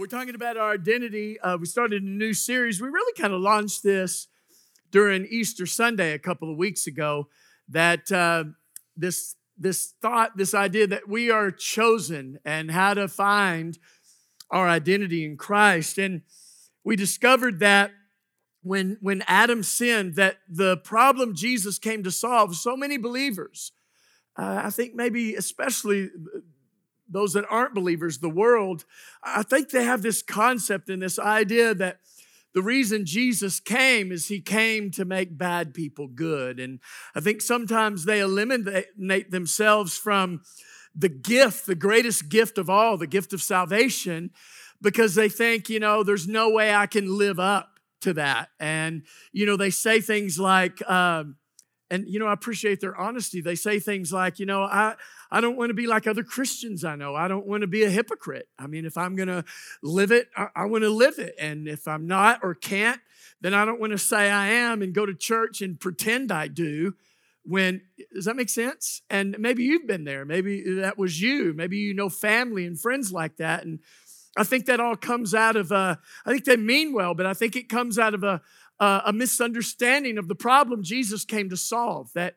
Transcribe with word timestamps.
We're 0.00 0.06
talking 0.06 0.34
about 0.34 0.56
our 0.56 0.72
identity. 0.72 1.38
Uh, 1.40 1.58
we 1.58 1.66
started 1.66 2.02
a 2.02 2.08
new 2.08 2.32
series. 2.32 2.80
We 2.80 2.88
really 2.88 3.12
kind 3.20 3.34
of 3.34 3.42
launched 3.42 3.82
this 3.82 4.28
during 4.90 5.26
Easter 5.26 5.66
Sunday 5.66 6.14
a 6.14 6.18
couple 6.18 6.50
of 6.50 6.56
weeks 6.56 6.86
ago. 6.86 7.28
That 7.68 8.10
uh, 8.10 8.44
this 8.96 9.36
this 9.58 9.92
thought, 10.00 10.38
this 10.38 10.54
idea 10.54 10.86
that 10.86 11.06
we 11.06 11.30
are 11.30 11.50
chosen 11.50 12.38
and 12.46 12.70
how 12.70 12.94
to 12.94 13.08
find 13.08 13.78
our 14.50 14.66
identity 14.66 15.22
in 15.22 15.36
Christ, 15.36 15.98
and 15.98 16.22
we 16.82 16.96
discovered 16.96 17.60
that 17.60 17.90
when 18.62 18.96
when 19.02 19.22
Adam 19.26 19.62
sinned, 19.62 20.14
that 20.14 20.38
the 20.48 20.78
problem 20.78 21.34
Jesus 21.34 21.78
came 21.78 22.02
to 22.04 22.10
solve. 22.10 22.56
So 22.56 22.74
many 22.74 22.96
believers, 22.96 23.72
uh, 24.38 24.62
I 24.64 24.70
think 24.70 24.94
maybe 24.94 25.34
especially 25.34 26.08
those 27.10 27.32
that 27.32 27.44
aren't 27.50 27.74
believers, 27.74 28.18
the 28.18 28.28
world, 28.28 28.84
I 29.22 29.42
think 29.42 29.70
they 29.70 29.84
have 29.84 30.02
this 30.02 30.22
concept 30.22 30.88
and 30.88 31.02
this 31.02 31.18
idea 31.18 31.74
that 31.74 32.00
the 32.52 32.62
reason 32.62 33.06
Jesus 33.06 33.60
came 33.60 34.10
is 34.10 34.26
he 34.26 34.40
came 34.40 34.90
to 34.92 35.04
make 35.04 35.38
bad 35.38 35.72
people 35.72 36.08
good. 36.08 36.58
And 36.58 36.80
I 37.14 37.20
think 37.20 37.42
sometimes 37.42 38.04
they 38.04 38.20
eliminate 38.20 39.30
themselves 39.30 39.96
from 39.96 40.42
the 40.94 41.08
gift, 41.08 41.66
the 41.66 41.76
greatest 41.76 42.28
gift 42.28 42.58
of 42.58 42.68
all, 42.68 42.96
the 42.96 43.06
gift 43.06 43.32
of 43.32 43.40
salvation, 43.40 44.30
because 44.82 45.14
they 45.14 45.28
think, 45.28 45.68
you 45.68 45.78
know, 45.78 46.02
there's 46.02 46.26
no 46.26 46.50
way 46.50 46.74
I 46.74 46.86
can 46.86 47.16
live 47.16 47.38
up 47.38 47.78
to 48.00 48.14
that. 48.14 48.48
And, 48.58 49.02
you 49.32 49.46
know, 49.46 49.56
they 49.56 49.70
say 49.70 50.00
things 50.00 50.38
like, 50.38 50.82
um, 50.90 51.36
and, 51.90 52.08
you 52.08 52.18
know, 52.18 52.26
I 52.26 52.32
appreciate 52.32 52.80
their 52.80 52.96
honesty. 52.96 53.40
They 53.40 53.56
say 53.56 53.78
things 53.78 54.12
like, 54.12 54.38
you 54.38 54.46
know, 54.46 54.62
I, 54.62 54.94
I 55.30 55.40
don't 55.40 55.56
want 55.56 55.70
to 55.70 55.74
be 55.74 55.86
like 55.86 56.06
other 56.06 56.24
Christians 56.24 56.84
I 56.84 56.96
know. 56.96 57.14
I 57.14 57.28
don't 57.28 57.46
want 57.46 57.60
to 57.60 57.66
be 57.66 57.84
a 57.84 57.90
hypocrite. 57.90 58.48
I 58.58 58.66
mean, 58.66 58.84
if 58.84 58.98
I'm 58.98 59.14
going 59.14 59.28
to 59.28 59.44
live 59.82 60.10
it, 60.10 60.28
I, 60.36 60.48
I 60.56 60.64
want 60.64 60.82
to 60.82 60.90
live 60.90 61.18
it. 61.18 61.34
And 61.38 61.68
if 61.68 61.86
I'm 61.86 62.06
not 62.06 62.40
or 62.42 62.54
can't, 62.54 63.00
then 63.40 63.54
I 63.54 63.64
don't 63.64 63.80
want 63.80 63.92
to 63.92 63.98
say 63.98 64.30
I 64.30 64.48
am 64.48 64.82
and 64.82 64.94
go 64.94 65.06
to 65.06 65.14
church 65.14 65.62
and 65.62 65.78
pretend 65.78 66.32
I 66.32 66.48
do. 66.48 66.94
When 67.44 67.82
does 68.12 68.26
that 68.26 68.36
make 68.36 68.50
sense? 68.50 69.02
And 69.08 69.36
maybe 69.38 69.64
you've 69.64 69.86
been 69.86 70.04
there. 70.04 70.24
Maybe 70.24 70.62
that 70.74 70.98
was 70.98 71.20
you. 71.20 71.54
Maybe 71.54 71.78
you 71.78 71.94
know 71.94 72.08
family 72.08 72.66
and 72.66 72.78
friends 72.78 73.12
like 73.12 73.36
that. 73.36 73.64
And 73.64 73.78
I 74.36 74.44
think 74.44 74.66
that 74.66 74.78
all 74.78 74.96
comes 74.96 75.34
out 75.34 75.56
of, 75.56 75.72
uh, 75.72 75.96
I 76.26 76.30
think 76.30 76.44
they 76.44 76.56
mean 76.56 76.92
well, 76.92 77.14
but 77.14 77.26
I 77.26 77.34
think 77.34 77.56
it 77.56 77.68
comes 77.68 77.98
out 77.98 78.14
of 78.14 78.22
a, 78.22 78.42
uh, 78.78 79.02
a 79.06 79.12
misunderstanding 79.12 80.18
of 80.18 80.28
the 80.28 80.34
problem 80.34 80.82
Jesus 80.82 81.24
came 81.24 81.48
to 81.50 81.56
solve. 81.56 82.12
That 82.14 82.36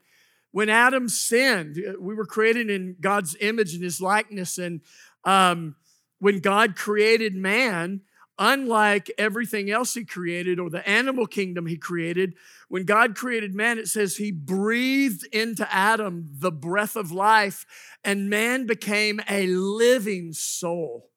when 0.54 0.70
Adam 0.70 1.10
sinned, 1.10 1.78
uh, 1.78 1.94
we 2.00 2.14
were 2.14 2.28
created 2.28 2.70
in 2.70 2.96
God's 3.02 3.36
image 3.42 3.74
and 3.74 3.84
his 3.84 4.00
likeness. 4.00 4.60
And 4.60 4.82
um, 5.26 5.76
when 6.20 6.40
God 6.40 6.76
created 6.76 7.36
man, 7.36 8.02
unlike 8.38 9.12
everything 9.18 9.72
else 9.72 9.96
he 9.96 10.06
created 10.06 10.60
or 10.60 10.70
the 10.70 10.88
animal 10.88 11.26
kingdom 11.26 11.66
he 11.66 11.76
created, 11.76 12.36
when 12.70 12.86
God 12.86 13.16
created 13.16 13.56
man, 13.56 13.80
it 13.80 13.88
says 13.88 14.18
he 14.18 14.32
breathed 14.32 15.28
into 15.34 15.68
Adam 15.74 16.28
the 16.32 16.52
breath 16.52 16.96
of 16.96 17.12
life, 17.12 17.66
and 18.04 18.30
man 18.30 18.68
became 18.68 19.22
a 19.28 19.48
living 19.48 20.34
soul. 20.34 21.10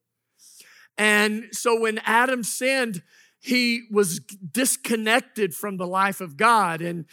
And 0.96 1.48
so 1.52 1.78
when 1.78 1.98
Adam 2.04 2.42
sinned, 2.42 3.02
he 3.38 3.82
was 3.90 4.18
disconnected 4.18 5.54
from 5.54 5.76
the 5.76 5.86
life 5.86 6.22
of 6.22 6.38
God 6.38 6.80
and 6.80 7.04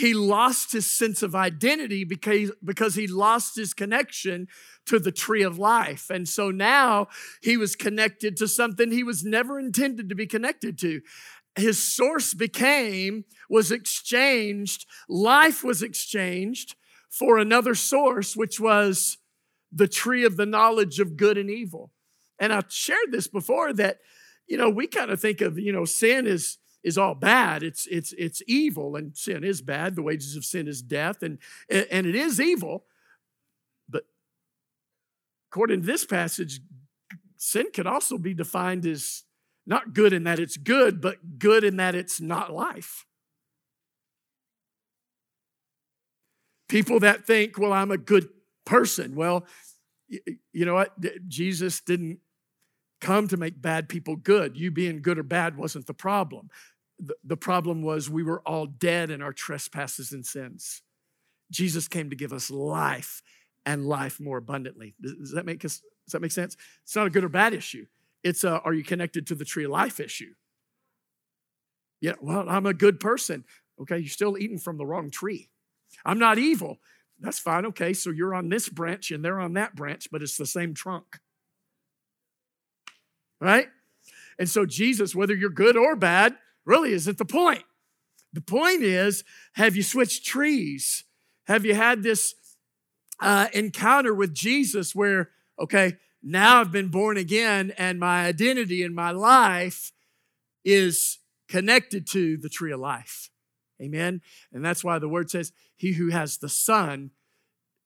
he 0.00 0.14
lost 0.14 0.72
his 0.72 0.86
sense 0.86 1.22
of 1.22 1.34
identity 1.34 2.04
because, 2.04 2.50
because 2.64 2.94
he 2.94 3.06
lost 3.06 3.56
his 3.56 3.74
connection 3.74 4.48
to 4.86 4.98
the 4.98 5.12
tree 5.12 5.42
of 5.42 5.58
life. 5.58 6.10
And 6.10 6.28
so 6.28 6.50
now 6.50 7.08
he 7.42 7.56
was 7.56 7.76
connected 7.76 8.36
to 8.38 8.48
something 8.48 8.90
he 8.90 9.04
was 9.04 9.22
never 9.24 9.58
intended 9.60 10.08
to 10.08 10.14
be 10.14 10.26
connected 10.26 10.78
to. 10.78 11.02
His 11.54 11.82
source 11.82 12.32
became, 12.32 13.24
was 13.48 13.70
exchanged, 13.70 14.86
life 15.08 15.62
was 15.62 15.82
exchanged 15.82 16.76
for 17.10 17.38
another 17.38 17.74
source, 17.74 18.34
which 18.34 18.58
was 18.58 19.18
the 19.70 19.88
tree 19.88 20.24
of 20.24 20.36
the 20.36 20.46
knowledge 20.46 20.98
of 20.98 21.16
good 21.16 21.36
and 21.36 21.50
evil. 21.50 21.90
And 22.38 22.52
I've 22.52 22.72
shared 22.72 23.12
this 23.12 23.28
before 23.28 23.72
that 23.74 23.98
you 24.50 24.56
know, 24.56 24.68
we 24.68 24.88
kind 24.88 25.12
of 25.12 25.20
think 25.20 25.40
of, 25.40 25.58
you 25.58 25.72
know, 25.72 25.84
sin 25.84 26.26
is 26.26 26.58
is 26.82 26.98
all 26.98 27.14
bad. 27.14 27.62
It's 27.62 27.86
it's 27.86 28.12
it's 28.16 28.42
evil, 28.46 28.96
and 28.96 29.16
sin 29.16 29.44
is 29.44 29.62
bad. 29.62 29.96
The 29.96 30.02
wages 30.02 30.36
of 30.36 30.44
sin 30.44 30.68
is 30.68 30.82
death, 30.82 31.22
and 31.22 31.38
and 31.68 32.06
it 32.06 32.14
is 32.14 32.40
evil. 32.40 32.84
But 33.88 34.04
according 35.50 35.80
to 35.80 35.86
this 35.86 36.04
passage, 36.04 36.60
sin 37.36 37.66
can 37.72 37.86
also 37.86 38.18
be 38.18 38.34
defined 38.34 38.86
as 38.86 39.24
not 39.66 39.94
good 39.94 40.12
in 40.12 40.24
that 40.24 40.38
it's 40.38 40.56
good, 40.56 41.00
but 41.00 41.38
good 41.38 41.64
in 41.64 41.76
that 41.76 41.94
it's 41.94 42.20
not 42.20 42.52
life. 42.52 43.06
People 46.68 47.00
that 47.00 47.26
think, 47.26 47.58
well, 47.58 47.72
I'm 47.72 47.90
a 47.90 47.98
good 47.98 48.28
person. 48.64 49.14
Well, 49.16 49.44
you 50.08 50.64
know 50.64 50.74
what? 50.74 50.94
Jesus 51.28 51.80
didn't 51.80 52.20
come 53.00 53.28
to 53.28 53.36
make 53.36 53.60
bad 53.60 53.88
people 53.88 54.16
good. 54.16 54.56
You 54.56 54.70
being 54.70 55.02
good 55.02 55.18
or 55.18 55.22
bad 55.22 55.56
wasn't 55.56 55.86
the 55.86 55.94
problem. 55.94 56.50
The, 56.98 57.14
the 57.24 57.36
problem 57.36 57.82
was 57.82 58.10
we 58.10 58.22
were 58.22 58.40
all 58.40 58.66
dead 58.66 59.10
in 59.10 59.22
our 59.22 59.32
trespasses 59.32 60.12
and 60.12 60.24
sins. 60.24 60.82
Jesus 61.50 61.88
came 61.88 62.10
to 62.10 62.16
give 62.16 62.32
us 62.32 62.50
life 62.50 63.22
and 63.66 63.86
life 63.86 64.20
more 64.20 64.38
abundantly. 64.38 64.94
Does 65.00 65.32
that 65.32 65.46
make 65.46 65.64
us, 65.64 65.80
does 66.06 66.12
that 66.12 66.22
make 66.22 66.32
sense? 66.32 66.56
It's 66.84 66.94
not 66.94 67.06
a 67.06 67.10
good 67.10 67.24
or 67.24 67.28
bad 67.28 67.54
issue. 67.54 67.86
It's 68.22 68.44
a 68.44 68.60
are 68.60 68.74
you 68.74 68.84
connected 68.84 69.26
to 69.28 69.34
the 69.34 69.44
tree 69.44 69.64
of 69.64 69.70
life 69.70 69.98
issue? 69.98 70.34
Yeah, 72.00 72.14
well, 72.20 72.48
I'm 72.48 72.66
a 72.66 72.74
good 72.74 73.00
person. 73.00 73.44
Okay, 73.80 73.98
you're 73.98 74.08
still 74.08 74.38
eating 74.38 74.58
from 74.58 74.76
the 74.76 74.86
wrong 74.86 75.10
tree. 75.10 75.48
I'm 76.04 76.18
not 76.18 76.38
evil. 76.38 76.78
That's 77.18 77.38
fine. 77.38 77.66
Okay, 77.66 77.92
so 77.94 78.10
you're 78.10 78.34
on 78.34 78.48
this 78.48 78.68
branch 78.68 79.10
and 79.10 79.24
they're 79.24 79.40
on 79.40 79.54
that 79.54 79.74
branch, 79.74 80.08
but 80.10 80.22
it's 80.22 80.36
the 80.36 80.46
same 80.46 80.74
trunk 80.74 81.18
right? 83.40 83.68
And 84.38 84.48
so, 84.48 84.64
Jesus, 84.66 85.14
whether 85.14 85.34
you're 85.34 85.50
good 85.50 85.76
or 85.76 85.96
bad, 85.96 86.36
really 86.64 86.92
isn't 86.92 87.18
the 87.18 87.24
point. 87.24 87.64
The 88.32 88.40
point 88.40 88.82
is 88.82 89.24
have 89.54 89.76
you 89.76 89.82
switched 89.82 90.24
trees? 90.24 91.04
Have 91.44 91.64
you 91.64 91.74
had 91.74 92.02
this 92.02 92.34
uh, 93.18 93.48
encounter 93.52 94.14
with 94.14 94.34
Jesus 94.34 94.94
where, 94.94 95.30
okay, 95.58 95.96
now 96.22 96.60
I've 96.60 96.70
been 96.70 96.88
born 96.88 97.16
again 97.16 97.72
and 97.76 97.98
my 97.98 98.26
identity 98.26 98.82
in 98.82 98.94
my 98.94 99.10
life 99.10 99.90
is 100.64 101.18
connected 101.48 102.06
to 102.08 102.36
the 102.36 102.48
tree 102.48 102.72
of 102.72 102.80
life? 102.80 103.30
Amen. 103.82 104.20
And 104.52 104.64
that's 104.64 104.84
why 104.84 104.98
the 104.98 105.08
word 105.08 105.30
says, 105.30 105.52
He 105.76 105.94
who 105.94 106.10
has 106.10 106.38
the 106.38 106.48
Son 106.48 107.10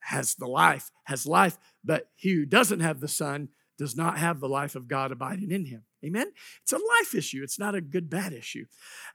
has 0.05 0.35
the 0.35 0.47
life, 0.47 0.91
has 1.05 1.27
life, 1.27 1.57
but 1.83 2.09
he 2.15 2.35
who 2.35 2.45
doesn't 2.45 2.81
have 2.81 3.01
the 3.01 3.09
Son 3.09 3.49
does 3.79 3.97
not 3.97 4.19
have 4.19 4.41
the 4.41 4.49
life 4.49 4.77
of 4.77 4.89
God 4.89 5.13
abiding 5.13 5.51
in 5.51 5.67
him. 5.67 5.85
Amen? 6.05 6.31
It's 6.63 6.73
a 6.73 6.77
life 6.77 7.15
issue. 7.15 7.43
It's 7.43 7.59
not 7.59 7.75
a 7.75 7.81
good 7.81 8.09
bad 8.11 8.33
issue. 8.33 8.67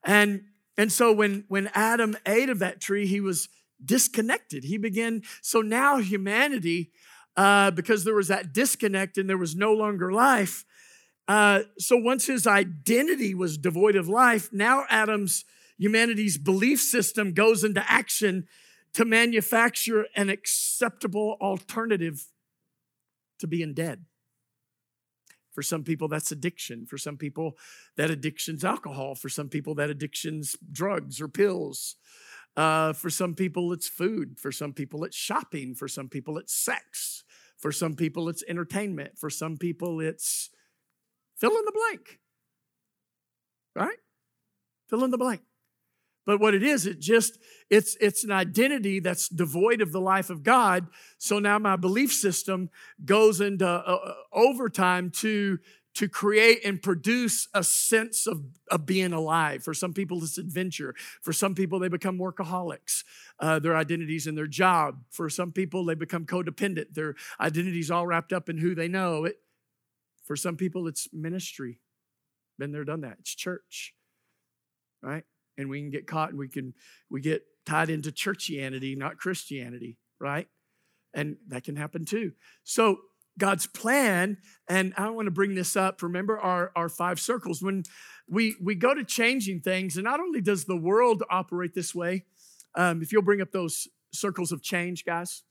And 0.03 0.43
and 0.77 0.91
so 0.91 1.11
when 1.11 1.45
when 1.47 1.69
Adam 1.73 2.17
ate 2.25 2.49
of 2.49 2.59
that 2.59 2.79
tree, 2.81 3.05
he 3.05 3.19
was 3.19 3.49
disconnected. 3.83 4.63
He 4.63 4.77
began 4.77 5.23
so 5.41 5.61
now 5.61 5.97
humanity 5.97 6.91
uh, 7.37 7.71
because 7.71 8.03
there 8.03 8.15
was 8.15 8.27
that 8.27 8.53
disconnect 8.53 9.17
and 9.17 9.29
there 9.29 9.37
was 9.37 9.55
no 9.55 9.73
longer 9.73 10.11
life. 10.11 10.65
Uh, 11.27 11.61
so 11.77 11.95
once 11.95 12.25
his 12.25 12.47
identity 12.47 13.35
was 13.35 13.57
devoid 13.57 13.95
of 13.95 14.09
life, 14.09 14.51
now 14.51 14.85
Adam's 14.89 15.45
humanity's 15.77 16.37
belief 16.37 16.81
system 16.81 17.33
goes 17.33 17.63
into 17.63 17.83
action 17.89 18.47
to 18.93 19.05
manufacture 19.05 20.07
an 20.15 20.29
acceptable 20.29 21.37
alternative 21.39 22.25
to 23.39 23.47
being 23.47 23.73
dead. 23.73 24.05
For 25.59 25.63
some 25.63 25.83
people, 25.83 26.07
that's 26.07 26.31
addiction. 26.31 26.85
For 26.85 26.97
some 26.97 27.17
people, 27.17 27.57
that 27.97 28.09
addiction's 28.09 28.63
alcohol. 28.63 29.13
For 29.13 29.27
some 29.27 29.49
people, 29.49 29.75
that 29.75 29.89
addiction's 29.89 30.55
drugs 30.71 31.19
or 31.19 31.27
pills. 31.27 31.97
Uh, 32.55 32.93
for 32.93 33.09
some 33.09 33.35
people, 33.35 33.73
it's 33.73 33.89
food. 33.89 34.39
For 34.39 34.53
some 34.53 34.71
people, 34.71 35.03
it's 35.03 35.17
shopping. 35.17 35.75
For 35.75 35.89
some 35.89 36.07
people, 36.07 36.37
it's 36.37 36.53
sex. 36.53 37.25
For 37.57 37.73
some 37.73 37.97
people, 37.97 38.29
it's 38.29 38.41
entertainment. 38.47 39.17
For 39.17 39.29
some 39.29 39.57
people, 39.57 39.99
it's 39.99 40.49
fill 41.35 41.57
in 41.57 41.65
the 41.65 41.73
blank. 41.73 42.21
Right? 43.75 43.99
Fill 44.89 45.03
in 45.03 45.11
the 45.11 45.17
blank. 45.17 45.41
But 46.29 46.39
what 46.39 46.53
it 46.53 46.61
is, 46.61 46.85
it 46.85 46.99
just 46.99 47.39
it's 47.71 47.97
it's 47.99 48.23
an 48.23 48.29
identity 48.29 48.99
that's 48.99 49.29
devoid 49.29 49.81
of 49.81 49.91
the 49.91 49.99
life 49.99 50.29
of 50.29 50.43
God. 50.43 50.85
So 51.17 51.39
now 51.39 51.57
my 51.57 51.75
belief 51.75 52.13
system 52.13 52.69
goes 53.03 53.41
into 53.41 53.67
uh, 53.67 53.81
uh, 53.81 54.13
overtime 54.31 55.09
to 55.21 55.57
to 55.95 56.07
create 56.07 56.63
and 56.63 56.83
produce 56.83 57.47
a 57.51 57.63
sense 57.63 58.27
of, 58.27 58.43
of 58.69 58.85
being 58.85 59.11
alive. 59.11 59.63
For 59.63 59.73
some 59.73 59.91
people, 59.91 60.23
it's 60.23 60.37
adventure. 60.37 60.93
For 61.19 61.33
some 61.33 61.55
people, 61.55 61.79
they 61.79 61.87
become 61.87 62.19
workaholics. 62.19 63.03
Uh, 63.39 63.57
their 63.57 63.75
identities 63.75 64.27
in 64.27 64.35
their 64.35 64.45
job. 64.45 64.99
For 65.09 65.31
some 65.31 65.51
people, 65.51 65.83
they 65.83 65.95
become 65.95 66.27
codependent. 66.27 66.93
Their 66.93 67.15
identities 67.39 67.89
all 67.89 68.05
wrapped 68.05 68.33
up 68.33 68.49
in 68.49 68.59
who 68.59 68.75
they 68.75 68.87
know. 68.87 69.25
It, 69.25 69.37
For 70.25 70.35
some 70.35 70.57
people, 70.57 70.87
it's 70.87 71.07
ministry. 71.11 71.79
Been 72.59 72.71
there, 72.71 72.83
done 72.83 73.01
that. 73.01 73.17
It's 73.21 73.33
church, 73.33 73.95
right? 75.01 75.23
And 75.59 75.69
we 75.69 75.81
can 75.81 75.89
get 75.89 76.07
caught 76.07 76.29
and 76.29 76.39
we 76.39 76.47
can 76.47 76.73
we 77.09 77.19
get 77.19 77.43
tied 77.65 77.89
into 77.89 78.11
churchianity, 78.11 78.97
not 78.97 79.17
Christianity, 79.17 79.97
right? 80.19 80.47
And 81.13 81.35
that 81.49 81.65
can 81.65 81.75
happen 81.75 82.05
too. 82.05 82.31
So 82.63 82.99
God's 83.37 83.67
plan, 83.67 84.37
and 84.69 84.93
I 84.97 85.09
want 85.09 85.27
to 85.27 85.31
bring 85.31 85.55
this 85.55 85.75
up. 85.75 86.01
Remember 86.01 86.39
our, 86.39 86.71
our 86.75 86.87
five 86.87 87.19
circles. 87.19 87.61
When 87.61 87.83
we 88.27 88.55
we 88.61 88.75
go 88.75 88.93
to 88.93 89.03
changing 89.03 89.61
things, 89.61 89.97
and 89.97 90.03
not 90.05 90.19
only 90.21 90.41
does 90.41 90.65
the 90.65 90.77
world 90.77 91.23
operate 91.29 91.73
this 91.73 91.93
way, 91.93 92.25
um, 92.75 93.01
if 93.01 93.11
you'll 93.11 93.21
bring 93.21 93.41
up 93.41 93.51
those 93.51 93.87
circles 94.13 94.51
of 94.51 94.61
change, 94.61 95.05
guys, 95.05 95.43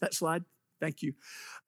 that 0.00 0.14
slide. 0.14 0.44
Thank 0.80 1.02
you. 1.02 1.14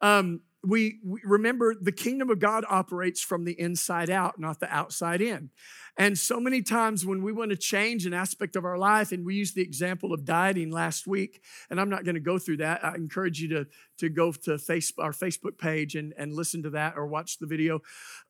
Um, 0.01 0.41
we, 0.63 1.01
we, 1.05 1.21
remember 1.25 1.75
the 1.81 1.93
kingdom 1.93 2.31
of 2.31 2.39
God 2.39 2.65
operates 2.69 3.23
from 3.23 3.45
the 3.45 3.59
inside 3.59 4.11
out, 4.11 4.39
not 4.39 4.61
the 4.61 4.73
outside 4.73 5.21
in. 5.21 5.51
And 5.97 6.19
so 6.19 6.41
many 6.41 6.63
times 6.63 7.05
when 7.05 7.23
we 7.23 7.33
want 7.33 7.51
to 7.51 7.57
change 7.57 8.07
an 8.07 8.15
aspect 8.15 8.57
of 8.57 8.65
our 8.65 8.79
life, 8.79 9.13
and 9.13 9.25
we 9.25 9.35
used 9.35 9.55
the 9.55 9.63
example 9.63 10.13
of 10.13 10.25
dieting 10.25 10.71
last 10.71 11.07
week, 11.07 11.43
and 11.69 11.81
I'm 11.81 11.91
not 11.91 12.05
going 12.05 12.15
to 12.15 12.21
go 12.21 12.39
through 12.39 12.59
that. 12.59 12.85
I 12.85 12.95
encourage 12.95 13.41
you 13.41 13.49
to, 13.49 13.67
to 13.99 14.09
go 14.09 14.33
to 14.33 14.57
face, 14.57 14.93
our 14.99 15.13
Facebook 15.13 15.59
page 15.59 15.97
and, 15.97 16.15
and 16.17 16.33
listen 16.33 16.63
to 16.63 16.71
that 16.71 16.97
or 16.97 17.07
watch 17.07 17.39
the 17.39 17.47
video. 17.47 17.81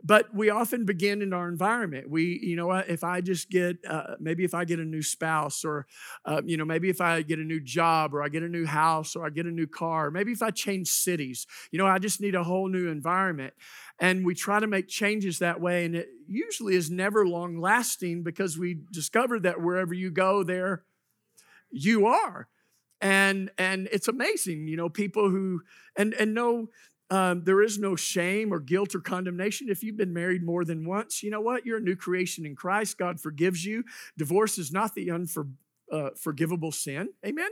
But 0.02 0.34
we 0.34 0.50
often 0.50 0.84
begin 0.84 1.22
in 1.22 1.32
our 1.32 1.48
environment. 1.48 2.10
We, 2.10 2.40
you 2.42 2.56
know 2.56 2.66
what, 2.66 2.88
if 2.88 3.04
I 3.04 3.20
just 3.20 3.50
get, 3.50 3.76
uh, 3.88 4.16
maybe 4.18 4.44
if 4.44 4.54
I 4.54 4.64
get 4.64 4.80
a 4.80 4.84
new 4.84 5.02
spouse, 5.02 5.64
or, 5.64 5.86
uh, 6.24 6.42
you 6.44 6.56
know, 6.56 6.64
maybe 6.64 6.88
if 6.88 7.00
I 7.00 7.22
get 7.22 7.38
a 7.38 7.44
new 7.44 7.60
job, 7.60 8.14
or 8.14 8.22
I 8.22 8.28
get 8.28 8.42
a 8.42 8.48
new 8.48 8.66
house, 8.66 9.14
or 9.14 9.26
I 9.26 9.30
get 9.30 9.46
a 9.46 9.50
new 9.50 9.66
car, 9.66 10.10
maybe 10.10 10.32
if 10.32 10.42
I 10.42 10.50
change 10.50 10.88
cities, 10.88 11.46
you 11.70 11.78
know, 11.78 11.86
I 11.86 11.98
just 11.98 12.19
need 12.20 12.34
a 12.34 12.44
whole 12.44 12.68
new 12.68 12.88
environment. 12.88 13.54
And 13.98 14.24
we 14.24 14.34
try 14.34 14.60
to 14.60 14.66
make 14.66 14.88
changes 14.88 15.38
that 15.38 15.60
way, 15.60 15.84
and 15.84 15.94
it 15.94 16.08
usually 16.26 16.74
is 16.74 16.90
never 16.90 17.26
long 17.26 17.60
lasting 17.60 18.22
because 18.22 18.58
we 18.58 18.80
discovered 18.92 19.42
that 19.42 19.60
wherever 19.60 19.94
you 19.94 20.10
go, 20.10 20.42
there 20.42 20.84
you 21.70 22.06
are. 22.06 22.48
And 23.00 23.50
and 23.58 23.88
it's 23.92 24.08
amazing, 24.08 24.66
you 24.66 24.76
know, 24.76 24.88
people 24.88 25.30
who 25.30 25.62
and 25.96 26.14
and 26.14 26.34
no 26.34 26.68
um, 27.10 27.42
there 27.42 27.60
is 27.60 27.78
no 27.78 27.96
shame 27.96 28.52
or 28.52 28.60
guilt 28.60 28.94
or 28.94 29.00
condemnation. 29.00 29.68
If 29.68 29.82
you've 29.82 29.96
been 29.96 30.12
married 30.12 30.44
more 30.44 30.64
than 30.64 30.86
once, 30.86 31.22
you 31.22 31.30
know 31.30 31.40
what? 31.40 31.66
You're 31.66 31.78
a 31.78 31.82
new 31.82 31.96
creation 31.96 32.46
in 32.46 32.54
Christ. 32.54 32.98
God 32.98 33.20
forgives 33.20 33.64
you. 33.64 33.84
Divorce 34.16 34.58
is 34.58 34.70
not 34.70 34.94
the 34.94 35.10
unforgivable 35.10 36.68
uh, 36.68 36.72
sin. 36.72 37.08
Amen. 37.26 37.50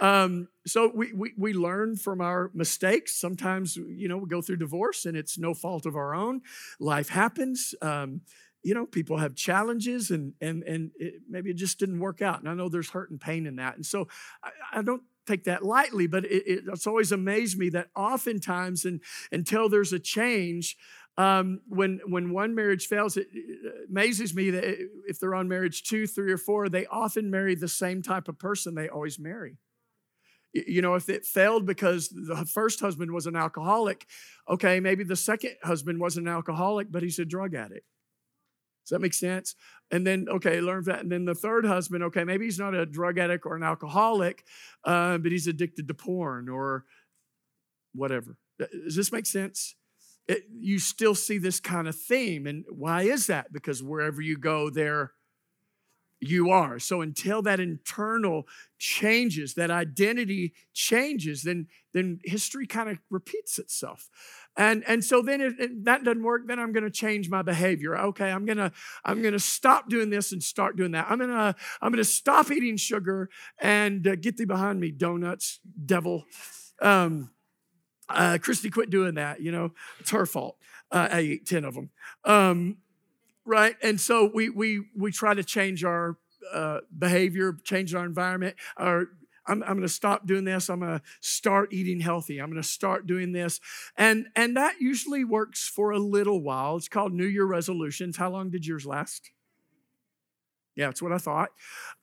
Um, 0.00 0.48
so 0.66 0.90
we, 0.94 1.12
we, 1.12 1.32
we 1.36 1.52
learn 1.52 1.96
from 1.96 2.20
our 2.20 2.50
mistakes. 2.54 3.16
Sometimes, 3.16 3.76
you 3.76 4.08
know, 4.08 4.18
we 4.18 4.28
go 4.28 4.42
through 4.42 4.56
divorce 4.56 5.06
and 5.06 5.16
it's 5.16 5.38
no 5.38 5.54
fault 5.54 5.86
of 5.86 5.96
our 5.96 6.14
own. 6.14 6.42
Life 6.80 7.08
happens. 7.08 7.74
Um, 7.80 8.22
you 8.62 8.74
know, 8.74 8.86
people 8.86 9.18
have 9.18 9.34
challenges 9.34 10.10
and, 10.10 10.32
and, 10.40 10.62
and 10.62 10.90
it, 10.96 11.22
maybe 11.28 11.50
it 11.50 11.56
just 11.56 11.78
didn't 11.78 12.00
work 12.00 12.22
out. 12.22 12.40
And 12.40 12.48
I 12.48 12.54
know 12.54 12.68
there's 12.68 12.90
hurt 12.90 13.10
and 13.10 13.20
pain 13.20 13.46
in 13.46 13.56
that. 13.56 13.76
And 13.76 13.84
so 13.84 14.08
I, 14.42 14.78
I 14.78 14.82
don't 14.82 15.02
take 15.26 15.44
that 15.44 15.64
lightly, 15.64 16.06
but 16.06 16.24
it, 16.24 16.42
it, 16.46 16.64
it's 16.66 16.86
always 16.86 17.12
amazed 17.12 17.58
me 17.58 17.68
that 17.70 17.88
oftentimes 17.94 18.84
and, 18.84 19.00
until 19.30 19.68
there's 19.68 19.92
a 19.92 19.98
change, 19.98 20.76
um, 21.16 21.60
when 21.68 22.00
when 22.06 22.32
one 22.32 22.54
marriage 22.54 22.88
fails, 22.88 23.16
it, 23.16 23.28
it 23.32 23.88
amazes 23.88 24.34
me 24.34 24.50
that 24.50 24.64
if 25.06 25.20
they're 25.20 25.34
on 25.34 25.46
marriage 25.46 25.84
two, 25.84 26.06
three, 26.06 26.32
or 26.32 26.38
four, 26.38 26.68
they 26.68 26.86
often 26.86 27.30
marry 27.30 27.54
the 27.54 27.68
same 27.68 28.02
type 28.02 28.28
of 28.28 28.38
person 28.38 28.74
they 28.74 28.88
always 28.88 29.18
marry. 29.18 29.56
You 30.54 30.82
know, 30.82 30.94
if 30.94 31.08
it 31.08 31.26
failed 31.26 31.66
because 31.66 32.08
the 32.10 32.46
first 32.46 32.78
husband 32.78 33.10
was 33.10 33.26
an 33.26 33.34
alcoholic, 33.34 34.06
okay, 34.48 34.78
maybe 34.78 35.02
the 35.02 35.16
second 35.16 35.56
husband 35.64 35.98
wasn't 35.98 36.28
an 36.28 36.32
alcoholic, 36.32 36.92
but 36.92 37.02
he's 37.02 37.18
a 37.18 37.24
drug 37.24 37.54
addict. 37.54 37.84
Does 38.84 38.90
that 38.90 39.00
make 39.00 39.14
sense? 39.14 39.56
And 39.90 40.06
then, 40.06 40.26
okay, 40.28 40.60
learn 40.60 40.84
that. 40.84 41.00
And 41.00 41.10
then 41.10 41.24
the 41.24 41.34
third 41.34 41.64
husband, 41.64 42.04
okay, 42.04 42.22
maybe 42.22 42.44
he's 42.44 42.58
not 42.58 42.74
a 42.74 42.86
drug 42.86 43.18
addict 43.18 43.46
or 43.46 43.56
an 43.56 43.62
alcoholic, 43.62 44.44
uh, 44.84 45.18
but 45.18 45.32
he's 45.32 45.46
addicted 45.46 45.88
to 45.88 45.94
porn 45.94 46.48
or 46.48 46.84
whatever. 47.94 48.36
Does 48.58 48.94
this 48.94 49.10
make 49.10 49.26
sense? 49.26 49.74
It, 50.28 50.44
you 50.54 50.78
still 50.78 51.14
see 51.14 51.38
this 51.38 51.60
kind 51.60 51.88
of 51.88 51.96
theme. 51.96 52.46
And 52.46 52.64
why 52.68 53.02
is 53.02 53.26
that? 53.26 53.52
Because 53.52 53.82
wherever 53.82 54.20
you 54.20 54.36
go, 54.36 54.70
there 54.70 55.12
you 56.28 56.50
are. 56.50 56.78
So 56.78 57.00
until 57.00 57.42
that 57.42 57.60
internal 57.60 58.46
changes, 58.78 59.54
that 59.54 59.70
identity 59.70 60.54
changes, 60.72 61.42
then, 61.42 61.68
then 61.92 62.20
history 62.24 62.66
kind 62.66 62.88
of 62.88 62.98
repeats 63.10 63.58
itself. 63.58 64.08
And, 64.56 64.84
and 64.86 65.04
so 65.04 65.20
then 65.20 65.40
if, 65.40 65.54
that 65.84 66.04
doesn't 66.04 66.22
work, 66.22 66.46
then 66.46 66.60
I'm 66.60 66.72
going 66.72 66.84
to 66.84 66.90
change 66.90 67.28
my 67.28 67.42
behavior. 67.42 67.98
Okay, 67.98 68.30
I'm 68.30 68.44
going 68.44 68.58
to 68.58 68.70
I'm 69.04 69.20
going 69.20 69.32
to 69.32 69.40
stop 69.40 69.88
doing 69.88 70.10
this 70.10 70.30
and 70.30 70.40
start 70.42 70.76
doing 70.76 70.92
that. 70.92 71.06
I'm 71.10 71.18
going 71.18 71.30
to 71.30 71.56
I'm 71.82 71.90
going 71.90 72.04
to 72.04 72.04
stop 72.04 72.50
eating 72.52 72.76
sugar 72.76 73.30
and 73.58 74.06
uh, 74.06 74.14
get 74.14 74.36
thee 74.36 74.44
behind 74.44 74.78
me, 74.78 74.92
donuts, 74.92 75.58
devil. 75.84 76.24
Um, 76.80 77.30
uh, 78.08 78.38
Christy 78.40 78.70
quit 78.70 78.90
doing 78.90 79.14
that. 79.14 79.40
You 79.40 79.50
know, 79.50 79.72
it's 79.98 80.10
her 80.10 80.26
fault. 80.26 80.56
Uh, 80.90 81.08
I 81.10 81.18
ate 81.18 81.46
ten 81.46 81.64
of 81.64 81.74
them. 81.74 81.90
Um, 82.24 82.76
right? 83.46 83.76
And 83.82 84.00
so 84.00 84.30
we 84.32 84.48
we 84.48 84.86
we 84.96 85.12
try 85.12 85.34
to 85.34 85.44
change 85.44 85.84
our 85.84 86.16
uh, 86.52 86.80
behavior, 86.96 87.56
change 87.64 87.94
our 87.94 88.04
environment, 88.04 88.56
or 88.78 89.08
I'm, 89.46 89.62
I'm 89.62 89.74
going 89.74 89.82
to 89.82 89.88
stop 89.88 90.26
doing 90.26 90.44
this. 90.44 90.68
I'm 90.68 90.80
going 90.80 90.98
to 90.98 91.04
start 91.20 91.72
eating 91.72 92.00
healthy. 92.00 92.38
I'm 92.38 92.50
going 92.50 92.62
to 92.62 92.68
start 92.68 93.06
doing 93.06 93.32
this, 93.32 93.60
and 93.96 94.26
and 94.36 94.56
that 94.56 94.80
usually 94.80 95.24
works 95.24 95.68
for 95.68 95.90
a 95.90 95.98
little 95.98 96.40
while. 96.42 96.76
It's 96.76 96.88
called 96.88 97.12
New 97.12 97.26
Year 97.26 97.44
resolutions. 97.44 98.16
How 98.16 98.30
long 98.30 98.50
did 98.50 98.66
yours 98.66 98.86
last? 98.86 99.30
Yeah, 100.76 100.86
that's 100.86 101.02
what 101.02 101.12
I 101.12 101.18
thought. 101.18 101.50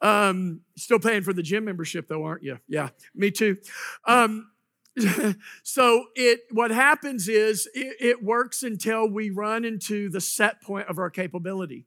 Um, 0.01 0.61
still 0.77 0.99
paying 0.99 1.23
for 1.23 1.33
the 1.33 1.43
gym 1.43 1.65
membership 1.65 2.07
though, 2.07 2.23
aren't 2.23 2.43
you? 2.43 2.59
Yeah, 2.67 2.89
me 3.13 3.31
too. 3.31 3.57
Um, 4.07 4.51
so 5.63 6.05
it 6.15 6.41
what 6.51 6.71
happens 6.71 7.27
is 7.27 7.67
it, 7.73 7.95
it, 7.99 8.23
works 8.23 8.61
until 8.61 9.09
we 9.09 9.29
run 9.29 9.63
into 9.63 10.09
the 10.09 10.19
set 10.19 10.61
point 10.61 10.87
of 10.87 10.97
our 10.97 11.09
capability. 11.09 11.85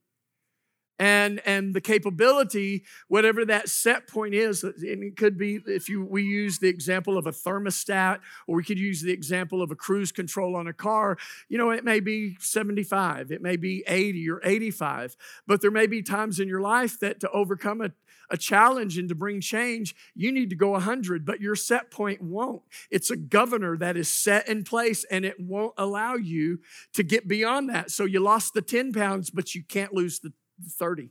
And 0.96 1.42
and 1.44 1.74
the 1.74 1.80
capability 1.80 2.84
whatever 3.08 3.44
that 3.46 3.68
set 3.68 4.06
point 4.08 4.32
is 4.32 4.62
and 4.62 5.02
it 5.02 5.16
could 5.16 5.36
be 5.36 5.58
if 5.66 5.88
you 5.88 6.04
we 6.04 6.22
use 6.22 6.60
the 6.60 6.68
example 6.68 7.18
of 7.18 7.26
a 7.26 7.32
thermostat 7.32 8.20
or 8.46 8.56
we 8.56 8.64
could 8.64 8.78
use 8.78 9.02
the 9.02 9.12
example 9.12 9.60
of 9.60 9.72
a 9.72 9.76
cruise 9.76 10.12
control 10.12 10.54
on 10.54 10.68
a 10.68 10.72
car. 10.72 11.18
You 11.48 11.58
know 11.58 11.70
it 11.70 11.84
may 11.84 11.98
be 11.98 12.36
75 12.38 13.32
it 13.32 13.42
may 13.42 13.56
be 13.56 13.82
80 13.88 14.30
or 14.30 14.40
85 14.44 15.16
but 15.48 15.60
there 15.60 15.72
may 15.72 15.88
be 15.88 16.00
times 16.00 16.38
in 16.38 16.46
your 16.46 16.60
life 16.60 17.00
that 17.00 17.18
to 17.20 17.30
overcome 17.32 17.80
a 17.80 17.90
a 18.30 18.36
challenge 18.36 18.98
and 18.98 19.08
to 19.08 19.14
bring 19.14 19.40
change, 19.40 19.94
you 20.14 20.32
need 20.32 20.50
to 20.50 20.56
go 20.56 20.70
100, 20.70 21.24
but 21.24 21.40
your 21.40 21.54
set 21.54 21.90
point 21.90 22.20
won't. 22.20 22.62
It's 22.90 23.10
a 23.10 23.16
governor 23.16 23.76
that 23.78 23.96
is 23.96 24.08
set 24.08 24.48
in 24.48 24.64
place 24.64 25.04
and 25.10 25.24
it 25.24 25.38
won't 25.38 25.74
allow 25.76 26.14
you 26.14 26.60
to 26.94 27.02
get 27.02 27.28
beyond 27.28 27.68
that. 27.70 27.90
So 27.90 28.04
you 28.04 28.20
lost 28.20 28.54
the 28.54 28.62
10 28.62 28.92
pounds, 28.92 29.30
but 29.30 29.54
you 29.54 29.62
can't 29.62 29.92
lose 29.92 30.20
the 30.20 30.32
30. 30.68 31.10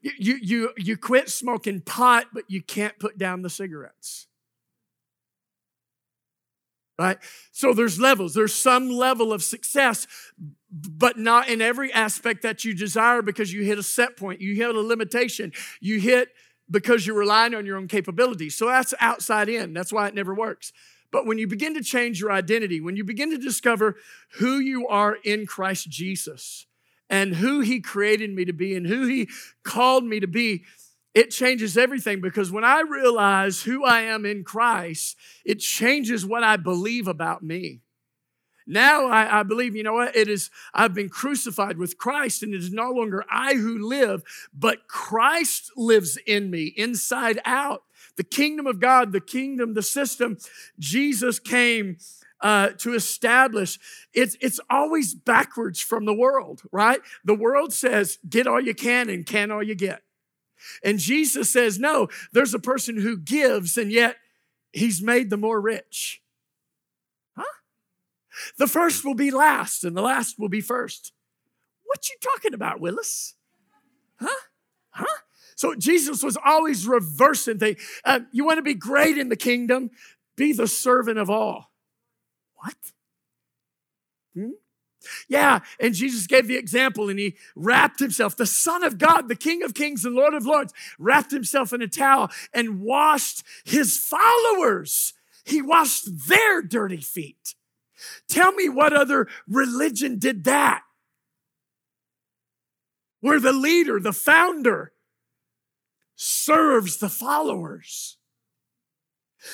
You, 0.00 0.38
you, 0.40 0.70
you 0.76 0.96
quit 0.96 1.28
smoking 1.28 1.80
pot, 1.80 2.26
but 2.32 2.44
you 2.48 2.62
can't 2.62 2.98
put 2.98 3.18
down 3.18 3.42
the 3.42 3.50
cigarettes 3.50 4.28
right? 6.98 7.18
So 7.52 7.72
there's 7.72 8.00
levels. 8.00 8.34
There's 8.34 8.54
some 8.54 8.90
level 8.90 9.32
of 9.32 9.42
success, 9.42 10.06
but 10.70 11.18
not 11.18 11.48
in 11.48 11.62
every 11.62 11.92
aspect 11.92 12.42
that 12.42 12.64
you 12.64 12.74
desire 12.74 13.22
because 13.22 13.52
you 13.52 13.62
hit 13.62 13.78
a 13.78 13.82
set 13.82 14.16
point, 14.16 14.40
you 14.40 14.54
hit 14.54 14.74
a 14.74 14.80
limitation, 14.80 15.52
you 15.80 15.98
hit 16.00 16.28
because 16.70 17.06
you're 17.06 17.16
relying 17.16 17.54
on 17.54 17.64
your 17.64 17.78
own 17.78 17.88
capabilities. 17.88 18.54
So 18.56 18.66
that's 18.66 18.92
outside 19.00 19.48
in. 19.48 19.72
That's 19.72 19.92
why 19.92 20.08
it 20.08 20.14
never 20.14 20.34
works. 20.34 20.72
But 21.10 21.24
when 21.24 21.38
you 21.38 21.46
begin 21.46 21.74
to 21.74 21.82
change 21.82 22.20
your 22.20 22.30
identity, 22.30 22.80
when 22.80 22.96
you 22.96 23.04
begin 23.04 23.30
to 23.30 23.38
discover 23.38 23.96
who 24.34 24.58
you 24.58 24.86
are 24.88 25.16
in 25.24 25.46
Christ 25.46 25.88
Jesus 25.88 26.66
and 27.08 27.36
who 27.36 27.60
He 27.60 27.80
created 27.80 28.34
me 28.34 28.44
to 28.44 28.52
be 28.52 28.74
and 28.74 28.86
who 28.86 29.06
He 29.06 29.28
called 29.62 30.04
me 30.04 30.20
to 30.20 30.26
be, 30.26 30.64
it 31.14 31.30
changes 31.30 31.78
everything 31.78 32.20
because 32.20 32.52
when 32.52 32.64
I 32.64 32.82
realize 32.82 33.62
who 33.62 33.84
I 33.84 34.02
am 34.02 34.26
in 34.26 34.44
Christ, 34.44 35.16
it 35.44 35.60
changes 35.60 36.26
what 36.26 36.44
I 36.44 36.56
believe 36.56 37.08
about 37.08 37.42
me. 37.42 37.80
Now 38.68 39.06
I, 39.06 39.40
I, 39.40 39.42
believe, 39.44 39.74
you 39.74 39.82
know 39.82 39.94
what? 39.94 40.14
It 40.14 40.28
is, 40.28 40.50
I've 40.74 40.92
been 40.92 41.08
crucified 41.08 41.78
with 41.78 41.96
Christ, 41.96 42.42
and 42.42 42.52
it 42.54 42.58
is 42.58 42.70
no 42.70 42.90
longer 42.90 43.24
I 43.30 43.54
who 43.54 43.88
live, 43.88 44.22
but 44.52 44.86
Christ 44.86 45.72
lives 45.74 46.18
in 46.26 46.50
me, 46.50 46.66
inside 46.76 47.40
out. 47.46 47.84
The 48.16 48.24
kingdom 48.24 48.66
of 48.66 48.78
God, 48.78 49.12
the 49.12 49.22
kingdom, 49.22 49.72
the 49.72 49.82
system, 49.82 50.36
Jesus 50.78 51.38
came 51.38 51.96
uh, 52.42 52.70
to 52.78 52.94
establish. 52.94 53.78
It's, 54.12 54.36
it's 54.40 54.60
always 54.68 55.14
backwards 55.14 55.80
from 55.80 56.04
the 56.04 56.14
world, 56.14 56.62
right? 56.70 57.00
The 57.24 57.34
world 57.34 57.72
says, 57.72 58.18
get 58.28 58.46
all 58.46 58.60
you 58.60 58.74
can 58.74 59.08
and 59.08 59.24
can 59.24 59.50
all 59.50 59.62
you 59.62 59.74
get. 59.74 60.02
And 60.84 60.98
Jesus 60.98 61.50
says, 61.50 61.78
no, 61.78 62.08
there's 62.32 62.54
a 62.54 62.58
person 62.58 63.00
who 63.00 63.16
gives 63.16 63.78
and 63.78 63.90
yet 63.90 64.16
he's 64.72 65.00
made 65.00 65.30
the 65.30 65.36
more 65.36 65.60
rich. 65.60 66.20
The 68.56 68.66
first 68.66 69.04
will 69.04 69.14
be 69.14 69.30
last, 69.30 69.84
and 69.84 69.96
the 69.96 70.02
last 70.02 70.38
will 70.38 70.48
be 70.48 70.60
first. 70.60 71.12
What 71.84 72.08
you 72.08 72.16
talking 72.20 72.54
about, 72.54 72.80
Willis? 72.80 73.34
Huh? 74.20 74.42
Huh? 74.90 75.18
So 75.56 75.74
Jesus 75.74 76.22
was 76.22 76.36
always 76.44 76.86
reversing 76.86 77.58
things. 77.58 77.80
Uh, 78.04 78.20
you 78.30 78.44
want 78.44 78.58
to 78.58 78.62
be 78.62 78.74
great 78.74 79.18
in 79.18 79.28
the 79.28 79.36
kingdom? 79.36 79.90
Be 80.36 80.52
the 80.52 80.68
servant 80.68 81.18
of 81.18 81.30
all. 81.30 81.72
What? 82.56 82.76
Hmm? 84.34 84.50
Yeah, 85.28 85.60
and 85.80 85.94
Jesus 85.94 86.26
gave 86.26 86.46
the 86.46 86.56
example 86.56 87.08
and 87.08 87.18
he 87.18 87.36
wrapped 87.54 88.00
himself, 88.00 88.36
the 88.36 88.46
Son 88.46 88.84
of 88.84 88.98
God, 88.98 89.28
the 89.28 89.36
King 89.36 89.62
of 89.62 89.74
Kings 89.74 90.04
and 90.04 90.14
Lord 90.14 90.34
of 90.34 90.44
Lords, 90.44 90.72
wrapped 90.98 91.30
himself 91.30 91.72
in 91.72 91.82
a 91.82 91.88
towel 91.88 92.30
and 92.52 92.80
washed 92.80 93.42
his 93.64 93.96
followers. 93.96 95.14
He 95.44 95.62
washed 95.62 96.28
their 96.28 96.62
dirty 96.62 97.00
feet. 97.00 97.54
Tell 98.28 98.52
me 98.52 98.68
what 98.68 98.92
other 98.92 99.28
religion 99.46 100.18
did 100.18 100.44
that? 100.44 100.82
Where 103.20 103.40
the 103.40 103.52
leader, 103.52 103.98
the 103.98 104.12
founder, 104.12 104.92
serves 106.14 106.98
the 106.98 107.08
followers 107.08 108.18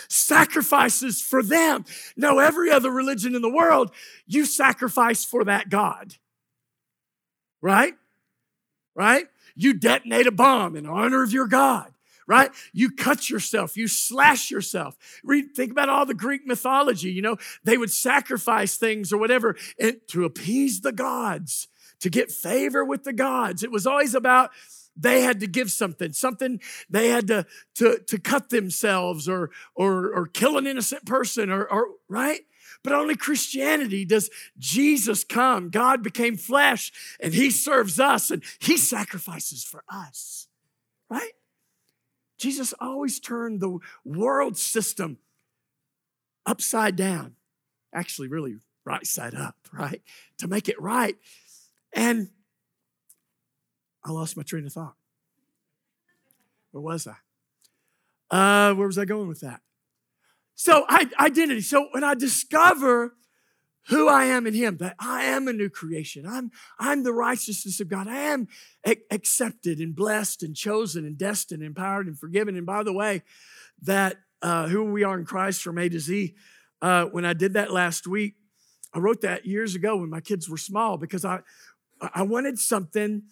sacrifices 0.09 1.21
for 1.21 1.43
them. 1.43 1.85
No, 2.17 2.39
every 2.39 2.71
other 2.71 2.91
religion 2.91 3.35
in 3.35 3.43
the 3.43 3.51
world, 3.51 3.91
you 4.27 4.45
sacrifice 4.45 5.25
for 5.25 5.45
that 5.45 5.69
God. 5.69 6.15
Right? 7.61 7.95
Right? 8.95 9.27
You 9.55 9.75
detonate 9.75 10.27
a 10.27 10.33
bomb 10.33 10.77
in 10.77 10.87
honor 10.87 11.23
of 11.23 11.33
your 11.33 11.47
God. 11.47 11.94
Right? 12.27 12.51
You 12.73 12.91
cut 12.91 13.29
yourself, 13.29 13.77
you 13.77 13.87
slash 13.89 14.51
yourself. 14.51 14.97
Read, 15.23 15.55
think 15.55 15.71
about 15.71 15.89
all 15.89 16.07
the 16.07 16.15
Greek 16.15 16.47
mythology. 16.47 17.11
You 17.11 17.23
know, 17.23 17.37
they 17.65 17.77
would 17.77 17.91
sacrifice 17.91 18.77
things 18.77 19.13
or 19.13 19.19
whatever 19.19 19.57
to 20.09 20.25
appease 20.25 20.81
the 20.81 20.93
gods, 20.93 21.69
to 22.01 22.11
get 22.11 22.31
favor 22.31 22.85
with 22.85 23.05
the 23.05 23.13
gods. 23.13 23.63
It 23.63 23.71
was 23.71 23.87
always 23.87 24.15
about 24.15 24.51
they 24.97 25.23
had 25.23 25.41
to 25.41 25.47
give 25.47 25.71
something, 25.71 26.13
something 26.13 26.61
they 26.89 27.09
had 27.09 27.27
to, 27.29 27.47
to, 27.77 27.99
to 28.07 28.19
cut 28.19 28.51
themselves 28.51 29.29
or, 29.29 29.51
or, 29.75 30.13
or 30.15 30.27
kill 30.27 30.57
an 30.57 30.67
innocent 30.67 31.05
person 31.05 31.51
or, 31.51 31.65
or, 31.65 31.89
right? 32.09 32.41
But 32.83 32.93
only 32.93 33.17
Christianity 33.17 34.05
does 34.05 34.31
Jesus 34.59 35.25
come. 35.25 35.71
God 35.71 36.03
became 36.03 36.37
flesh 36.37 36.93
and 37.19 37.35
he 37.35 37.51
serves 37.51 37.99
us 37.99 38.31
and 38.31 38.43
he 38.59 38.77
sacrifices 38.77 39.65
for 39.65 39.85
us, 39.89 40.49
right? 41.11 41.33
Jesus 42.39 42.75
always 42.81 43.21
turned 43.21 43.61
the 43.61 43.79
world 44.05 44.57
system 44.57 45.19
upside 46.47 46.97
down, 46.97 47.37
actually, 47.93 48.29
really 48.29 48.57
right 48.85 49.07
side 49.07 49.35
up, 49.35 49.57
right? 49.73 50.03
To 50.39 50.49
make 50.49 50.69
it 50.69 50.81
right. 50.81 51.17
And 51.93 52.31
I 54.05 54.11
lost 54.11 54.37
my 54.37 54.43
train 54.43 54.67
of 54.67 54.73
thought. 54.73 54.95
Where 56.73 56.83
was 56.83 57.07
I? 57.07 57.15
Uh, 58.31 58.75
where 58.75 58.87
was 58.87 58.99
I 58.99 59.05
going 59.05 59.29
with 59.29 59.41
that? 59.41 59.61
So, 60.57 60.85
I, 60.89 61.09
identity. 61.21 61.61
So, 61.61 61.89
when 61.93 62.05
I 62.05 62.15
discover 62.15 63.15
who 63.89 64.09
I 64.09 64.25
am 64.25 64.47
in 64.47 64.55
Him, 64.55 64.79
that 64.79 64.97
I 64.99 65.25
am 65.25 65.49
a 65.49 65.53
new 65.53 65.69
creation, 65.69 66.27
I'm, 66.27 66.51
I'm 66.79 67.03
the 67.03 67.13
righteousness 67.13 67.81
of 67.81 67.89
God, 67.89 68.09
I 68.09 68.17
am 68.17 68.49
a- 68.87 69.03
accepted 69.11 69.79
and 69.79 69.95
blessed 69.95 70.43
and 70.43 70.57
chosen 70.57 71.05
and 71.05 71.19
destined, 71.19 71.63
and 71.63 71.69
empowered 71.69 72.07
and 72.07 72.19
forgiven. 72.19 72.57
And 72.57 72.67
by 72.67 72.83
the 72.83 72.93
way, 72.93 73.23
that 73.83 74.17
uh, 74.43 74.69
who 74.69 74.85
we 74.85 75.05
are 75.05 75.19
in 75.19 75.25
Christ 75.25 75.63
from 75.63 75.79
A 75.79 75.89
to 75.89 76.01
Z, 76.01 76.35
uh, 76.83 77.07
when 77.07 77.25
I 77.25 77.33
did 77.33 77.55
that 77.55 77.73
last 77.73 78.07
week, 78.07 78.35
I 78.93 78.99
wrote 78.99 79.23
that 79.23 79.47
years 79.47 79.75
ago 79.75 79.97
when 79.97 80.11
my 80.11 80.21
kids 80.21 80.49
were 80.49 80.57
small 80.57 80.97
because 80.97 81.25
I, 81.25 81.41
I 82.01 82.23
wanted 82.23 82.59
something 82.59 83.23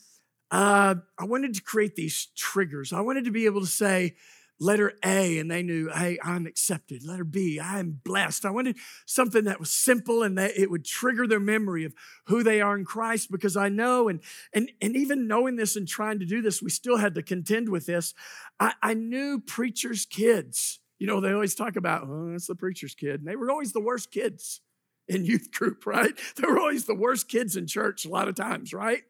uh, 0.52 0.96
I 1.18 1.24
wanted 1.24 1.54
to 1.54 1.62
create 1.62 1.96
these 1.96 2.28
triggers. 2.36 2.92
I 2.92 3.00
wanted 3.00 3.24
to 3.24 3.30
be 3.30 3.46
able 3.46 3.62
to 3.62 3.66
say, 3.66 4.16
letter 4.60 4.92
A, 5.04 5.38
and 5.38 5.50
they 5.50 5.62
knew, 5.62 5.88
hey, 5.88 6.18
I'm 6.22 6.46
accepted. 6.46 7.04
Letter 7.04 7.24
B, 7.24 7.60
I'm 7.60 8.00
blessed. 8.04 8.44
I 8.44 8.50
wanted 8.50 8.76
something 9.06 9.44
that 9.44 9.60
was 9.60 9.70
simple 9.70 10.22
and 10.22 10.38
that 10.38 10.56
it 10.56 10.70
would 10.70 10.84
trigger 10.84 11.26
their 11.26 11.40
memory 11.40 11.84
of 11.84 11.94
who 12.26 12.42
they 12.42 12.60
are 12.60 12.76
in 12.76 12.84
Christ 12.84 13.30
because 13.30 13.56
I 13.56 13.68
know, 13.68 14.08
and 14.08 14.20
and 14.52 14.70
and 14.80 14.96
even 14.96 15.26
knowing 15.26 15.56
this 15.56 15.76
and 15.76 15.86
trying 15.86 16.18
to 16.20 16.26
do 16.26 16.40
this, 16.40 16.62
we 16.62 16.70
still 16.70 16.98
had 16.98 17.14
to 17.14 17.22
contend 17.22 17.68
with 17.68 17.86
this. 17.86 18.14
I, 18.60 18.74
I 18.82 18.94
knew 18.94 19.40
preachers' 19.40 20.06
kids. 20.06 20.80
You 20.98 21.08
know, 21.08 21.20
they 21.20 21.32
always 21.32 21.56
talk 21.56 21.74
about, 21.74 22.04
oh, 22.06 22.30
that's 22.30 22.46
the 22.46 22.54
preacher's 22.54 22.94
kid. 22.94 23.20
And 23.20 23.26
they 23.26 23.34
were 23.34 23.50
always 23.50 23.72
the 23.72 23.80
worst 23.80 24.12
kids 24.12 24.60
in 25.08 25.24
youth 25.24 25.50
group, 25.50 25.84
right? 25.86 26.12
They 26.36 26.46
were 26.46 26.58
always 26.58 26.86
the 26.86 26.94
worst 26.94 27.28
kids 27.28 27.56
in 27.56 27.66
church 27.66 28.04
a 28.04 28.08
lot 28.08 28.28
of 28.28 28.36
times, 28.36 28.72
right? 28.72 29.02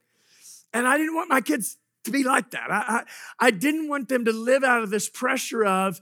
And 0.72 0.86
I 0.86 0.96
didn't 0.96 1.14
want 1.14 1.28
my 1.28 1.42
kids 1.42 1.76
to 2.04 2.10
be 2.10 2.24
like 2.24 2.50
that. 2.50 2.70
I, 2.70 2.76
I, 2.76 3.04
I, 3.46 3.50
didn't 3.50 3.88
want 3.88 4.08
them 4.08 4.24
to 4.24 4.32
live 4.32 4.64
out 4.64 4.82
of 4.82 4.90
this 4.90 5.08
pressure 5.08 5.64
of, 5.64 6.00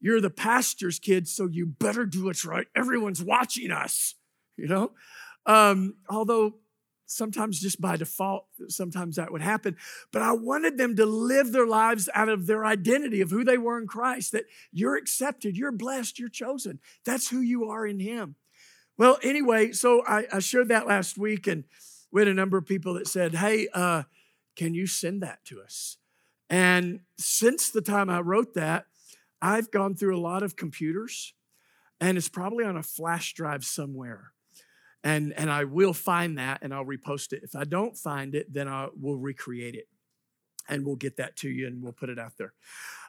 you're 0.00 0.20
the 0.20 0.30
pastor's 0.30 0.98
kid, 0.98 1.28
so 1.28 1.46
you 1.46 1.66
better 1.66 2.06
do 2.06 2.24
what's 2.24 2.44
right. 2.44 2.66
Everyone's 2.74 3.22
watching 3.22 3.70
us, 3.70 4.14
you 4.56 4.66
know? 4.66 4.92
Um, 5.46 5.94
although 6.08 6.54
sometimes 7.10 7.60
just 7.60 7.80
by 7.80 7.96
default, 7.96 8.46
sometimes 8.68 9.16
that 9.16 9.32
would 9.32 9.42
happen. 9.42 9.76
But 10.12 10.22
I 10.22 10.32
wanted 10.32 10.78
them 10.78 10.96
to 10.96 11.04
live 11.04 11.52
their 11.52 11.66
lives 11.66 12.08
out 12.14 12.28
of 12.28 12.46
their 12.46 12.64
identity 12.64 13.20
of 13.20 13.30
who 13.30 13.44
they 13.44 13.58
were 13.58 13.78
in 13.78 13.86
Christ, 13.86 14.32
that 14.32 14.44
you're 14.72 14.96
accepted, 14.96 15.56
you're 15.56 15.72
blessed, 15.72 16.18
you're 16.18 16.28
chosen. 16.28 16.78
That's 17.04 17.28
who 17.28 17.40
you 17.40 17.68
are 17.68 17.86
in 17.86 18.00
Him. 18.00 18.36
Well, 18.96 19.18
anyway, 19.22 19.72
so 19.72 20.04
I, 20.06 20.26
I 20.32 20.38
shared 20.38 20.68
that 20.68 20.86
last 20.86 21.18
week 21.18 21.46
and 21.46 21.64
we 22.12 22.20
had 22.20 22.28
a 22.28 22.34
number 22.34 22.56
of 22.56 22.66
people 22.66 22.94
that 22.94 23.08
said, 23.08 23.34
Hey, 23.34 23.68
uh, 23.72 24.04
can 24.60 24.74
you 24.74 24.86
send 24.86 25.22
that 25.22 25.42
to 25.46 25.62
us? 25.62 25.96
And 26.50 27.00
since 27.16 27.70
the 27.70 27.80
time 27.80 28.10
I 28.10 28.20
wrote 28.20 28.52
that, 28.52 28.84
I've 29.40 29.70
gone 29.70 29.94
through 29.94 30.14
a 30.14 30.20
lot 30.20 30.42
of 30.42 30.54
computers 30.54 31.32
and 31.98 32.18
it's 32.18 32.28
probably 32.28 32.66
on 32.66 32.76
a 32.76 32.82
flash 32.82 33.32
drive 33.32 33.64
somewhere. 33.64 34.32
And, 35.02 35.32
and 35.32 35.50
I 35.50 35.64
will 35.64 35.94
find 35.94 36.36
that 36.36 36.58
and 36.60 36.74
I'll 36.74 36.84
repost 36.84 37.32
it. 37.32 37.42
If 37.42 37.56
I 37.56 37.64
don't 37.64 37.96
find 37.96 38.34
it, 38.34 38.52
then 38.52 38.68
I 38.68 38.88
will 39.00 39.16
recreate 39.16 39.76
it 39.76 39.88
and 40.68 40.84
we'll 40.84 40.96
get 40.96 41.16
that 41.16 41.36
to 41.36 41.48
you 41.48 41.66
and 41.66 41.82
we'll 41.82 41.94
put 41.94 42.10
it 42.10 42.18
out 42.18 42.36
there. 42.36 42.52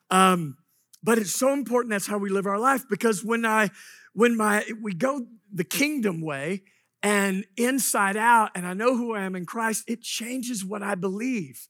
Um, 0.09 0.55
but 1.03 1.17
it's 1.17 1.35
so 1.35 1.51
important 1.51 1.91
that's 1.91 2.07
how 2.07 2.17
we 2.17 2.29
live 2.29 2.47
our 2.47 2.59
life 2.59 2.85
because 2.89 3.25
when 3.25 3.45
I 3.45 3.71
when 4.13 4.37
my 4.37 4.63
we 4.81 4.93
go 4.93 5.25
the 5.51 5.63
kingdom 5.65 6.21
way 6.21 6.63
and 7.03 7.45
inside 7.57 8.15
out, 8.15 8.51
and 8.55 8.67
I 8.67 8.73
know 8.73 8.95
who 8.95 9.15
I 9.15 9.21
am 9.21 9.35
in 9.35 9.45
Christ, 9.45 9.85
it 9.87 10.01
changes 10.01 10.63
what 10.63 10.83
I 10.83 10.95
believe 10.95 11.67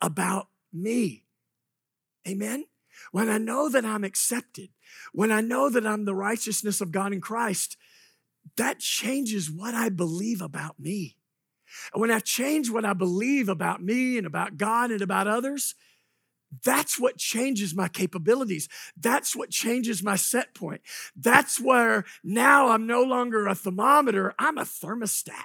about 0.00 0.48
me. 0.72 1.24
Amen? 2.26 2.64
When 3.10 3.28
I 3.28 3.38
know 3.38 3.68
that 3.68 3.84
I'm 3.84 4.04
accepted, 4.04 4.70
when 5.12 5.32
I 5.32 5.40
know 5.40 5.70
that 5.70 5.86
I'm 5.86 6.04
the 6.04 6.14
righteousness 6.14 6.80
of 6.80 6.92
God 6.92 7.12
in 7.12 7.20
Christ, 7.20 7.76
that 8.56 8.80
changes 8.80 9.50
what 9.50 9.74
I 9.74 9.88
believe 9.88 10.42
about 10.42 10.78
me. 10.78 11.16
And 11.92 12.00
when 12.00 12.10
I 12.10 12.20
change 12.20 12.70
what 12.70 12.84
I 12.84 12.92
believe 12.92 13.48
about 13.48 13.82
me 13.82 14.16
and 14.18 14.26
about 14.26 14.56
God 14.56 14.90
and 14.90 15.02
about 15.02 15.26
others, 15.26 15.74
that's 16.64 16.98
what 16.98 17.18
changes 17.18 17.74
my 17.74 17.88
capabilities. 17.88 18.68
That's 18.96 19.36
what 19.36 19.50
changes 19.50 20.02
my 20.02 20.16
set 20.16 20.54
point. 20.54 20.80
That's 21.16 21.60
where 21.60 22.04
now 22.24 22.68
I'm 22.68 22.86
no 22.86 23.02
longer 23.02 23.46
a 23.46 23.54
thermometer, 23.54 24.34
I'm 24.38 24.58
a 24.58 24.62
thermostat 24.62 25.44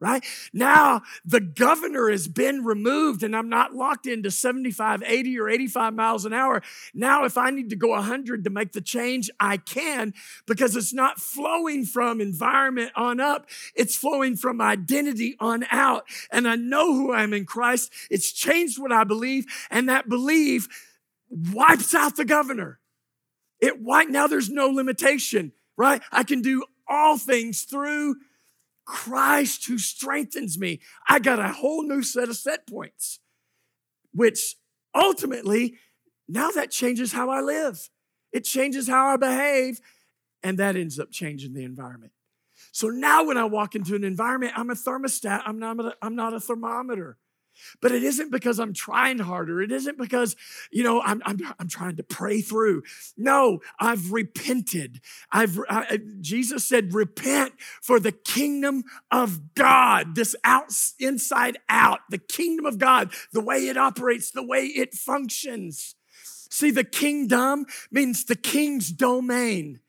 right? 0.00 0.24
Now 0.52 1.02
the 1.24 1.40
governor 1.40 2.10
has 2.10 2.28
been 2.28 2.64
removed 2.64 3.22
and 3.22 3.34
I'm 3.34 3.48
not 3.48 3.74
locked 3.74 4.06
into 4.06 4.30
75, 4.30 5.02
80, 5.02 5.38
or 5.38 5.48
85 5.48 5.94
miles 5.94 6.24
an 6.24 6.32
hour. 6.32 6.62
Now, 6.94 7.24
if 7.24 7.38
I 7.38 7.50
need 7.50 7.70
to 7.70 7.76
go 7.76 7.88
100 7.88 8.44
to 8.44 8.50
make 8.50 8.72
the 8.72 8.80
change, 8.80 9.30
I 9.40 9.56
can 9.56 10.12
because 10.46 10.76
it's 10.76 10.92
not 10.92 11.18
flowing 11.18 11.84
from 11.84 12.20
environment 12.20 12.92
on 12.94 13.20
up, 13.20 13.48
it's 13.74 13.96
flowing 13.96 14.36
from 14.36 14.60
identity 14.60 15.36
on 15.40 15.64
out. 15.70 16.04
And 16.30 16.46
I 16.46 16.56
know 16.56 16.92
who 16.92 17.12
I 17.12 17.22
am 17.22 17.32
in 17.32 17.46
Christ. 17.46 17.92
It's 18.10 18.32
changed 18.32 18.80
what 18.80 18.92
I 18.92 19.04
believe, 19.04 19.46
and 19.70 19.88
that 19.88 20.08
belief 20.08 20.68
wipes 21.30 21.94
out 21.94 22.16
the 22.16 22.24
governor. 22.24 22.78
It 23.60 23.80
white 23.80 24.10
now 24.10 24.26
there's 24.26 24.50
no 24.50 24.68
limitation, 24.68 25.52
right? 25.76 26.02
I 26.12 26.24
can 26.24 26.42
do 26.42 26.64
all 26.88 27.16
things 27.16 27.62
through 27.62 28.16
Christ 28.86 29.66
who 29.66 29.78
strengthens 29.78 30.58
me. 30.58 30.80
I 31.08 31.18
got 31.18 31.38
a 31.38 31.48
whole 31.48 31.82
new 31.82 32.02
set 32.02 32.28
of 32.28 32.36
set 32.36 32.66
points, 32.66 33.18
which 34.12 34.56
ultimately, 34.94 35.76
now 36.28 36.50
that 36.52 36.70
changes 36.70 37.12
how 37.12 37.28
I 37.28 37.40
live. 37.40 37.90
It 38.32 38.44
changes 38.44 38.88
how 38.88 39.08
I 39.08 39.16
behave, 39.16 39.80
and 40.42 40.58
that 40.58 40.76
ends 40.76 40.98
up 40.98 41.10
changing 41.10 41.52
the 41.52 41.64
environment. 41.64 42.12
So 42.72 42.88
now 42.88 43.24
when 43.24 43.36
I 43.36 43.44
walk 43.44 43.74
into 43.74 43.94
an 43.94 44.04
environment, 44.04 44.52
I'm 44.56 44.70
a 44.70 44.74
thermostat, 44.74 45.42
I'm 45.44 45.58
not 45.58 45.80
a, 45.80 45.96
I'm 46.00 46.14
not 46.14 46.32
a 46.32 46.40
thermometer. 46.40 47.18
But 47.80 47.92
it 47.92 48.02
isn't 48.02 48.30
because 48.30 48.58
I'm 48.58 48.72
trying 48.72 49.18
harder. 49.18 49.62
It 49.62 49.72
isn't 49.72 49.98
because, 49.98 50.36
you 50.70 50.82
know, 50.82 51.00
I'm, 51.02 51.22
I'm, 51.24 51.38
I'm 51.58 51.68
trying 51.68 51.96
to 51.96 52.02
pray 52.02 52.40
through. 52.40 52.82
No, 53.16 53.60
I've 53.80 54.12
repented. 54.12 55.00
I've, 55.30 55.58
I, 55.68 55.98
Jesus 56.20 56.64
said, 56.64 56.94
repent 56.94 57.54
for 57.82 58.00
the 58.00 58.12
kingdom 58.12 58.84
of 59.10 59.54
God, 59.54 60.14
this 60.14 60.34
out, 60.44 60.72
inside 60.98 61.58
out, 61.68 62.00
the 62.10 62.18
kingdom 62.18 62.66
of 62.66 62.78
God, 62.78 63.12
the 63.32 63.40
way 63.40 63.68
it 63.68 63.76
operates, 63.76 64.30
the 64.30 64.46
way 64.46 64.66
it 64.66 64.94
functions. 64.94 65.94
See, 66.50 66.70
the 66.70 66.84
kingdom 66.84 67.66
means 67.90 68.24
the 68.24 68.36
king's 68.36 68.90
domain. 68.90 69.80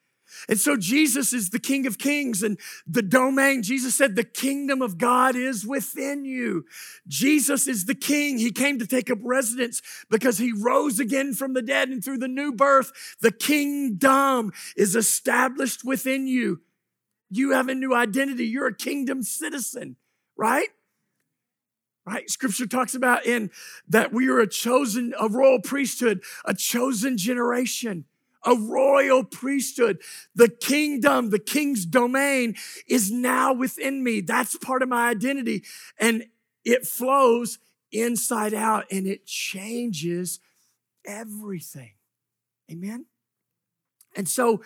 And 0.50 0.60
so 0.60 0.78
Jesus 0.78 1.34
is 1.34 1.50
the 1.50 1.60
King 1.60 1.86
of 1.88 1.98
Kings 1.98 2.44
and 2.44 2.60
the 2.86 3.02
domain. 3.02 3.64
Jesus 3.64 3.96
said, 3.96 4.16
The 4.16 4.24
kingdom 4.24 4.82
of 4.82 4.98
God 4.98 5.36
is 5.36 5.66
within 5.66 6.26
you. 6.26 6.66
Jesus 7.08 7.68
is 7.68 7.86
the 7.86 7.96
King. 7.96 8.38
He 8.38 8.52
came 8.52 8.80
to 8.80 8.88
take 8.88 9.10
up 9.10 9.20
residence 9.22 9.82
because 10.10 10.38
he 10.38 10.52
rose 10.52 11.00
again 11.00 11.34
from 11.34 11.54
the 11.54 11.62
dead. 11.62 11.90
And 11.90 12.04
through 12.04 12.20
the 12.20 12.28
new 12.28 12.52
birth, 12.52 12.92
the 13.22 13.32
kingdom 13.32 14.52
is 14.76 14.96
established 14.96 15.84
within 15.84 16.28
you. 16.28 16.62
You 17.30 17.52
have 17.52 17.68
a 17.68 17.76
new 17.76 17.94
identity. 17.94 18.46
You're 18.46 18.68
a 18.68 18.76
kingdom 18.76 19.24
citizen, 19.24 19.96
right? 20.38 20.70
Right? 22.06 22.30
Scripture 22.30 22.68
talks 22.68 22.96
about 22.96 23.26
in 23.26 23.52
that 23.90 24.14
we 24.14 24.30
are 24.30 24.40
a 24.40 24.48
chosen, 24.48 25.14
a 25.20 25.28
royal 25.28 25.60
priesthood, 25.60 26.24
a 26.46 26.54
chosen 26.54 27.18
generation 27.18 28.06
a 28.46 28.56
royal 28.56 29.24
priesthood. 29.24 30.02
The 30.36 30.50
kingdom, 30.50 31.30
the 31.30 31.40
king's 31.40 31.86
domain 31.86 32.56
is 32.88 33.12
now 33.12 33.54
within 33.54 34.04
me. 34.04 34.22
That's 34.22 34.58
part 34.58 34.82
of 34.82 34.90
my 34.90 35.10
identity. 35.10 35.64
And 36.00 36.26
it 36.64 36.86
flows 36.86 37.60
inside 37.92 38.54
out 38.54 38.86
and 38.92 39.08
it 39.08 39.26
changes 39.26 40.40
everything. 41.06 41.92
Amen? 42.72 43.06
And 44.16 44.28
so 44.28 44.62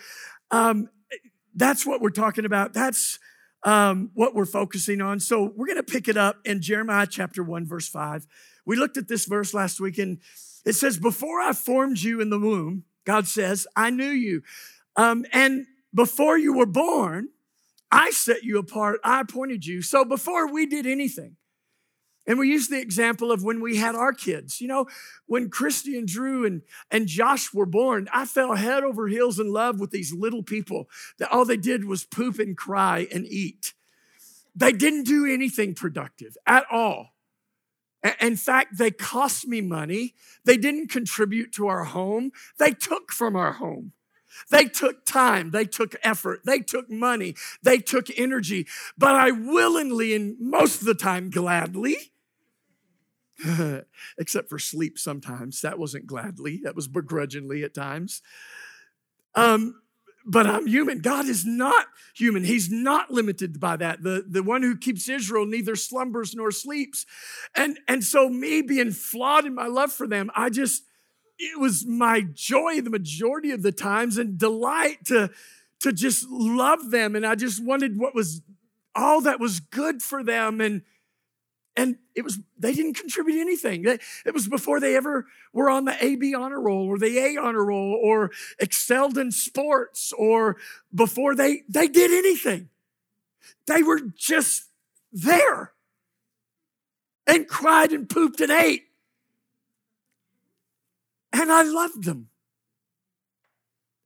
um, 0.50 0.88
that's 1.54 1.86
what 1.86 2.00
we're 2.00 2.10
talking 2.10 2.44
about. 2.44 2.72
That's 2.72 3.18
um, 3.64 4.10
what 4.14 4.34
we're 4.34 4.46
focusing 4.46 5.00
on. 5.00 5.20
So 5.20 5.52
we're 5.54 5.66
going 5.66 5.76
to 5.76 5.82
pick 5.82 6.08
it 6.08 6.16
up 6.16 6.38
in 6.44 6.60
Jeremiah 6.60 7.06
chapter 7.08 7.42
1, 7.42 7.66
verse 7.66 7.88
5. 7.88 8.26
We 8.64 8.76
looked 8.76 8.96
at 8.96 9.08
this 9.08 9.26
verse 9.26 9.54
last 9.54 9.80
week 9.80 9.98
and 9.98 10.18
it 10.64 10.74
says, 10.74 10.98
Before 10.98 11.40
I 11.40 11.52
formed 11.52 12.00
you 12.00 12.20
in 12.20 12.30
the 12.30 12.38
womb, 12.38 12.84
God 13.04 13.26
says, 13.26 13.66
I 13.76 13.90
knew 13.90 14.10
you. 14.10 14.42
Um, 14.96 15.24
and 15.32 15.66
before 15.94 16.38
you 16.38 16.52
were 16.54 16.66
born, 16.66 17.28
I 17.90 18.10
set 18.10 18.42
you 18.42 18.58
apart, 18.58 19.00
I 19.04 19.20
appointed 19.20 19.66
you. 19.66 19.82
So 19.82 20.04
before 20.04 20.50
we 20.50 20.66
did 20.66 20.86
anything, 20.86 21.36
and 22.26 22.38
we 22.38 22.48
use 22.48 22.68
the 22.68 22.80
example 22.80 23.32
of 23.32 23.42
when 23.42 23.60
we 23.60 23.76
had 23.76 23.94
our 23.94 24.12
kids. 24.12 24.60
You 24.60 24.68
know, 24.68 24.86
when 25.26 25.50
Christy 25.50 25.98
and 25.98 26.06
Drew 26.06 26.46
and, 26.46 26.62
and 26.90 27.06
Josh 27.06 27.52
were 27.52 27.66
born, 27.66 28.08
I 28.12 28.26
fell 28.26 28.54
head 28.54 28.84
over 28.84 29.08
heels 29.08 29.40
in 29.40 29.52
love 29.52 29.80
with 29.80 29.90
these 29.90 30.12
little 30.12 30.42
people 30.42 30.88
that 31.18 31.32
all 31.32 31.44
they 31.44 31.56
did 31.56 31.84
was 31.84 32.04
poop 32.04 32.38
and 32.38 32.56
cry 32.56 33.08
and 33.12 33.26
eat. 33.26 33.74
They 34.54 34.72
didn't 34.72 35.04
do 35.04 35.26
anything 35.26 35.74
productive 35.74 36.36
at 36.46 36.64
all. 36.70 37.11
In 38.20 38.36
fact, 38.36 38.78
they 38.78 38.90
cost 38.90 39.46
me 39.46 39.60
money. 39.60 40.14
They 40.44 40.56
didn't 40.56 40.88
contribute 40.88 41.52
to 41.52 41.68
our 41.68 41.84
home. 41.84 42.32
They 42.58 42.72
took 42.72 43.12
from 43.12 43.36
our 43.36 43.52
home. 43.52 43.92
They 44.50 44.64
took 44.64 45.04
time, 45.04 45.50
they 45.50 45.66
took 45.66 45.94
effort, 46.02 46.40
they 46.44 46.60
took 46.60 46.90
money, 46.90 47.34
they 47.62 47.78
took 47.78 48.06
energy, 48.16 48.66
but 48.96 49.14
I 49.14 49.30
willingly 49.30 50.14
and 50.14 50.36
most 50.40 50.80
of 50.80 50.86
the 50.86 50.94
time 50.94 51.28
gladly, 51.30 51.96
except 54.18 54.48
for 54.48 54.58
sleep 54.58 54.98
sometimes, 54.98 55.60
that 55.60 55.78
wasn't 55.78 56.06
gladly, 56.06 56.60
that 56.64 56.74
was 56.74 56.88
begrudgingly 56.88 57.62
at 57.62 57.74
times. 57.74 58.22
Um, 59.34 59.81
but 60.24 60.46
I'm 60.46 60.66
human. 60.66 61.00
God 61.00 61.26
is 61.26 61.44
not 61.44 61.86
human. 62.14 62.44
He's 62.44 62.70
not 62.70 63.10
limited 63.10 63.58
by 63.58 63.76
that. 63.76 64.02
The, 64.02 64.24
the 64.28 64.42
one 64.42 64.62
who 64.62 64.76
keeps 64.76 65.08
Israel 65.08 65.46
neither 65.46 65.76
slumbers 65.76 66.34
nor 66.34 66.50
sleeps. 66.50 67.06
And, 67.56 67.78
and 67.88 68.04
so, 68.04 68.28
me 68.28 68.62
being 68.62 68.92
flawed 68.92 69.44
in 69.44 69.54
my 69.54 69.66
love 69.66 69.92
for 69.92 70.06
them, 70.06 70.30
I 70.34 70.50
just, 70.50 70.84
it 71.38 71.58
was 71.58 71.84
my 71.86 72.22
joy 72.32 72.80
the 72.80 72.90
majority 72.90 73.50
of 73.50 73.62
the 73.62 73.72
times 73.72 74.18
and 74.18 74.38
delight 74.38 75.04
to, 75.06 75.30
to 75.80 75.92
just 75.92 76.28
love 76.28 76.90
them. 76.90 77.16
And 77.16 77.26
I 77.26 77.34
just 77.34 77.64
wanted 77.64 77.98
what 77.98 78.14
was 78.14 78.42
all 78.94 79.20
that 79.22 79.40
was 79.40 79.60
good 79.60 80.02
for 80.02 80.22
them. 80.22 80.60
And 80.60 80.82
and 81.76 81.96
it 82.14 82.22
was, 82.22 82.38
they 82.58 82.74
didn't 82.74 82.94
contribute 82.94 83.40
anything. 83.40 83.84
It 83.86 84.34
was 84.34 84.46
before 84.46 84.78
they 84.78 84.94
ever 84.94 85.26
were 85.52 85.70
on 85.70 85.86
the 85.86 86.04
AB 86.04 86.34
honor 86.34 86.60
roll 86.60 86.86
or 86.86 86.98
the 86.98 87.18
A 87.18 87.36
honor 87.38 87.64
roll 87.64 87.98
or 88.02 88.30
excelled 88.58 89.16
in 89.16 89.30
sports 89.30 90.12
or 90.12 90.56
before 90.94 91.34
they, 91.34 91.62
they 91.68 91.88
did 91.88 92.10
anything. 92.10 92.68
They 93.66 93.82
were 93.82 94.00
just 94.00 94.68
there 95.12 95.72
and 97.26 97.48
cried 97.48 97.92
and 97.92 98.08
pooped 98.08 98.40
and 98.40 98.50
ate. 98.50 98.84
And 101.32 101.50
I 101.50 101.62
loved 101.62 102.04
them 102.04 102.28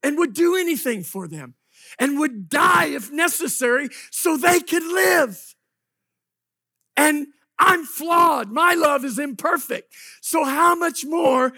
and 0.04 0.16
would 0.18 0.34
do 0.34 0.54
anything 0.54 1.02
for 1.02 1.26
them 1.26 1.54
and 1.98 2.18
would 2.20 2.48
die 2.48 2.86
if 2.86 3.10
necessary 3.10 3.88
so 4.12 4.36
they 4.36 4.60
could 4.60 4.84
live. 4.84 5.56
And 6.96 7.28
I'm 7.58 7.84
flawed. 7.84 8.50
My 8.50 8.74
love 8.74 9.04
is 9.04 9.18
imperfect. 9.18 9.94
So, 10.20 10.44
how 10.44 10.74
much 10.74 11.04
more 11.04 11.52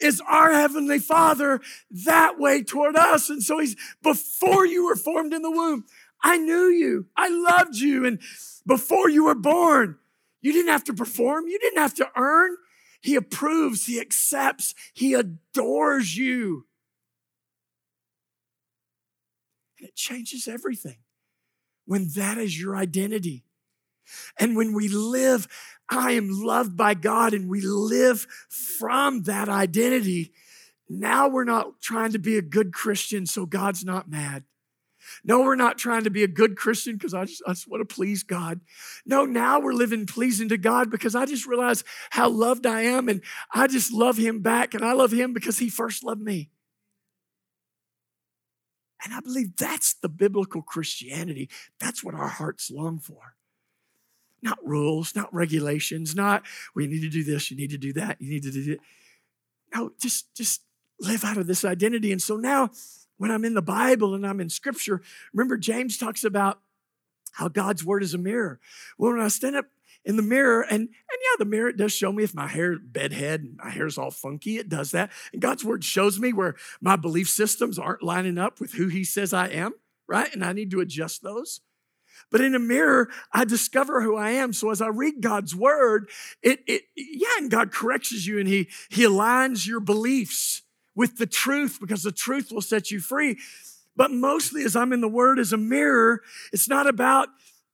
is 0.00 0.20
our 0.28 0.52
Heavenly 0.52 0.98
Father 0.98 1.60
that 1.90 2.38
way 2.38 2.62
toward 2.62 2.96
us? 2.96 3.30
And 3.30 3.42
so, 3.42 3.58
He's 3.58 3.76
before 4.02 4.66
you 4.66 4.84
were 4.84 4.96
formed 4.96 5.32
in 5.32 5.42
the 5.42 5.50
womb, 5.50 5.84
I 6.22 6.36
knew 6.36 6.66
you, 6.66 7.06
I 7.16 7.28
loved 7.28 7.76
you. 7.76 8.06
And 8.06 8.20
before 8.66 9.08
you 9.08 9.24
were 9.24 9.34
born, 9.34 9.98
you 10.40 10.52
didn't 10.52 10.72
have 10.72 10.84
to 10.84 10.94
perform, 10.94 11.46
you 11.46 11.58
didn't 11.58 11.80
have 11.80 11.94
to 11.94 12.08
earn. 12.16 12.56
He 13.00 13.14
approves, 13.14 13.86
He 13.86 14.00
accepts, 14.00 14.74
He 14.92 15.14
adores 15.14 16.16
you. 16.16 16.66
And 19.78 19.88
it 19.88 19.94
changes 19.94 20.48
everything 20.48 20.96
when 21.84 22.08
that 22.16 22.36
is 22.38 22.60
your 22.60 22.76
identity. 22.76 23.44
And 24.38 24.56
when 24.56 24.72
we 24.72 24.88
live, 24.88 25.48
I 25.88 26.12
am 26.12 26.28
loved 26.30 26.76
by 26.76 26.94
God, 26.94 27.34
and 27.34 27.48
we 27.48 27.60
live 27.60 28.26
from 28.48 29.22
that 29.22 29.48
identity, 29.48 30.32
now 30.88 31.28
we're 31.28 31.44
not 31.44 31.80
trying 31.80 32.12
to 32.12 32.18
be 32.18 32.36
a 32.38 32.42
good 32.42 32.72
Christian 32.72 33.26
so 33.26 33.46
God's 33.46 33.84
not 33.84 34.08
mad. 34.08 34.44
No, 35.24 35.40
we're 35.40 35.56
not 35.56 35.78
trying 35.78 36.04
to 36.04 36.10
be 36.10 36.22
a 36.22 36.28
good 36.28 36.56
Christian 36.56 36.94
because 36.94 37.14
I 37.14 37.24
just, 37.24 37.42
I 37.46 37.52
just 37.52 37.68
want 37.68 37.86
to 37.86 37.94
please 37.94 38.22
God. 38.22 38.60
No, 39.06 39.24
now 39.24 39.58
we're 39.58 39.72
living 39.72 40.06
pleasing 40.06 40.48
to 40.50 40.58
God 40.58 40.90
because 40.90 41.14
I 41.14 41.24
just 41.24 41.46
realize 41.46 41.84
how 42.10 42.28
loved 42.28 42.66
I 42.66 42.82
am 42.82 43.08
and 43.08 43.22
I 43.52 43.66
just 43.66 43.92
love 43.92 44.18
Him 44.18 44.40
back 44.40 44.74
and 44.74 44.84
I 44.84 44.92
love 44.92 45.12
Him 45.12 45.32
because 45.32 45.58
He 45.58 45.70
first 45.70 46.04
loved 46.04 46.20
me. 46.20 46.50
And 49.04 49.14
I 49.14 49.20
believe 49.20 49.56
that's 49.56 49.94
the 49.94 50.08
biblical 50.08 50.60
Christianity. 50.60 51.48
That's 51.78 52.02
what 52.02 52.14
our 52.14 52.28
hearts 52.28 52.70
long 52.70 52.98
for 52.98 53.37
not 54.42 54.58
rules, 54.62 55.14
not 55.14 55.32
regulations, 55.34 56.14
not, 56.14 56.42
well, 56.74 56.86
need 56.86 57.00
to 57.00 57.08
do 57.08 57.24
this, 57.24 57.50
you 57.50 57.56
need 57.56 57.70
to 57.70 57.78
do 57.78 57.92
that, 57.94 58.20
you 58.20 58.30
need 58.30 58.42
to 58.42 58.50
do 58.50 58.72
it. 58.72 58.80
No, 59.74 59.92
just, 60.00 60.34
just 60.34 60.62
live 61.00 61.24
out 61.24 61.36
of 61.36 61.46
this 61.46 61.64
identity. 61.64 62.12
And 62.12 62.22
so 62.22 62.36
now, 62.36 62.70
when 63.16 63.30
I'm 63.30 63.44
in 63.44 63.54
the 63.54 63.62
Bible 63.62 64.14
and 64.14 64.26
I'm 64.26 64.40
in 64.40 64.48
scripture, 64.48 65.02
remember 65.32 65.56
James 65.56 65.98
talks 65.98 66.24
about 66.24 66.60
how 67.32 67.48
God's 67.48 67.84
word 67.84 68.02
is 68.02 68.14
a 68.14 68.18
mirror. 68.18 68.60
Well, 68.96 69.12
when 69.12 69.20
I 69.20 69.28
stand 69.28 69.56
up 69.56 69.66
in 70.04 70.16
the 70.16 70.22
mirror, 70.22 70.62
and, 70.62 70.80
and 70.80 70.88
yeah, 70.88 71.36
the 71.38 71.44
mirror, 71.44 71.72
does 71.72 71.92
show 71.92 72.12
me 72.12 72.22
if 72.22 72.34
my 72.34 72.46
hair, 72.46 72.78
bedhead, 72.78 73.42
and 73.42 73.56
my 73.56 73.70
hair's 73.70 73.98
all 73.98 74.10
funky, 74.10 74.56
it 74.56 74.68
does 74.68 74.92
that. 74.92 75.10
And 75.32 75.42
God's 75.42 75.64
word 75.64 75.84
shows 75.84 76.18
me 76.18 76.32
where 76.32 76.54
my 76.80 76.96
belief 76.96 77.28
systems 77.28 77.78
aren't 77.78 78.02
lining 78.02 78.38
up 78.38 78.60
with 78.60 78.72
who 78.72 78.88
he 78.88 79.04
says 79.04 79.32
I 79.32 79.48
am, 79.48 79.74
right? 80.06 80.32
And 80.32 80.44
I 80.44 80.52
need 80.52 80.70
to 80.70 80.80
adjust 80.80 81.22
those. 81.22 81.60
But 82.30 82.40
in 82.40 82.54
a 82.54 82.58
mirror, 82.58 83.08
I 83.32 83.44
discover 83.44 84.02
who 84.02 84.16
I 84.16 84.30
am. 84.30 84.52
So 84.52 84.70
as 84.70 84.82
I 84.82 84.88
read 84.88 85.20
God's 85.20 85.54
word, 85.54 86.10
it, 86.42 86.60
it 86.66 86.82
yeah, 86.96 87.28
and 87.38 87.50
God 87.50 87.72
corrects 87.72 88.26
you 88.26 88.38
and 88.38 88.48
he, 88.48 88.68
he 88.90 89.02
aligns 89.02 89.66
your 89.66 89.80
beliefs 89.80 90.62
with 90.94 91.16
the 91.16 91.26
truth 91.26 91.78
because 91.80 92.02
the 92.02 92.12
truth 92.12 92.52
will 92.52 92.60
set 92.60 92.90
you 92.90 93.00
free. 93.00 93.38
But 93.96 94.10
mostly 94.10 94.64
as 94.64 94.76
I'm 94.76 94.92
in 94.92 95.00
the 95.00 95.08
word 95.08 95.38
as 95.38 95.52
a 95.52 95.56
mirror, 95.56 96.20
it's 96.52 96.68
not 96.68 96.86
about, 96.86 97.28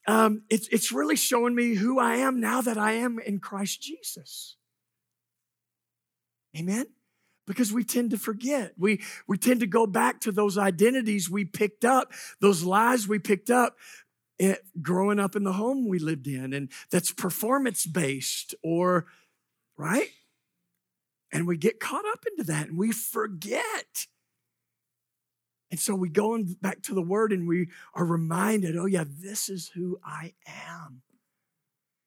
um, 0.07 0.43
it's, 0.49 0.69
it's 0.69 0.93
really 0.93 1.17
showing 1.17 1.55
me 1.55 1.75
who 1.75 1.99
I 1.99 2.17
am 2.17 2.41
now 2.41 2.61
that 2.61 2.79
I 2.79 2.93
am 2.93 3.19
in 3.19 3.41
Christ 3.41 3.83
Jesus. 3.83 4.57
Amen? 6.57 6.87
because 7.47 7.73
we 7.73 7.85
tend 7.85 8.11
to 8.11 8.19
forget. 8.19 8.73
We, 8.79 9.03
we 9.27 9.37
tend 9.39 9.61
to 9.61 9.67
go 9.67 9.87
back 9.87 10.21
to 10.23 10.33
those 10.33 10.57
identities 10.57 11.29
we 11.29 11.45
picked 11.45 11.85
up, 11.85 12.13
those 12.41 12.63
lies 12.63 13.07
we 13.07 13.19
picked 13.19 13.51
up 13.51 13.77
it, 14.39 14.65
growing 14.83 15.19
up 15.19 15.37
in 15.37 15.45
the 15.45 15.53
home 15.53 15.89
we 15.89 15.99
lived 15.99 16.27
in 16.27 16.53
and 16.53 16.71
that's 16.91 17.13
performance 17.13 17.87
based 17.87 18.55
or, 18.63 19.07
right? 19.77 20.09
And 21.33 21.47
we 21.47 21.57
get 21.57 21.81
caught 21.81 22.05
up 22.07 22.25
into 22.31 22.45
that 22.53 22.69
and 22.69 22.79
we 22.79 22.93
forget. 22.93 24.07
And 25.71 25.81
so 25.81 25.95
we 25.95 26.09
go 26.09 26.39
back 26.61 26.83
to 26.83 26.95
the 26.95 27.03
word 27.03 27.33
and 27.33 27.49
we 27.49 27.69
are 27.95 28.05
reminded, 28.05 28.77
oh, 28.77 28.87
yeah, 28.87 29.05
this 29.07 29.49
is 29.49 29.69
who 29.75 29.99
I 30.05 30.35
am. 30.47 31.03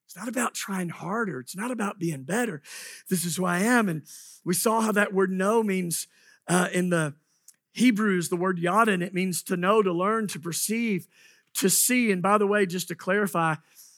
It's 0.05 0.15
not 0.15 0.29
about 0.29 0.53
trying 0.53 0.87
harder. 0.87 1.41
It's 1.41 1.57
not 1.57 1.71
about 1.71 1.99
being 1.99 2.23
better. 2.23 2.61
This 3.09 3.25
is 3.25 3.35
who 3.35 3.43
I 3.43 3.59
am. 3.59 3.89
And 3.89 4.03
we 4.45 4.53
saw 4.53 4.79
how 4.79 4.93
that 4.93 5.13
word 5.13 5.31
know 5.31 5.63
means 5.63 6.07
uh, 6.47 6.69
in 6.71 6.89
the 6.89 7.15
Hebrews, 7.73 8.29
the 8.29 8.37
word 8.37 8.57
yada, 8.57 8.93
and 8.93 9.03
it 9.03 9.13
means 9.13 9.43
to 9.43 9.57
know, 9.57 9.83
to 9.83 9.91
learn, 9.91 10.27
to 10.27 10.39
perceive, 10.39 11.07
to 11.57 11.69
see. 11.69 12.11
And 12.11 12.21
by 12.21 12.37
the 12.37 12.47
way, 12.47 12.65
just 12.65 12.87
to 12.89 12.95
clarify, 12.95 13.55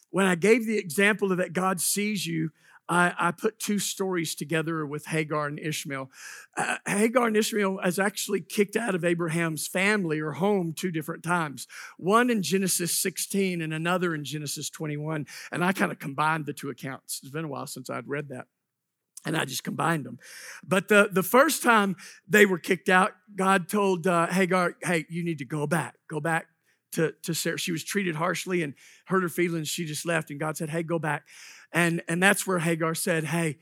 when 0.09 0.25
I 0.25 0.35
gave 0.35 0.65
the 0.65 0.77
example 0.77 1.31
of 1.31 1.37
that 1.37 1.53
God 1.53 1.79
sees 1.79 2.25
you, 2.25 2.51
I, 2.89 3.13
I 3.19 3.31
put 3.31 3.59
two 3.59 3.77
stories 3.77 4.33
together 4.33 4.83
with 4.83 5.05
Hagar 5.05 5.45
and 5.45 5.59
Ishmael. 5.59 6.09
Uh, 6.57 6.77
Hagar 6.87 7.27
and 7.27 7.37
Ishmael 7.37 7.79
is 7.85 7.99
actually 7.99 8.41
kicked 8.41 8.75
out 8.75 8.95
of 8.95 9.05
Abraham's 9.05 9.67
family 9.67 10.19
or 10.19 10.31
home 10.31 10.73
two 10.73 10.89
different 10.89 11.23
times. 11.23 11.67
One 11.97 12.31
in 12.31 12.41
Genesis 12.41 12.97
16 12.99 13.61
and 13.61 13.73
another 13.73 14.15
in 14.15 14.23
Genesis 14.23 14.71
21. 14.71 15.27
And 15.51 15.63
I 15.63 15.71
kind 15.71 15.91
of 15.91 15.99
combined 15.99 16.47
the 16.47 16.53
two 16.53 16.71
accounts. 16.71 17.19
It's 17.21 17.31
been 17.31 17.45
a 17.45 17.49
while 17.49 17.67
since 17.67 17.91
I'd 17.91 18.07
read 18.07 18.29
that 18.29 18.47
and 19.23 19.37
I 19.37 19.45
just 19.45 19.63
combined 19.63 20.05
them. 20.05 20.17
But 20.63 20.87
the, 20.87 21.09
the 21.11 21.23
first 21.23 21.61
time 21.61 21.95
they 22.27 22.47
were 22.47 22.57
kicked 22.57 22.89
out, 22.89 23.11
God 23.35 23.69
told 23.69 24.07
uh, 24.07 24.27
Hagar, 24.27 24.77
hey, 24.81 25.05
you 25.09 25.23
need 25.23 25.37
to 25.39 25.45
go 25.45 25.67
back. 25.67 25.95
Go 26.09 26.19
back 26.19 26.47
to, 26.93 27.13
to 27.23 27.33
Sarah. 27.33 27.57
She 27.57 27.71
was 27.71 27.83
treated 27.83 28.15
harshly 28.15 28.63
and 28.63 28.73
hurt 29.05 29.23
her 29.23 29.29
feelings. 29.29 29.67
She 29.67 29.85
just 29.85 30.05
left. 30.05 30.29
And 30.29 30.39
God 30.39 30.57
said, 30.57 30.69
Hey, 30.69 30.83
go 30.83 30.99
back. 30.99 31.25
And, 31.71 32.01
and 32.07 32.21
that's 32.21 32.47
where 32.47 32.59
Hagar 32.59 32.95
said, 32.95 33.25
Hey, 33.25 33.57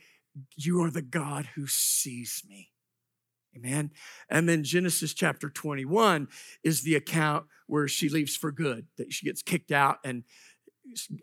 you 0.55 0.81
are 0.83 0.91
the 0.91 1.01
God 1.01 1.49
who 1.55 1.67
sees 1.67 2.43
me. 2.47 2.71
Amen. 3.55 3.91
And 4.29 4.47
then 4.47 4.63
Genesis 4.63 5.13
chapter 5.13 5.49
21 5.49 6.27
is 6.63 6.83
the 6.83 6.95
account 6.95 7.45
where 7.65 7.87
she 7.87 8.07
leaves 8.07 8.35
for 8.35 8.51
good, 8.51 8.85
that 8.97 9.11
she 9.11 9.25
gets 9.25 9.41
kicked 9.41 9.71
out 9.71 9.97
and 10.03 10.23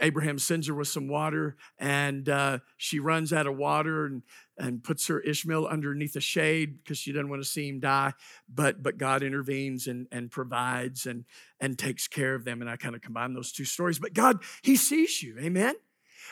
Abraham 0.00 0.38
sends 0.38 0.68
her 0.68 0.74
with 0.74 0.88
some 0.88 1.08
water, 1.08 1.56
and 1.78 2.28
uh, 2.28 2.58
she 2.76 2.98
runs 2.98 3.32
out 3.32 3.46
of 3.46 3.56
water 3.56 4.06
and, 4.06 4.22
and 4.58 4.82
puts 4.82 5.06
her 5.08 5.20
Ishmael 5.20 5.66
underneath 5.66 6.16
a 6.16 6.20
shade 6.20 6.78
because 6.82 6.98
she 6.98 7.12
doesn't 7.12 7.28
want 7.28 7.42
to 7.42 7.48
see 7.48 7.68
him 7.68 7.80
die. 7.80 8.12
But 8.48 8.82
but 8.82 8.98
God 8.98 9.22
intervenes 9.22 9.86
and, 9.86 10.06
and 10.12 10.30
provides 10.30 11.06
and 11.06 11.24
and 11.60 11.78
takes 11.78 12.08
care 12.08 12.34
of 12.34 12.44
them. 12.44 12.60
And 12.60 12.70
I 12.70 12.76
kind 12.76 12.94
of 12.94 13.02
combine 13.02 13.34
those 13.34 13.52
two 13.52 13.64
stories. 13.64 13.98
But 13.98 14.14
God, 14.14 14.42
He 14.62 14.76
sees 14.76 15.22
you. 15.22 15.38
Amen. 15.38 15.74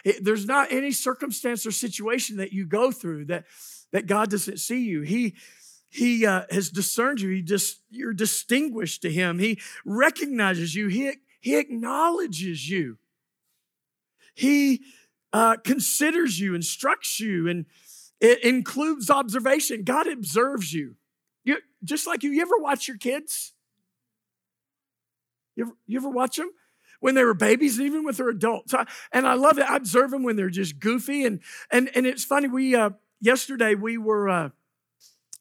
It, 0.05 0.25
there's 0.25 0.47
not 0.47 0.73
any 0.73 0.91
circumstance 0.91 1.67
or 1.67 1.71
situation 1.71 2.39
that 2.39 2.53
you 2.53 2.67
go 2.67 2.91
through 2.93 3.27
that 3.27 3.45
that 3.93 4.07
God 4.07 4.31
doesn't 4.31 4.59
see 4.59 4.85
you. 4.85 5.03
He 5.03 5.35
he 5.89 6.25
uh, 6.27 6.45
has 6.51 6.71
discerned 6.71 7.21
you. 7.21 7.31
He 7.31 7.43
just 7.43 7.81
you're 7.91 8.15
distinguished 8.15 9.03
to 9.03 9.11
him. 9.11 9.39
He 9.39 9.61
recognizes 9.85 10.75
you. 10.75 10.89
He 10.89 11.13
he 11.41 11.59
acknowledges 11.59 12.71
you. 12.71 12.99
He 14.35 14.83
uh, 15.33 15.57
considers 15.57 16.39
you, 16.39 16.55
instructs 16.55 17.21
you, 17.21 17.49
and 17.49 17.67
it 18.21 18.43
includes 18.45 19.11
observation. 19.11 19.83
God 19.83 20.07
observes 20.07 20.73
you. 20.73 20.97
you 21.45 21.59
just 21.83 22.07
like 22.07 22.23
you, 22.23 22.31
you 22.31 22.43
ever 22.43 22.59
watch 22.59 22.87
your 22.87 22.99
kids? 22.99 23.53
You 25.57 25.65
ever, 25.65 25.73
you 25.87 25.99
ever 25.99 26.09
watch 26.09 26.37
them? 26.37 26.51
When 27.01 27.17
they 27.17 27.25
were 27.25 27.35
babies, 27.35 27.79
and 27.79 27.87
even 27.87 28.05
with 28.05 28.19
their 28.19 28.29
adults. 28.29 28.73
I, 28.73 28.87
and 29.11 29.27
I 29.27 29.35
love 29.35 29.59
it. 29.59 29.69
I 29.69 29.75
observe 29.75 30.13
them 30.13 30.23
when 30.23 30.37
they're 30.37 30.49
just 30.49 30.79
goofy. 30.79 31.25
And 31.25 31.41
and 31.73 31.91
and 31.97 32.07
it's 32.07 32.25
funny. 32.25 32.47
We 32.47 32.77
uh, 32.77 32.91
yesterday 33.21 33.75
we 33.75 33.99
were 33.99 34.29
uh, 34.29 34.51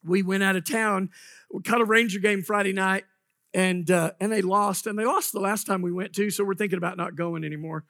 we 0.03 0.23
went 0.23 0.41
out 0.41 0.55
of 0.55 0.65
town. 0.65 1.11
We 1.51 1.61
caught 1.61 1.79
a 1.79 1.85
Ranger 1.85 2.17
game 2.17 2.41
Friday 2.41 2.73
night, 2.73 3.05
and 3.53 3.91
uh, 3.91 4.13
and 4.19 4.31
they 4.31 4.41
lost. 4.41 4.87
And 4.87 4.97
they 4.97 5.05
lost 5.05 5.33
the 5.33 5.39
last 5.39 5.67
time 5.67 5.83
we 5.83 5.91
went 5.91 6.13
to. 6.13 6.31
So 6.31 6.43
we're 6.43 6.55
thinking 6.55 6.77
about 6.77 6.97
not 6.97 7.15
going 7.15 7.43
anymore 7.43 7.83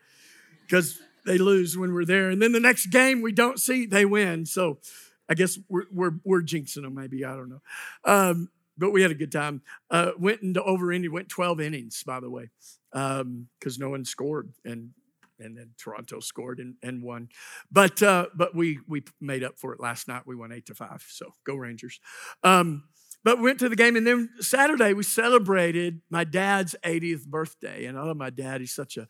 because 0.71 0.99
they 1.25 1.37
lose 1.37 1.77
when 1.77 1.93
we're 1.93 2.05
there. 2.05 2.29
And 2.29 2.41
then 2.41 2.53
the 2.53 2.59
next 2.59 2.87
game 2.87 3.21
we 3.21 3.33
don't 3.33 3.59
see, 3.59 3.85
they 3.85 4.05
win. 4.05 4.45
So 4.45 4.79
I 5.27 5.33
guess 5.33 5.59
we're, 5.67 5.83
we're, 5.91 6.13
we're 6.23 6.41
jinxing 6.41 6.83
them, 6.83 6.95
maybe. 6.95 7.25
I 7.25 7.35
don't 7.35 7.49
know. 7.49 7.61
Um, 8.05 8.49
but 8.77 8.91
we 8.91 9.01
had 9.01 9.11
a 9.11 9.15
good 9.15 9.33
time. 9.33 9.61
Uh, 9.89 10.11
went 10.17 10.41
into 10.41 10.63
over 10.63 10.93
inning, 10.93 11.11
went 11.11 11.27
12 11.27 11.59
innings, 11.59 12.01
by 12.03 12.21
the 12.21 12.29
way, 12.29 12.49
because 12.91 13.21
um, 13.21 13.47
no 13.77 13.89
one 13.89 14.05
scored. 14.05 14.53
And 14.63 14.91
and 15.39 15.57
then 15.57 15.71
Toronto 15.75 16.19
scored 16.19 16.59
and, 16.59 16.75
and 16.83 17.01
won. 17.01 17.27
But 17.71 18.03
uh, 18.03 18.27
but 18.35 18.55
we 18.55 18.79
we 18.87 19.03
made 19.19 19.43
up 19.43 19.57
for 19.57 19.73
it 19.73 19.79
last 19.79 20.07
night. 20.07 20.21
We 20.27 20.35
won 20.35 20.51
eight 20.51 20.67
to 20.67 20.75
five. 20.75 21.03
So 21.09 21.33
go 21.43 21.55
Rangers. 21.55 21.99
Um, 22.43 22.83
but 23.23 23.41
went 23.41 23.57
to 23.59 23.69
the 23.69 23.75
game, 23.75 23.95
and 23.95 24.05
then 24.05 24.29
Saturday 24.39 24.93
we 24.93 25.01
celebrated 25.01 26.01
my 26.11 26.23
dad's 26.25 26.75
80th 26.85 27.25
birthday. 27.25 27.85
And 27.85 27.97
I 27.97 28.03
love 28.03 28.17
my 28.17 28.29
dad. 28.29 28.61
He's 28.61 28.73
such 28.73 28.97
a 28.97 29.07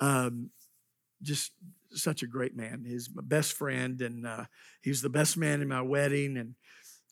um, 0.00 0.50
just 1.22 1.52
such 1.92 2.22
a 2.22 2.26
great 2.26 2.56
man. 2.56 2.84
He's 2.86 3.08
my 3.14 3.22
best 3.24 3.52
friend, 3.52 4.00
and 4.00 4.26
uh, 4.26 4.44
he 4.82 4.90
was 4.90 5.02
the 5.02 5.08
best 5.08 5.36
man 5.36 5.60
in 5.60 5.68
my 5.68 5.82
wedding, 5.82 6.36
and 6.36 6.54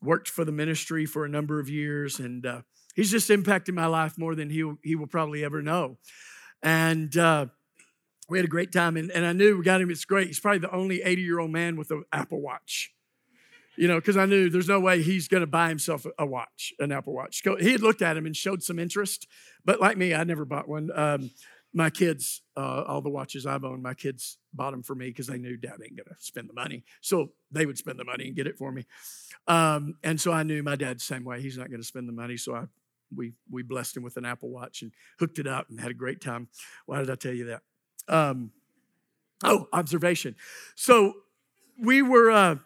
worked 0.02 0.28
for 0.28 0.44
the 0.44 0.52
ministry 0.52 1.06
for 1.06 1.24
a 1.24 1.28
number 1.28 1.60
of 1.60 1.68
years, 1.68 2.18
and 2.18 2.44
uh, 2.44 2.62
he's 2.94 3.10
just 3.10 3.30
impacted 3.30 3.74
my 3.74 3.86
life 3.86 4.18
more 4.18 4.34
than 4.34 4.50
he 4.50 4.70
he 4.82 4.94
will 4.94 5.06
probably 5.06 5.44
ever 5.44 5.62
know. 5.62 5.98
And 6.62 7.16
uh, 7.16 7.46
we 8.28 8.38
had 8.38 8.44
a 8.44 8.48
great 8.50 8.72
time, 8.72 8.96
and, 8.96 9.10
and 9.10 9.24
I 9.24 9.32
knew 9.32 9.56
we 9.56 9.64
got 9.64 9.80
him. 9.80 9.90
It's 9.90 10.04
great. 10.04 10.26
He's 10.26 10.40
probably 10.40 10.58
the 10.58 10.74
only 10.74 11.02
80 11.02 11.22
year 11.22 11.38
old 11.38 11.50
man 11.50 11.76
with 11.76 11.90
an 11.90 12.04
Apple 12.12 12.40
Watch. 12.40 12.92
You 13.78 13.88
know, 13.88 13.96
because 13.96 14.16
I 14.16 14.24
knew 14.24 14.48
there's 14.48 14.68
no 14.68 14.80
way 14.80 15.02
he's 15.02 15.28
going 15.28 15.42
to 15.42 15.46
buy 15.46 15.68
himself 15.68 16.06
a 16.18 16.24
watch, 16.24 16.72
an 16.78 16.92
Apple 16.92 17.12
Watch. 17.12 17.42
He 17.60 17.72
had 17.72 17.82
looked 17.82 18.00
at 18.00 18.16
him 18.16 18.24
and 18.24 18.34
showed 18.34 18.62
some 18.62 18.78
interest, 18.78 19.26
but 19.66 19.80
like 19.82 19.98
me, 19.98 20.14
I 20.14 20.24
never 20.24 20.46
bought 20.46 20.66
one. 20.66 20.90
Um, 20.94 21.30
my 21.72 21.90
kids, 21.90 22.42
uh, 22.56 22.84
all 22.86 23.02
the 23.02 23.10
watches 23.10 23.46
I've 23.46 23.64
owned, 23.64 23.82
my 23.82 23.94
kids 23.94 24.38
bought 24.54 24.70
them 24.70 24.82
for 24.82 24.94
me 24.94 25.08
because 25.08 25.26
they 25.26 25.38
knew 25.38 25.56
dad 25.56 25.78
ain't 25.84 25.96
gonna 25.96 26.16
spend 26.18 26.48
the 26.48 26.54
money. 26.54 26.84
So 27.00 27.32
they 27.50 27.66
would 27.66 27.78
spend 27.78 27.98
the 27.98 28.04
money 28.04 28.26
and 28.26 28.36
get 28.36 28.46
it 28.46 28.56
for 28.56 28.72
me. 28.72 28.86
Um, 29.46 29.96
and 30.02 30.20
so 30.20 30.32
I 30.32 30.42
knew 30.42 30.62
my 30.62 30.76
dad's 30.76 31.04
same 31.04 31.24
way. 31.24 31.42
He's 31.42 31.58
not 31.58 31.70
gonna 31.70 31.82
spend 31.82 32.08
the 32.08 32.12
money. 32.12 32.36
So 32.36 32.54
I 32.54 32.64
we 33.14 33.32
we 33.50 33.62
blessed 33.62 33.96
him 33.96 34.02
with 34.02 34.16
an 34.16 34.24
Apple 34.24 34.50
Watch 34.50 34.82
and 34.82 34.92
hooked 35.18 35.38
it 35.38 35.46
up 35.46 35.68
and 35.68 35.80
had 35.80 35.90
a 35.90 35.94
great 35.94 36.20
time. 36.20 36.48
Why 36.86 36.98
did 36.98 37.10
I 37.10 37.14
tell 37.14 37.32
you 37.32 37.46
that? 37.46 37.62
Um, 38.08 38.52
oh, 39.44 39.68
observation. 39.72 40.36
So 40.74 41.14
we 41.78 42.02
were 42.02 42.30
uh, 42.30 42.56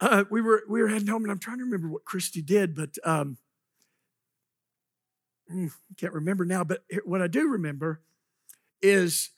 uh, 0.00 0.24
we 0.30 0.40
were 0.40 0.62
we 0.68 0.82
were 0.82 0.88
heading 0.88 1.08
home, 1.08 1.22
and 1.22 1.32
I'm 1.32 1.38
trying 1.38 1.58
to 1.58 1.64
remember 1.64 1.88
what 1.88 2.04
Christy 2.04 2.42
did, 2.42 2.74
but 2.74 2.96
um, 3.04 3.38
can't 5.96 6.12
remember 6.12 6.44
now, 6.44 6.64
but 6.64 6.82
what 7.04 7.22
I 7.22 7.26
do 7.26 7.48
remember 7.48 8.02
is 8.82 9.30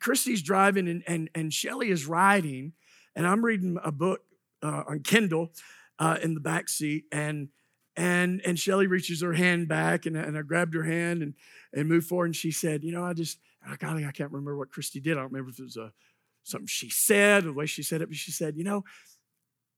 Christy's 0.00 0.42
driving 0.42 0.88
and, 0.88 1.02
and, 1.06 1.30
and 1.34 1.52
Shelly 1.52 1.90
is 1.90 2.06
riding, 2.06 2.72
and 3.16 3.26
I'm 3.26 3.44
reading 3.44 3.78
a 3.82 3.90
book 3.90 4.20
uh, 4.62 4.84
on 4.88 5.00
Kindle 5.00 5.52
uh, 5.98 6.18
in 6.22 6.34
the 6.34 6.40
back 6.40 6.68
seat, 6.68 7.04
and 7.12 7.48
and 7.96 8.40
and 8.44 8.58
Shelly 8.58 8.86
reaches 8.86 9.22
her 9.22 9.32
hand 9.32 9.68
back, 9.68 10.06
and, 10.06 10.16
and 10.16 10.36
I 10.36 10.42
grabbed 10.42 10.74
her 10.74 10.84
hand 10.84 11.22
and 11.22 11.34
and 11.72 11.88
moved 11.88 12.08
forward, 12.08 12.26
and 12.26 12.36
she 12.36 12.50
said, 12.50 12.82
you 12.84 12.92
know, 12.92 13.04
I 13.04 13.12
just, 13.12 13.38
I 13.66 13.76
golly, 13.76 14.04
I 14.04 14.12
can't 14.12 14.30
remember 14.30 14.56
what 14.56 14.70
Christy 14.70 15.00
did. 15.00 15.12
I 15.12 15.20
don't 15.20 15.32
remember 15.32 15.50
if 15.50 15.58
it 15.58 15.64
was 15.64 15.76
a 15.76 15.92
something 16.44 16.66
she 16.66 16.90
said 16.90 17.44
or 17.44 17.48
the 17.48 17.52
way 17.52 17.66
she 17.66 17.82
said 17.82 18.02
it, 18.02 18.08
but 18.08 18.16
she 18.16 18.30
said, 18.30 18.56
you 18.56 18.64
know, 18.64 18.84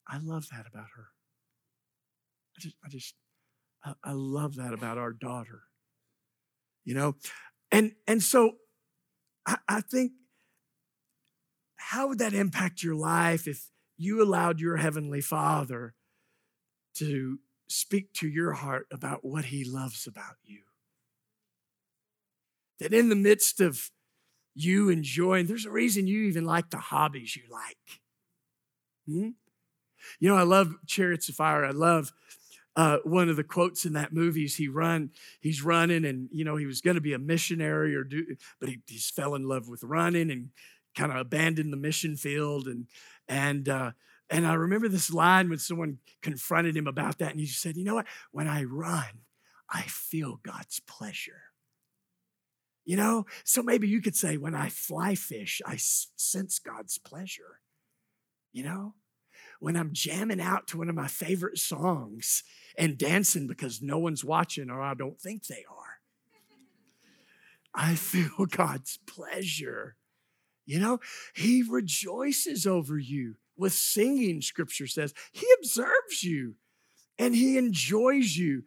I 0.07 0.19
love 0.19 0.49
that 0.51 0.67
about 0.67 0.89
her. 0.97 1.07
I 2.57 2.61
just, 2.61 2.77
I 2.85 2.89
just, 2.89 3.15
I, 4.03 4.13
love 4.13 4.57
that 4.57 4.73
about 4.73 4.99
our 4.99 5.13
daughter. 5.13 5.63
You 6.85 6.95
know, 6.95 7.17
and 7.71 7.93
and 8.07 8.23
so 8.23 8.53
I, 9.47 9.59
I 9.69 9.81
think 9.81 10.13
how 11.77 12.09
would 12.09 12.19
that 12.19 12.35
impact 12.35 12.83
your 12.83 12.95
life 12.95 13.47
if 13.47 13.71
you 13.97 14.23
allowed 14.23 14.61
your 14.61 14.77
heavenly 14.77 15.21
Father 15.21 15.95
to 16.95 17.39
speak 17.69 18.13
to 18.15 18.29
your 18.29 18.53
heart 18.53 18.87
about 18.93 19.25
what 19.25 19.47
He 19.47 19.65
loves 19.65 20.07
about 20.07 20.37
you? 20.45 20.61
That 22.79 22.93
in 22.93 23.09
the 23.09 23.17
midst 23.17 23.61
of 23.61 23.91
you 24.55 24.89
enjoying, 24.89 25.47
there's 25.47 25.67
a 25.67 25.71
reason 25.71 26.07
you 26.07 26.23
even 26.25 26.45
like 26.45 26.71
the 26.71 26.79
hobbies 26.79 27.37
you 27.37 27.43
like. 27.51 28.01
Hmm? 29.07 29.31
You 30.21 30.29
know, 30.29 30.37
I 30.37 30.43
love 30.43 30.75
Chariots 30.87 31.29
of 31.29 31.35
Fire. 31.35 31.65
I 31.65 31.71
love 31.71 32.13
uh, 32.77 32.99
one 33.05 33.31
of 33.31 33.37
the 33.37 33.45
quotes 33.45 33.87
in 33.87 33.95
that 33.95 34.13
movie 34.13 34.45
is 34.45 34.57
he 34.57 34.69
run, 34.69 35.11
he's 35.41 35.63
running, 35.63 36.05
and 36.05 36.29
you 36.31 36.45
know 36.45 36.57
he 36.57 36.67
was 36.67 36.83
going 36.83 36.97
to 36.97 37.01
be 37.01 37.15
a 37.15 37.19
missionary 37.19 37.97
or 37.97 38.05
do, 38.05 38.37
but 38.61 38.69
he, 38.69 38.81
he 38.87 38.99
fell 38.99 39.35
in 39.35 39.49
love 39.49 39.69
with 39.69 39.83
running 39.83 40.31
and 40.31 40.51
kind 40.95 41.11
of 41.11 41.19
abandoned 41.19 41.73
the 41.73 41.77
mission 41.79 42.17
field 42.17 42.67
and 42.67 42.87
and 43.29 43.69
uh, 43.69 43.93
and 44.29 44.47
I 44.47 44.55
remember 44.55 44.89
this 44.89 45.11
line 45.13 45.49
when 45.49 45.59
someone 45.59 45.99
confronted 46.21 46.77
him 46.77 46.87
about 46.87 47.19
that, 47.19 47.31
and 47.31 47.41
he 47.41 47.47
said, 47.47 47.77
"You 47.77 47.85
know 47.85 47.95
what? 47.95 48.07
When 48.31 48.47
I 48.47 48.65
run, 48.65 49.25
I 49.71 49.83
feel 49.83 50.41
God's 50.43 50.81
pleasure." 50.81 51.43
You 52.85 52.97
know, 52.97 53.27
so 53.43 53.65
maybe 53.65 53.89
you 53.89 54.01
could 54.01 54.15
say, 54.15 54.37
when 54.37 54.55
I 54.55 54.69
fly 54.69 55.17
fish, 55.17 55.61
I 55.67 55.75
sense 55.77 56.61
God's 56.61 56.99
pleasure. 56.99 57.61
You 58.53 58.63
know, 58.63 58.95
when 59.61 59.77
I'm 59.77 59.93
jamming 59.93 60.41
out 60.41 60.67
to 60.69 60.79
one 60.79 60.89
of 60.89 60.95
my 60.95 61.09
favorite 61.09 61.59
songs 61.59 62.43
and 62.77 62.99
dancing 62.99 63.47
because 63.47 63.83
no 63.83 63.99
one's 63.99 64.25
watching 64.25 64.71
or 64.71 64.81
I 64.83 64.95
don't 64.95 65.21
think 65.21 65.47
they 65.47 65.65
are, 65.71 66.01
I 67.75 67.95
feel 67.95 68.47
God's 68.47 68.99
pleasure. 69.07 69.97
You 70.65 70.81
know, 70.81 71.01
He 71.35 71.63
rejoices 71.63 72.67
over 72.67 72.99
you 72.99 73.37
with 73.57 73.73
singing, 73.73 74.43
scripture 74.43 74.87
says. 74.87 75.15
He 75.33 75.47
observes 75.59 76.23
you 76.23 76.57
and 77.19 77.35
He 77.35 77.57
enjoys 77.57 78.37
you. 78.37 78.65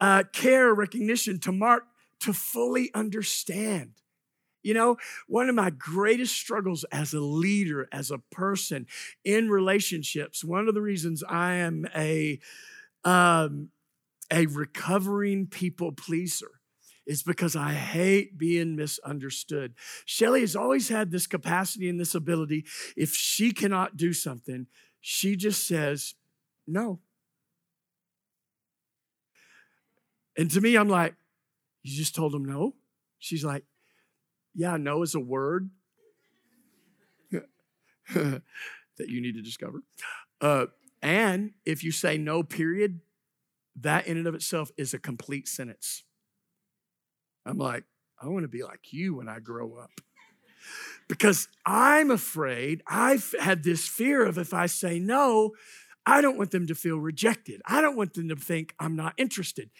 Uh, 0.00 0.24
care, 0.32 0.72
recognition, 0.72 1.38
to 1.38 1.52
mark 1.52 1.84
to 2.20 2.32
fully 2.32 2.90
understand. 2.94 3.92
You 4.62 4.74
know, 4.74 4.96
one 5.26 5.48
of 5.48 5.54
my 5.54 5.70
greatest 5.70 6.34
struggles 6.34 6.84
as 6.92 7.14
a 7.14 7.20
leader, 7.20 7.88
as 7.92 8.10
a 8.10 8.18
person 8.18 8.86
in 9.24 9.48
relationships, 9.48 10.44
one 10.44 10.68
of 10.68 10.74
the 10.74 10.82
reasons 10.82 11.22
I 11.26 11.54
am 11.54 11.86
a 11.96 12.38
um, 13.04 13.70
a 14.30 14.46
recovering 14.46 15.46
people 15.46 15.92
pleaser 15.92 16.60
is 17.06 17.22
because 17.22 17.56
I 17.56 17.72
hate 17.72 18.38
being 18.38 18.76
misunderstood. 18.76 19.74
Shelly 20.04 20.42
has 20.42 20.54
always 20.54 20.88
had 20.88 21.10
this 21.10 21.26
capacity 21.26 21.88
and 21.88 21.98
this 21.98 22.14
ability. 22.14 22.64
If 22.96 23.14
she 23.14 23.52
cannot 23.52 23.96
do 23.96 24.12
something, 24.12 24.66
she 25.00 25.34
just 25.34 25.66
says, 25.66 26.14
no. 26.66 27.00
And 30.36 30.50
to 30.52 30.60
me, 30.60 30.76
I'm 30.76 30.88
like, 30.88 31.14
you 31.82 31.96
just 31.96 32.14
told 32.14 32.34
him 32.34 32.44
no? 32.44 32.74
She's 33.18 33.44
like, 33.44 33.64
Yeah, 34.54 34.76
no 34.76 35.02
is 35.02 35.14
a 35.14 35.20
word 35.20 35.70
that 38.14 38.42
you 38.98 39.20
need 39.20 39.34
to 39.34 39.42
discover. 39.42 39.82
Uh, 40.40 40.66
and 41.02 41.52
if 41.64 41.84
you 41.84 41.92
say 41.92 42.18
no, 42.18 42.42
period, 42.42 43.00
that 43.80 44.06
in 44.06 44.16
and 44.16 44.26
of 44.26 44.34
itself 44.34 44.70
is 44.76 44.92
a 44.92 44.98
complete 44.98 45.48
sentence. 45.48 46.04
I'm 47.46 47.58
like, 47.58 47.84
I 48.20 48.28
want 48.28 48.44
to 48.44 48.48
be 48.48 48.62
like 48.62 48.92
you 48.92 49.16
when 49.16 49.28
I 49.28 49.40
grow 49.40 49.76
up. 49.76 49.90
Because 51.08 51.48
I'm 51.64 52.10
afraid, 52.10 52.82
I've 52.86 53.34
had 53.40 53.64
this 53.64 53.88
fear 53.88 54.24
of 54.24 54.38
if 54.38 54.52
I 54.52 54.66
say 54.66 54.98
no, 54.98 55.52
I 56.04 56.20
don't 56.20 56.36
want 56.36 56.50
them 56.50 56.66
to 56.66 56.74
feel 56.74 56.98
rejected. 56.98 57.62
I 57.66 57.80
don't 57.80 57.96
want 57.96 58.14
them 58.14 58.28
to 58.28 58.36
think 58.36 58.74
I'm 58.78 58.94
not 58.94 59.14
interested. 59.16 59.70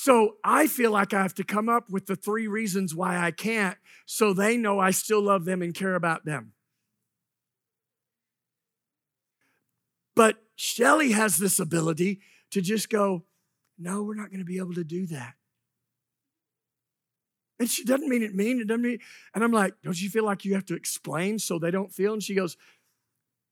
So 0.00 0.36
I 0.44 0.68
feel 0.68 0.92
like 0.92 1.12
I 1.12 1.22
have 1.22 1.34
to 1.34 1.42
come 1.42 1.68
up 1.68 1.90
with 1.90 2.06
the 2.06 2.14
three 2.14 2.46
reasons 2.46 2.94
why 2.94 3.18
I 3.18 3.32
can't 3.32 3.76
so 4.06 4.32
they 4.32 4.56
know 4.56 4.78
I 4.78 4.92
still 4.92 5.20
love 5.20 5.44
them 5.44 5.60
and 5.60 5.74
care 5.74 5.96
about 5.96 6.24
them. 6.24 6.52
But 10.14 10.36
Shelly 10.54 11.10
has 11.10 11.36
this 11.36 11.58
ability 11.58 12.20
to 12.52 12.60
just 12.60 12.90
go, 12.90 13.24
no, 13.76 14.04
we're 14.04 14.14
not 14.14 14.30
going 14.30 14.38
to 14.38 14.44
be 14.44 14.58
able 14.58 14.74
to 14.74 14.84
do 14.84 15.04
that. 15.08 15.34
And 17.58 17.68
she 17.68 17.82
doesn't 17.82 18.08
mean 18.08 18.22
it 18.22 18.36
mean, 18.36 18.60
it 18.60 18.68
doesn't 18.68 18.82
mean, 18.82 19.00
and 19.34 19.42
I'm 19.42 19.50
like, 19.50 19.74
don't 19.82 20.00
you 20.00 20.10
feel 20.10 20.24
like 20.24 20.44
you 20.44 20.54
have 20.54 20.66
to 20.66 20.76
explain 20.76 21.40
so 21.40 21.58
they 21.58 21.72
don't 21.72 21.92
feel? 21.92 22.12
And 22.12 22.22
she 22.22 22.36
goes, 22.36 22.56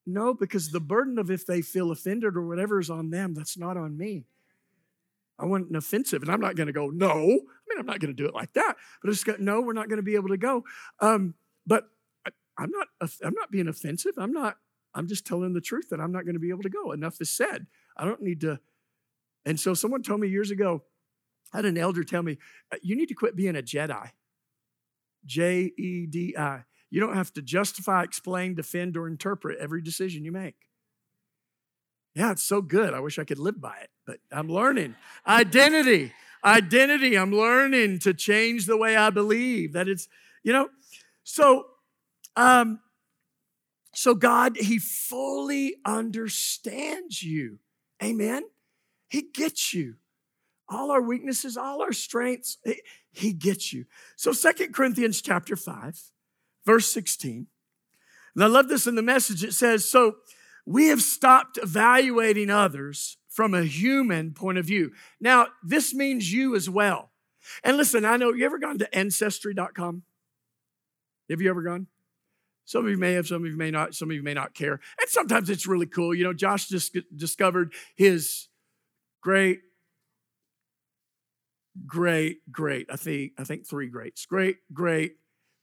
no, 0.06 0.32
because 0.32 0.70
the 0.70 0.78
burden 0.78 1.18
of 1.18 1.28
if 1.28 1.44
they 1.44 1.60
feel 1.60 1.90
offended 1.90 2.36
or 2.36 2.46
whatever 2.46 2.78
is 2.78 2.88
on 2.88 3.10
them, 3.10 3.34
that's 3.34 3.58
not 3.58 3.76
on 3.76 3.98
me. 3.98 4.26
I 5.38 5.44
want 5.44 5.68
an 5.68 5.76
offensive, 5.76 6.22
and 6.22 6.30
I'm 6.30 6.40
not 6.40 6.56
going 6.56 6.68
to 6.68 6.72
go, 6.72 6.88
no. 6.88 7.12
I 7.12 7.18
mean, 7.18 7.78
I'm 7.78 7.86
not 7.86 8.00
going 8.00 8.14
to 8.14 8.22
do 8.22 8.26
it 8.26 8.34
like 8.34 8.52
that. 8.54 8.76
But 9.02 9.08
I 9.08 9.12
just 9.12 9.26
go, 9.26 9.36
no, 9.38 9.60
we're 9.60 9.74
not 9.74 9.88
going 9.88 9.98
to 9.98 10.02
be 10.02 10.14
able 10.14 10.28
to 10.28 10.38
go. 10.38 10.64
Um, 11.00 11.34
but 11.66 11.84
I, 12.26 12.30
I'm 12.58 12.70
not, 12.70 12.88
I'm 13.22 13.34
not 13.34 13.50
being 13.50 13.68
offensive. 13.68 14.12
I'm 14.16 14.32
not, 14.32 14.56
I'm 14.94 15.08
just 15.08 15.26
telling 15.26 15.52
the 15.52 15.60
truth 15.60 15.90
that 15.90 16.00
I'm 16.00 16.12
not 16.12 16.24
going 16.24 16.34
to 16.34 16.40
be 16.40 16.50
able 16.50 16.62
to 16.62 16.70
go. 16.70 16.92
Enough 16.92 17.20
is 17.20 17.30
said. 17.30 17.66
I 17.96 18.04
don't 18.04 18.22
need 18.22 18.40
to. 18.40 18.60
And 19.44 19.60
so 19.60 19.74
someone 19.74 20.02
told 20.02 20.20
me 20.20 20.28
years 20.28 20.50
ago, 20.50 20.84
I 21.52 21.58
had 21.58 21.66
an 21.66 21.78
elder 21.78 22.02
tell 22.02 22.22
me, 22.22 22.38
uh, 22.72 22.76
you 22.82 22.96
need 22.96 23.08
to 23.08 23.14
quit 23.14 23.36
being 23.36 23.56
a 23.56 23.62
Jedi. 23.62 24.10
J 25.24 25.72
E 25.76 26.06
D 26.06 26.34
I. 26.38 26.64
You 26.88 27.00
don't 27.00 27.14
have 27.14 27.32
to 27.34 27.42
justify, 27.42 28.04
explain, 28.04 28.54
defend, 28.54 28.96
or 28.96 29.06
interpret 29.06 29.58
every 29.58 29.82
decision 29.82 30.24
you 30.24 30.32
make. 30.32 30.54
Yeah, 32.16 32.32
it's 32.32 32.42
so 32.42 32.62
good. 32.62 32.94
I 32.94 33.00
wish 33.00 33.18
I 33.18 33.24
could 33.24 33.38
live 33.38 33.60
by 33.60 33.76
it, 33.82 33.90
but 34.06 34.20
I'm 34.32 34.48
learning. 34.48 34.94
Identity, 35.26 36.14
identity. 36.42 37.14
I'm 37.14 37.30
learning 37.30 37.98
to 38.00 38.14
change 38.14 38.64
the 38.64 38.78
way 38.78 38.96
I 38.96 39.10
believe 39.10 39.74
that 39.74 39.86
it's, 39.86 40.08
you 40.42 40.54
know, 40.54 40.70
so, 41.24 41.66
um, 42.34 42.80
so 43.92 44.14
God, 44.14 44.56
He 44.56 44.78
fully 44.78 45.74
understands 45.84 47.22
you. 47.22 47.58
Amen. 48.02 48.44
He 49.10 49.20
gets 49.20 49.74
you. 49.74 49.96
All 50.70 50.90
our 50.90 51.02
weaknesses, 51.02 51.58
all 51.58 51.82
our 51.82 51.92
strengths, 51.92 52.56
He 53.12 53.34
gets 53.34 53.74
you. 53.74 53.84
So, 54.16 54.32
Second 54.32 54.72
Corinthians 54.72 55.20
chapter 55.20 55.54
5, 55.54 56.00
verse 56.64 56.90
16. 56.90 57.46
And 58.34 58.44
I 58.44 58.46
love 58.46 58.68
this 58.68 58.86
in 58.86 58.94
the 58.94 59.02
message. 59.02 59.44
It 59.44 59.52
says, 59.52 59.86
So 59.86 60.16
we 60.66 60.88
have 60.88 61.00
stopped 61.00 61.58
evaluating 61.62 62.50
others 62.50 63.16
from 63.28 63.54
a 63.54 63.64
human 63.64 64.32
point 64.32 64.58
of 64.58 64.66
view. 64.66 64.92
Now, 65.20 65.46
this 65.62 65.94
means 65.94 66.32
you 66.32 66.56
as 66.56 66.68
well. 66.68 67.12
And 67.62 67.76
listen, 67.76 68.04
I 68.04 68.16
know 68.16 68.32
you 68.32 68.44
ever 68.44 68.58
gone 68.58 68.78
to 68.78 68.98
ancestry.com? 68.98 70.02
Have 71.30 71.40
you 71.40 71.50
ever 71.50 71.62
gone? 71.62 71.86
Some 72.64 72.84
of 72.84 72.90
you 72.90 72.98
may 72.98 73.12
have, 73.12 73.28
some 73.28 73.44
of 73.44 73.50
you 73.50 73.56
may 73.56 73.70
not, 73.70 73.94
some 73.94 74.10
of 74.10 74.16
you 74.16 74.24
may 74.24 74.34
not 74.34 74.54
care. 74.54 74.80
And 75.00 75.08
sometimes 75.08 75.48
it's 75.48 75.68
really 75.68 75.86
cool. 75.86 76.12
You 76.14 76.24
know, 76.24 76.32
Josh 76.32 76.66
just 76.66 76.96
discovered 77.14 77.72
his 77.94 78.48
great, 79.22 79.60
great, 81.86 82.38
great, 82.50 82.88
I 82.90 82.96
think, 82.96 83.32
I 83.38 83.44
think 83.44 83.68
three 83.68 83.88
greats, 83.88 84.26
great, 84.26 84.56
great 84.72 85.16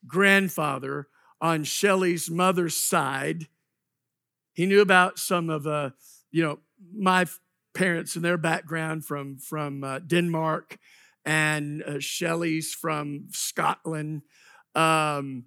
grandfather 0.07 1.07
on 1.41 1.65
Shelly's 1.65 2.29
mother's 2.29 2.75
side 2.75 3.47
he 4.53 4.65
knew 4.65 4.81
about 4.81 5.19
some 5.19 5.49
of, 5.49 5.67
uh, 5.67 5.91
you 6.31 6.43
know, 6.43 6.59
my 6.95 7.25
parents 7.73 8.15
and 8.15 8.23
their 8.23 8.37
background 8.37 9.05
from, 9.05 9.37
from 9.37 9.83
uh, 9.83 9.99
Denmark 9.99 10.77
and 11.25 11.83
uh, 11.83 11.99
Shelly's 11.99 12.73
from 12.73 13.27
Scotland, 13.31 14.23
um, 14.75 15.45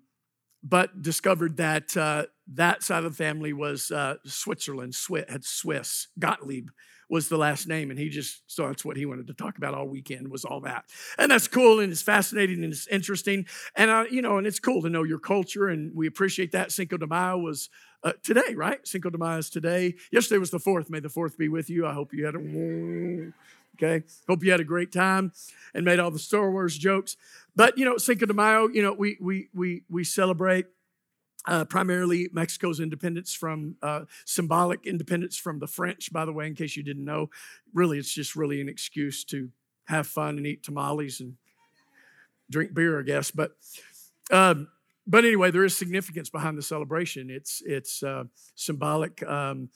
but 0.62 1.03
discovered 1.03 1.59
that 1.59 1.97
uh, 1.97 2.27
that 2.55 2.83
side 2.83 3.05
of 3.05 3.16
the 3.16 3.25
family 3.25 3.53
was 3.53 3.90
uh, 3.90 4.14
Switzerland, 4.25 4.95
Swiss, 4.95 5.25
had 5.29 5.45
Swiss. 5.45 6.09
Gottlieb 6.19 6.69
was 7.09 7.29
the 7.29 7.37
last 7.37 7.69
name, 7.69 7.90
and 7.90 7.99
he 7.99 8.09
just 8.09 8.42
so 8.47 8.66
that's 8.66 8.85
what 8.85 8.97
he 8.97 9.07
wanted 9.07 9.27
to 9.29 9.35
talk 9.35 9.59
about 9.59 9.75
all 9.75 9.87
weekend 9.87 10.29
was 10.29 10.45
all 10.45 10.61
that, 10.62 10.85
and 11.19 11.31
that's 11.31 11.47
cool 11.49 11.79
and 11.79 11.92
it's 11.92 12.03
fascinating 12.03 12.64
and 12.64 12.73
it's 12.73 12.88
interesting, 12.88 13.47
and 13.77 14.11
you 14.11 14.23
know, 14.23 14.38
and 14.38 14.47
it's 14.47 14.61
cool 14.61 14.83
to 14.83 14.90
know 14.90 15.05
your 15.05 15.19
culture, 15.21 15.69
and 15.69 15.92
we 15.95 16.07
appreciate 16.07 16.53
that. 16.53 16.73
Cinco 16.73 16.97
de 16.97 17.07
Mayo 17.07 17.38
was 17.38 17.69
uh, 18.03 18.13
today, 18.23 18.55
right? 18.55 18.87
Cinco 18.87 19.11
de 19.11 19.19
Mayo 19.19 19.39
is 19.39 19.51
today. 19.51 19.95
Yesterday 20.11 20.39
was 20.39 20.51
the 20.51 20.59
fourth. 20.59 20.91
May 20.91 21.01
the 21.01 21.09
fourth 21.09 21.39
be 21.39 21.49
with 21.49 21.71
you. 21.71 21.87
I 21.87 21.93
hope 21.93 22.13
you 22.13 22.25
had 22.25 22.35
a 22.35 23.33
okay. 23.77 24.05
Hope 24.29 24.45
you 24.45 24.51
had 24.51 24.61
a 24.61 24.65
great 24.65 24.93
time 24.93 25.33
and 25.75 25.85
made 25.85 25.99
all 25.99 26.11
the 26.11 26.19
Star 26.19 26.51
Wars 26.51 26.77
jokes. 26.77 27.17
But 27.55 27.79
you 27.79 27.85
know, 27.85 27.97
Cinco 27.99 28.27
de 28.27 28.35
Mayo, 28.35 28.69
you 28.69 28.83
know, 28.83 28.93
we 28.93 29.17
we 29.21 29.49
we 29.55 29.83
we 29.89 30.05
celebrate 30.05 30.67
uh, 31.47 31.65
primarily 31.65 32.29
Mexico's 32.33 32.81
independence 32.81 33.35
from 33.35 33.77
uh, 33.83 34.03
symbolic 34.25 34.87
independence 34.87 35.37
from 35.37 35.59
the 35.59 35.67
French, 35.67 36.13
by 36.13 36.25
the 36.25 36.33
way, 36.33 36.47
in 36.47 36.55
case 36.55 36.77
you 36.77 36.83
didn't 36.83 37.05
know. 37.05 37.31
Really, 37.73 37.99
it's 37.99 38.13
just 38.13 38.37
really 38.37 38.61
an 38.61 38.69
excuse 38.69 39.25
to 39.25 39.51
have 39.87 40.07
fun 40.07 40.37
and 40.37 40.47
eat 40.47 40.63
tamales 40.63 41.21
and 41.21 41.37
drink 42.51 42.75
beer, 42.75 42.99
I 42.99 43.03
guess. 43.03 43.31
But 43.31 43.53
um, 44.31 44.69
but 45.07 45.25
anyway, 45.25 45.51
there 45.51 45.64
is 45.64 45.77
significance 45.77 46.29
behind 46.31 46.59
the 46.59 46.62
celebration. 46.62 47.31
It's 47.31 47.62
it's 47.64 48.03
uh, 48.03 48.25
symbolic 48.55 49.23
um, 49.23 49.71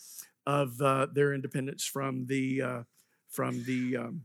of 0.47 0.81
uh, 0.81 1.07
their 1.13 1.33
independence 1.33 1.85
from 1.85 2.27
the 2.27 2.63
uh, 2.63 2.83
from 3.29 3.63
the 3.65 3.97
um, 3.97 4.23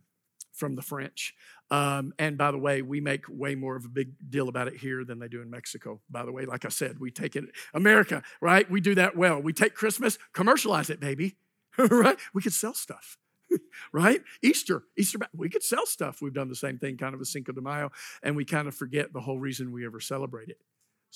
from 0.53 0.75
the 0.75 0.81
French. 0.81 1.33
Um, 1.71 2.13
and 2.19 2.37
by 2.37 2.51
the 2.51 2.57
way, 2.57 2.81
we 2.81 3.01
make 3.01 3.25
way 3.27 3.55
more 3.55 3.75
of 3.75 3.85
a 3.85 3.89
big 3.89 4.13
deal 4.29 4.49
about 4.49 4.67
it 4.67 4.77
here 4.77 5.03
than 5.03 5.19
they 5.19 5.27
do 5.27 5.41
in 5.41 5.49
Mexico. 5.49 5.99
By 6.09 6.25
the 6.25 6.31
way, 6.31 6.45
like 6.45 6.65
I 6.65 6.69
said, 6.69 6.99
we 6.99 7.11
take 7.11 7.35
it, 7.35 7.45
America, 7.73 8.23
right? 8.39 8.69
We 8.69 8.81
do 8.81 8.95
that 8.95 9.17
well. 9.17 9.41
We 9.41 9.51
take 9.51 9.73
Christmas, 9.73 10.17
commercialize 10.33 10.89
it, 10.89 10.99
baby, 10.99 11.37
right? 11.77 12.17
We 12.33 12.41
could 12.41 12.53
sell 12.53 12.73
stuff. 12.73 13.17
right? 13.91 14.21
Easter, 14.41 14.83
Easter, 14.97 15.19
we 15.35 15.49
could 15.49 15.63
sell 15.63 15.85
stuff. 15.85 16.21
We've 16.21 16.33
done 16.33 16.49
the 16.49 16.55
same 16.55 16.77
thing, 16.77 16.97
kind 16.97 17.13
of 17.13 17.21
a 17.21 17.25
Cinco 17.25 17.51
de 17.51 17.61
Mayo, 17.61 17.91
and 18.23 18.35
we 18.35 18.45
kind 18.45 18.67
of 18.67 18.75
forget 18.75 19.13
the 19.13 19.21
whole 19.21 19.39
reason 19.39 19.71
we 19.71 19.85
ever 19.85 19.99
celebrate 19.99 20.49
it. 20.49 20.57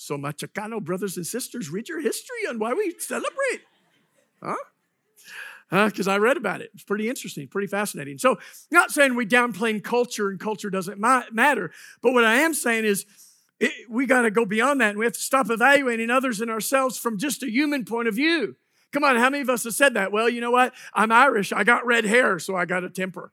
So, 0.00 0.16
Machacano 0.16 0.82
brothers 0.82 1.18
and 1.18 1.26
sisters, 1.26 1.68
read 1.68 1.86
your 1.86 2.00
history 2.00 2.46
on 2.48 2.58
why 2.58 2.72
we 2.72 2.94
celebrate. 2.98 3.60
Huh? 4.42 4.56
because 5.88 6.08
uh, 6.08 6.12
I 6.12 6.16
read 6.16 6.38
about 6.38 6.62
it. 6.62 6.70
It's 6.74 6.82
pretty 6.82 7.08
interesting, 7.08 7.46
pretty 7.46 7.68
fascinating. 7.68 8.16
So, 8.16 8.38
not 8.70 8.90
saying 8.90 9.14
we 9.14 9.26
downplaying 9.26 9.84
culture 9.84 10.30
and 10.30 10.40
culture 10.40 10.70
doesn't 10.70 10.98
ma- 10.98 11.24
matter, 11.30 11.70
but 12.00 12.14
what 12.14 12.24
I 12.24 12.36
am 12.36 12.54
saying 12.54 12.86
is 12.86 13.04
it, 13.60 13.72
we 13.90 14.06
got 14.06 14.22
to 14.22 14.30
go 14.30 14.46
beyond 14.46 14.80
that 14.80 14.90
and 14.90 14.98
we 14.98 15.04
have 15.04 15.12
to 15.12 15.20
stop 15.20 15.50
evaluating 15.50 16.08
others 16.08 16.40
and 16.40 16.50
ourselves 16.50 16.96
from 16.96 17.18
just 17.18 17.42
a 17.42 17.50
human 17.50 17.84
point 17.84 18.08
of 18.08 18.14
view. 18.14 18.56
Come 18.92 19.04
on, 19.04 19.16
how 19.16 19.28
many 19.28 19.42
of 19.42 19.50
us 19.50 19.64
have 19.64 19.74
said 19.74 19.94
that? 19.94 20.10
Well, 20.10 20.30
you 20.30 20.40
know 20.40 20.50
what? 20.50 20.72
I'm 20.94 21.12
Irish. 21.12 21.52
I 21.52 21.62
got 21.62 21.84
red 21.86 22.06
hair, 22.06 22.38
so 22.38 22.56
I 22.56 22.64
got 22.64 22.84
a 22.84 22.90
temper. 22.90 23.32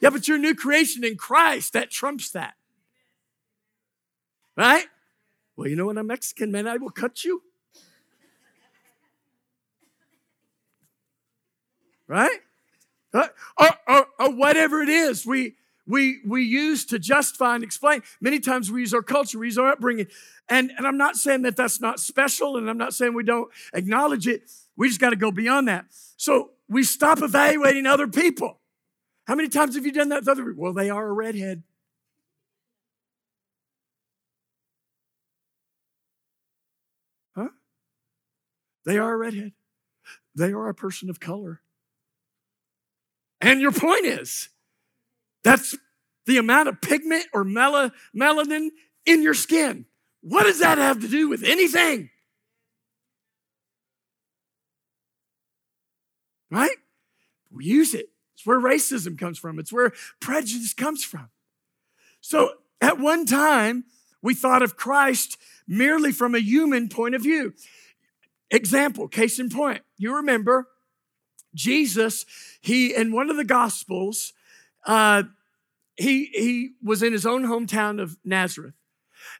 Yeah, 0.00 0.10
but 0.10 0.28
you're 0.28 0.36
a 0.36 0.40
new 0.40 0.54
creation 0.54 1.02
in 1.02 1.16
Christ. 1.16 1.72
That 1.72 1.90
trumps 1.90 2.30
that. 2.32 2.54
Right? 4.54 4.86
Well, 5.56 5.68
you 5.68 5.76
know 5.76 5.86
what? 5.86 5.98
I'm 5.98 6.06
Mexican, 6.06 6.52
man. 6.52 6.68
I 6.68 6.76
will 6.76 6.90
cut 6.90 7.24
you. 7.24 7.42
Right? 12.08 12.38
Uh, 13.12 13.28
or, 13.58 13.68
or, 13.88 14.06
or 14.18 14.34
whatever 14.34 14.82
it 14.82 14.88
is 14.88 15.24
we, 15.24 15.54
we, 15.86 16.20
we 16.26 16.42
use 16.42 16.84
to 16.86 16.98
justify 16.98 17.54
and 17.54 17.64
explain. 17.64 18.02
Many 18.20 18.40
times 18.40 18.70
we 18.70 18.80
use 18.80 18.92
our 18.92 19.02
culture, 19.02 19.38
we 19.38 19.46
use 19.46 19.58
our 19.58 19.68
upbringing. 19.68 20.06
And, 20.48 20.70
and 20.76 20.86
I'm 20.86 20.98
not 20.98 21.16
saying 21.16 21.42
that 21.42 21.56
that's 21.56 21.80
not 21.80 21.98
special, 21.98 22.56
and 22.56 22.68
I'm 22.68 22.78
not 22.78 22.94
saying 22.94 23.14
we 23.14 23.24
don't 23.24 23.50
acknowledge 23.72 24.28
it. 24.28 24.42
We 24.76 24.88
just 24.88 25.00
got 25.00 25.10
to 25.10 25.16
go 25.16 25.30
beyond 25.30 25.68
that. 25.68 25.86
So 26.16 26.50
we 26.68 26.82
stop 26.82 27.22
evaluating 27.22 27.86
other 27.86 28.06
people. 28.06 28.58
How 29.26 29.34
many 29.34 29.48
times 29.48 29.74
have 29.74 29.86
you 29.86 29.92
done 29.92 30.10
that 30.10 30.20
with 30.20 30.28
other 30.28 30.44
people? 30.44 30.62
Well, 30.62 30.72
they 30.72 30.90
are 30.90 31.08
a 31.08 31.12
redhead. 31.12 31.62
Huh? 37.34 37.48
They 38.86 38.98
are 38.98 39.12
a 39.12 39.16
redhead. 39.16 39.52
They 40.34 40.52
are 40.52 40.68
a 40.68 40.74
person 40.74 41.10
of 41.10 41.20
color. 41.20 41.60
And 43.40 43.60
your 43.60 43.72
point 43.72 44.06
is, 44.06 44.48
that's 45.44 45.76
the 46.24 46.38
amount 46.38 46.68
of 46.68 46.80
pigment 46.80 47.26
or 47.34 47.44
mel- 47.44 47.90
melanin 48.14 48.68
in 49.04 49.22
your 49.22 49.34
skin. 49.34 49.86
What 50.22 50.44
does 50.44 50.60
that 50.60 50.78
have 50.78 51.00
to 51.00 51.08
do 51.08 51.28
with 51.28 51.42
anything? 51.42 52.10
Right? 56.50 56.76
We 57.50 57.64
use 57.64 57.92
it. 57.92 58.06
It's 58.34 58.46
where 58.46 58.60
racism 58.60 59.18
comes 59.18 59.38
from, 59.38 59.58
it's 59.58 59.72
where 59.72 59.92
prejudice 60.20 60.74
comes 60.74 61.04
from. 61.04 61.28
So 62.20 62.50
at 62.80 62.98
one 62.98 63.26
time, 63.26 63.84
we 64.22 64.34
thought 64.34 64.62
of 64.62 64.76
Christ 64.76 65.38
merely 65.66 66.12
from 66.12 66.34
a 66.34 66.40
human 66.40 66.88
point 66.88 67.14
of 67.14 67.22
view. 67.22 67.54
Example, 68.50 69.08
case 69.08 69.38
in 69.38 69.48
point, 69.48 69.82
you 69.98 70.14
remember 70.16 70.68
Jesus, 71.54 72.26
he, 72.60 72.94
in 72.94 73.12
one 73.12 73.30
of 73.30 73.36
the 73.36 73.44
Gospels, 73.44 74.32
uh, 74.86 75.24
he, 75.96 76.26
he 76.26 76.70
was 76.82 77.02
in 77.02 77.12
his 77.12 77.26
own 77.26 77.44
hometown 77.44 78.00
of 78.00 78.16
Nazareth. 78.24 78.74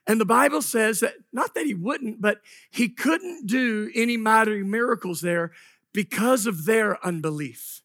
And 0.07 0.19
the 0.19 0.25
Bible 0.25 0.61
says 0.61 0.99
that, 1.01 1.13
not 1.31 1.53
that 1.53 1.65
he 1.65 1.73
wouldn't, 1.73 2.19
but 2.19 2.41
he 2.71 2.89
couldn't 2.89 3.45
do 3.45 3.91
any 3.95 4.17
mighty 4.17 4.63
miracles 4.63 5.21
there 5.21 5.51
because 5.93 6.45
of 6.45 6.65
their 6.65 7.03
unbelief. 7.05 7.81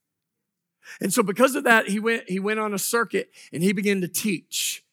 And 1.01 1.13
so 1.13 1.23
because 1.23 1.55
of 1.55 1.65
that, 1.65 1.89
he 1.89 2.01
went, 2.01 2.29
he 2.29 2.41
went 2.41 2.59
on 2.61 2.75
a 2.75 2.79
circuit 2.79 3.31
and 3.53 3.63
he 3.63 3.73
began 3.73 4.01
to 4.01 4.09
teach. 4.09 4.85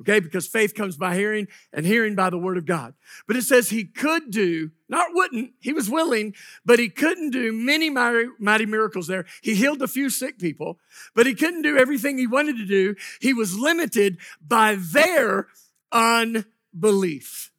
Okay, 0.00 0.20
because 0.20 0.46
faith 0.46 0.74
comes 0.74 0.96
by 0.96 1.16
hearing 1.16 1.48
and 1.72 1.84
hearing 1.84 2.14
by 2.14 2.30
the 2.30 2.38
word 2.38 2.56
of 2.56 2.66
God. 2.66 2.94
But 3.26 3.34
it 3.34 3.42
says 3.42 3.68
he 3.68 3.84
could 3.84 4.30
do, 4.30 4.70
not 4.88 5.08
wouldn't, 5.12 5.54
he 5.58 5.72
was 5.72 5.90
willing, 5.90 6.34
but 6.64 6.78
he 6.78 6.88
couldn't 6.88 7.30
do 7.30 7.52
many 7.52 7.90
mighty, 7.90 8.66
miracles 8.66 9.08
there. 9.08 9.26
He 9.42 9.56
healed 9.56 9.82
a 9.82 9.88
few 9.88 10.08
sick 10.08 10.38
people, 10.38 10.78
but 11.16 11.26
he 11.26 11.34
couldn't 11.34 11.62
do 11.62 11.76
everything 11.76 12.16
he 12.16 12.28
wanted 12.28 12.58
to 12.58 12.66
do. 12.66 12.94
He 13.20 13.32
was 13.32 13.58
limited 13.58 14.18
by 14.40 14.76
their 14.78 15.48
unbelief. 15.90 17.50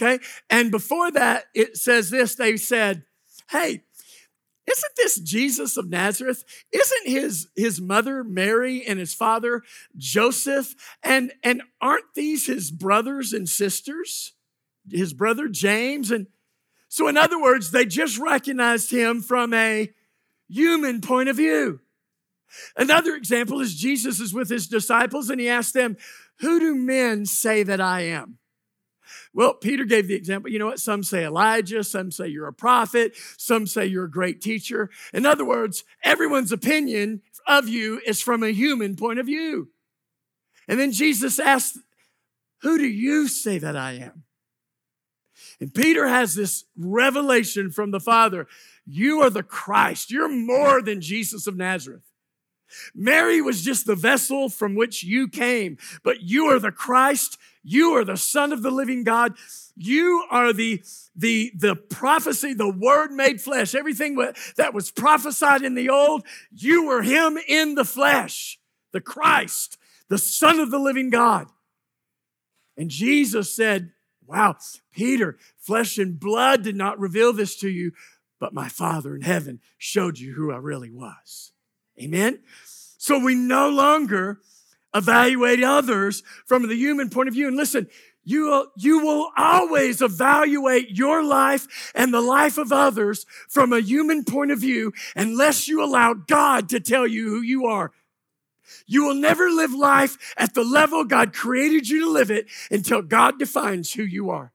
Okay, 0.00 0.22
and 0.50 0.70
before 0.70 1.10
that, 1.12 1.44
it 1.54 1.76
says 1.76 2.10
this 2.10 2.34
they 2.34 2.56
said, 2.56 3.04
Hey, 3.50 3.84
isn't 4.70 4.96
this 4.96 5.20
Jesus 5.20 5.76
of 5.76 5.88
Nazareth? 5.88 6.44
Isn't 6.72 7.06
his, 7.06 7.48
his 7.56 7.80
mother 7.80 8.22
Mary 8.22 8.84
and 8.86 8.98
his 8.98 9.14
father 9.14 9.62
Joseph? 9.96 10.74
And, 11.02 11.32
and 11.42 11.62
aren't 11.80 12.14
these 12.14 12.46
his 12.46 12.70
brothers 12.70 13.32
and 13.32 13.48
sisters? 13.48 14.32
His 14.90 15.12
brother 15.12 15.48
James? 15.48 16.10
And 16.10 16.26
so, 16.88 17.08
in 17.08 17.16
other 17.16 17.40
words, 17.40 17.70
they 17.70 17.84
just 17.84 18.18
recognized 18.18 18.90
him 18.90 19.22
from 19.22 19.54
a 19.54 19.90
human 20.48 21.00
point 21.00 21.28
of 21.28 21.36
view. 21.36 21.80
Another 22.76 23.14
example 23.14 23.60
is 23.60 23.76
Jesus 23.76 24.18
is 24.18 24.34
with 24.34 24.48
his 24.48 24.66
disciples 24.66 25.30
and 25.30 25.40
he 25.40 25.48
asked 25.48 25.74
them, 25.74 25.96
Who 26.40 26.58
do 26.58 26.74
men 26.74 27.26
say 27.26 27.62
that 27.62 27.80
I 27.80 28.02
am? 28.02 28.39
Well, 29.32 29.54
Peter 29.54 29.84
gave 29.84 30.08
the 30.08 30.14
example. 30.14 30.50
You 30.50 30.58
know 30.58 30.66
what? 30.66 30.80
Some 30.80 31.02
say 31.02 31.24
Elijah, 31.24 31.84
some 31.84 32.10
say 32.10 32.28
you're 32.28 32.48
a 32.48 32.52
prophet, 32.52 33.14
some 33.36 33.66
say 33.66 33.86
you're 33.86 34.04
a 34.04 34.10
great 34.10 34.40
teacher. 34.40 34.90
In 35.12 35.26
other 35.26 35.44
words, 35.44 35.84
everyone's 36.04 36.52
opinion 36.52 37.22
of 37.46 37.68
you 37.68 38.00
is 38.06 38.20
from 38.20 38.42
a 38.42 38.52
human 38.52 38.96
point 38.96 39.18
of 39.18 39.26
view. 39.26 39.68
And 40.68 40.78
then 40.78 40.92
Jesus 40.92 41.38
asked, 41.38 41.78
Who 42.62 42.78
do 42.78 42.86
you 42.86 43.28
say 43.28 43.58
that 43.58 43.76
I 43.76 43.92
am? 43.92 44.24
And 45.60 45.74
Peter 45.74 46.08
has 46.08 46.34
this 46.34 46.64
revelation 46.76 47.70
from 47.70 47.90
the 47.90 48.00
Father 48.00 48.46
You 48.86 49.20
are 49.20 49.30
the 49.30 49.42
Christ. 49.42 50.10
You're 50.10 50.28
more 50.28 50.82
than 50.82 51.00
Jesus 51.00 51.46
of 51.46 51.56
Nazareth. 51.56 52.02
Mary 52.94 53.40
was 53.40 53.62
just 53.62 53.86
the 53.86 53.96
vessel 53.96 54.48
from 54.48 54.74
which 54.74 55.02
you 55.02 55.28
came, 55.28 55.76
but 56.02 56.22
you 56.22 56.46
are 56.46 56.58
the 56.58 56.72
Christ. 56.72 57.36
You 57.62 57.96
are 57.96 58.04
the 58.04 58.16
Son 58.16 58.52
of 58.52 58.62
the 58.62 58.70
living 58.70 59.04
God. 59.04 59.34
You 59.76 60.24
are 60.30 60.52
the, 60.52 60.82
the, 61.14 61.52
the 61.56 61.76
prophecy, 61.76 62.54
the 62.54 62.70
word 62.70 63.12
made 63.12 63.40
flesh. 63.40 63.74
Everything 63.74 64.16
that 64.56 64.74
was 64.74 64.90
prophesied 64.90 65.62
in 65.62 65.74
the 65.74 65.90
old, 65.90 66.24
you 66.50 66.86
were 66.86 67.02
him 67.02 67.38
in 67.48 67.74
the 67.74 67.84
flesh, 67.84 68.58
the 68.92 69.00
Christ, 69.00 69.78
the 70.08 70.18
Son 70.18 70.58
of 70.58 70.70
the 70.70 70.78
living 70.78 71.10
God. 71.10 71.48
And 72.76 72.90
Jesus 72.90 73.54
said, 73.54 73.92
Wow, 74.26 74.56
Peter, 74.92 75.36
flesh 75.58 75.98
and 75.98 76.18
blood 76.18 76.62
did 76.62 76.76
not 76.76 77.00
reveal 77.00 77.32
this 77.32 77.56
to 77.56 77.68
you, 77.68 77.92
but 78.38 78.54
my 78.54 78.68
Father 78.68 79.16
in 79.16 79.22
heaven 79.22 79.60
showed 79.76 80.18
you 80.18 80.34
who 80.34 80.52
I 80.52 80.56
really 80.56 80.90
was. 80.90 81.50
Amen? 82.00 82.38
So 82.96 83.18
we 83.18 83.34
no 83.34 83.68
longer 83.68 84.40
evaluate 84.94 85.62
others 85.62 86.22
from 86.46 86.68
the 86.68 86.74
human 86.74 87.10
point 87.10 87.28
of 87.28 87.34
view. 87.34 87.48
And 87.48 87.56
listen, 87.56 87.88
you 88.24 88.46
will, 88.46 88.66
you 88.76 89.04
will 89.04 89.30
always 89.36 90.02
evaluate 90.02 90.90
your 90.90 91.24
life 91.24 91.92
and 91.94 92.12
the 92.12 92.20
life 92.20 92.58
of 92.58 92.72
others 92.72 93.24
from 93.48 93.72
a 93.72 93.80
human 93.80 94.24
point 94.24 94.50
of 94.50 94.60
view 94.60 94.92
unless 95.16 95.68
you 95.68 95.82
allow 95.82 96.14
God 96.14 96.68
to 96.70 96.80
tell 96.80 97.06
you 97.06 97.28
who 97.28 97.40
you 97.40 97.66
are. 97.66 97.92
You 98.86 99.04
will 99.04 99.14
never 99.14 99.48
live 99.50 99.72
life 99.72 100.34
at 100.36 100.54
the 100.54 100.62
level 100.62 101.04
God 101.04 101.32
created 101.32 101.88
you 101.88 102.04
to 102.04 102.10
live 102.10 102.30
it 102.30 102.46
until 102.70 103.02
God 103.02 103.38
defines 103.38 103.92
who 103.92 104.02
you 104.02 104.30
are. 104.30 104.52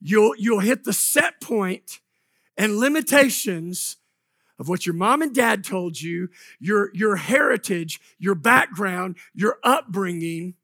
you'll, 0.00 0.34
you'll 0.38 0.60
hit 0.60 0.84
the 0.84 0.92
set 0.92 1.40
point 1.40 2.00
and 2.56 2.78
limitations 2.78 3.96
of 4.58 4.68
what 4.68 4.86
your 4.86 4.94
mom 4.94 5.22
and 5.22 5.34
dad 5.34 5.64
told 5.64 6.00
you, 6.00 6.28
your, 6.58 6.90
your 6.94 7.16
heritage, 7.16 8.00
your 8.18 8.34
background, 8.34 9.16
your 9.34 9.58
upbringing, 9.62 10.54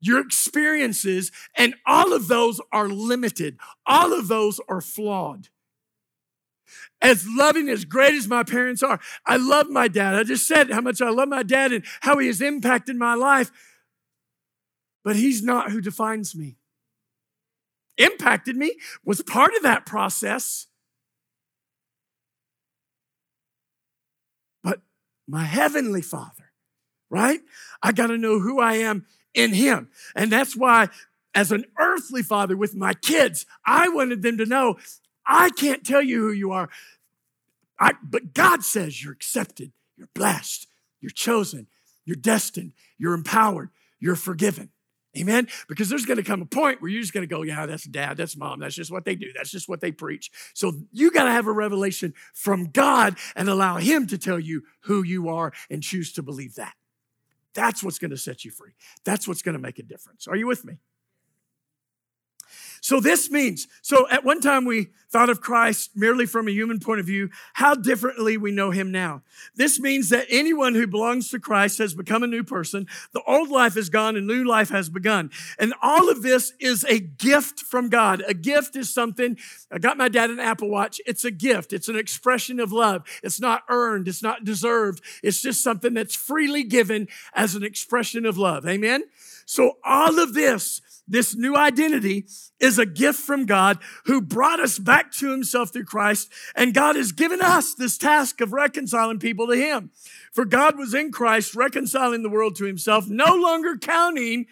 your 0.00 0.20
experiences, 0.20 1.30
and 1.56 1.74
all 1.86 2.12
of 2.12 2.28
those 2.28 2.60
are 2.72 2.88
limited. 2.88 3.58
All 3.86 4.12
of 4.12 4.28
those 4.28 4.60
are 4.68 4.80
flawed. 4.80 5.48
As 7.02 7.26
loving, 7.28 7.68
as 7.68 7.84
great 7.84 8.14
as 8.14 8.28
my 8.28 8.42
parents 8.42 8.82
are, 8.82 8.98
I 9.26 9.36
love 9.36 9.68
my 9.68 9.88
dad. 9.88 10.14
I 10.14 10.24
just 10.24 10.46
said 10.46 10.70
how 10.70 10.80
much 10.80 11.02
I 11.02 11.10
love 11.10 11.28
my 11.28 11.42
dad 11.42 11.72
and 11.72 11.84
how 12.00 12.18
he 12.18 12.28
has 12.28 12.40
impacted 12.40 12.96
my 12.96 13.14
life, 13.14 13.50
but 15.04 15.16
he's 15.16 15.42
not 15.42 15.70
who 15.70 15.80
defines 15.80 16.34
me 16.34 16.56
impacted 17.98 18.56
me, 18.56 18.76
was 19.04 19.22
part 19.22 19.54
of 19.54 19.62
that 19.62 19.86
process. 19.86 20.66
But 24.62 24.80
my 25.28 25.44
heavenly 25.44 26.02
Father, 26.02 26.52
right? 27.10 27.40
I 27.82 27.92
got 27.92 28.08
to 28.08 28.18
know 28.18 28.40
who 28.40 28.60
I 28.60 28.74
am 28.74 29.06
in 29.34 29.52
Him. 29.52 29.90
And 30.14 30.30
that's 30.30 30.56
why, 30.56 30.88
as 31.34 31.52
an 31.52 31.64
earthly 31.78 32.22
father 32.22 32.56
with 32.56 32.74
my 32.74 32.94
kids, 32.94 33.46
I 33.66 33.88
wanted 33.88 34.22
them 34.22 34.38
to 34.38 34.46
know 34.46 34.76
I 35.26 35.50
can't 35.50 35.84
tell 35.84 36.02
you 36.02 36.20
who 36.20 36.32
you 36.32 36.52
are, 36.52 36.68
I, 37.78 37.92
but 38.02 38.34
God 38.34 38.62
says 38.62 39.02
you're 39.02 39.12
accepted, 39.12 39.72
you're 39.96 40.08
blessed, 40.14 40.68
you're 41.00 41.10
chosen, 41.10 41.66
you're 42.04 42.16
destined, 42.16 42.72
you're 42.98 43.14
empowered, 43.14 43.70
you're 43.98 44.16
forgiven. 44.16 44.70
Amen? 45.16 45.46
Because 45.68 45.90
there's 45.90 46.06
going 46.06 46.16
to 46.16 46.22
come 46.22 46.40
a 46.40 46.46
point 46.46 46.80
where 46.80 46.90
you're 46.90 47.02
just 47.02 47.12
going 47.12 47.26
to 47.28 47.32
go, 47.32 47.42
yeah, 47.42 47.66
that's 47.66 47.84
dad, 47.84 48.16
that's 48.16 48.36
mom, 48.36 48.60
that's 48.60 48.74
just 48.74 48.90
what 48.90 49.04
they 49.04 49.14
do, 49.14 49.30
that's 49.34 49.50
just 49.50 49.68
what 49.68 49.80
they 49.80 49.92
preach. 49.92 50.30
So 50.54 50.72
you 50.90 51.10
got 51.10 51.24
to 51.24 51.30
have 51.30 51.46
a 51.46 51.52
revelation 51.52 52.14
from 52.32 52.70
God 52.70 53.16
and 53.36 53.48
allow 53.48 53.76
Him 53.76 54.06
to 54.06 54.16
tell 54.16 54.38
you 54.38 54.62
who 54.80 55.02
you 55.02 55.28
are 55.28 55.52
and 55.70 55.82
choose 55.82 56.12
to 56.14 56.22
believe 56.22 56.54
that. 56.54 56.72
That's 57.54 57.82
what's 57.82 57.98
going 57.98 58.12
to 58.12 58.16
set 58.16 58.44
you 58.44 58.50
free. 58.50 58.72
That's 59.04 59.28
what's 59.28 59.42
going 59.42 59.54
to 59.56 59.60
make 59.60 59.78
a 59.78 59.82
difference. 59.82 60.26
Are 60.26 60.36
you 60.36 60.46
with 60.46 60.64
me? 60.64 60.78
So 62.82 62.98
this 62.98 63.30
means, 63.30 63.68
so 63.80 64.08
at 64.10 64.24
one 64.24 64.40
time 64.40 64.64
we 64.64 64.88
thought 65.08 65.30
of 65.30 65.40
Christ 65.40 65.90
merely 65.94 66.26
from 66.26 66.48
a 66.48 66.50
human 66.50 66.80
point 66.80 66.98
of 66.98 67.06
view, 67.06 67.30
how 67.52 67.74
differently 67.74 68.36
we 68.36 68.50
know 68.50 68.72
him 68.72 68.90
now. 68.90 69.22
This 69.54 69.78
means 69.78 70.08
that 70.08 70.26
anyone 70.28 70.74
who 70.74 70.88
belongs 70.88 71.30
to 71.30 71.38
Christ 71.38 71.78
has 71.78 71.94
become 71.94 72.24
a 72.24 72.26
new 72.26 72.42
person. 72.42 72.88
The 73.12 73.22
old 73.24 73.50
life 73.50 73.76
is 73.76 73.88
gone 73.88 74.16
and 74.16 74.26
new 74.26 74.42
life 74.42 74.70
has 74.70 74.88
begun. 74.88 75.30
And 75.60 75.74
all 75.80 76.10
of 76.10 76.22
this 76.22 76.54
is 76.58 76.84
a 76.88 76.98
gift 76.98 77.60
from 77.60 77.88
God. 77.88 78.24
A 78.26 78.34
gift 78.34 78.74
is 78.74 78.92
something, 78.92 79.38
I 79.70 79.78
got 79.78 79.96
my 79.96 80.08
dad 80.08 80.30
an 80.30 80.40
Apple 80.40 80.68
Watch. 80.68 81.00
It's 81.06 81.24
a 81.24 81.30
gift. 81.30 81.72
It's 81.72 81.88
an 81.88 81.96
expression 81.96 82.58
of 82.58 82.72
love. 82.72 83.04
It's 83.22 83.40
not 83.40 83.62
earned. 83.68 84.08
It's 84.08 84.24
not 84.24 84.44
deserved. 84.44 85.04
It's 85.22 85.40
just 85.40 85.62
something 85.62 85.94
that's 85.94 86.16
freely 86.16 86.64
given 86.64 87.06
as 87.32 87.54
an 87.54 87.62
expression 87.62 88.26
of 88.26 88.38
love. 88.38 88.66
Amen? 88.66 89.04
So 89.46 89.76
all 89.84 90.18
of 90.18 90.34
this 90.34 90.80
this 91.08 91.34
new 91.34 91.56
identity 91.56 92.26
is 92.60 92.71
a 92.78 92.86
gift 92.86 93.20
from 93.20 93.46
God 93.46 93.78
who 94.04 94.20
brought 94.20 94.60
us 94.60 94.78
back 94.78 95.12
to 95.12 95.30
himself 95.30 95.72
through 95.72 95.84
Christ. 95.84 96.30
And 96.54 96.74
God 96.74 96.96
has 96.96 97.12
given 97.12 97.40
us 97.40 97.74
this 97.74 97.98
task 97.98 98.40
of 98.40 98.52
reconciling 98.52 99.18
people 99.18 99.46
to 99.48 99.56
him. 99.56 99.90
For 100.32 100.44
God 100.44 100.78
was 100.78 100.94
in 100.94 101.12
Christ 101.12 101.54
reconciling 101.54 102.22
the 102.22 102.30
world 102.30 102.56
to 102.56 102.64
himself, 102.64 103.08
no 103.08 103.34
longer 103.34 103.76
counting 103.76 104.46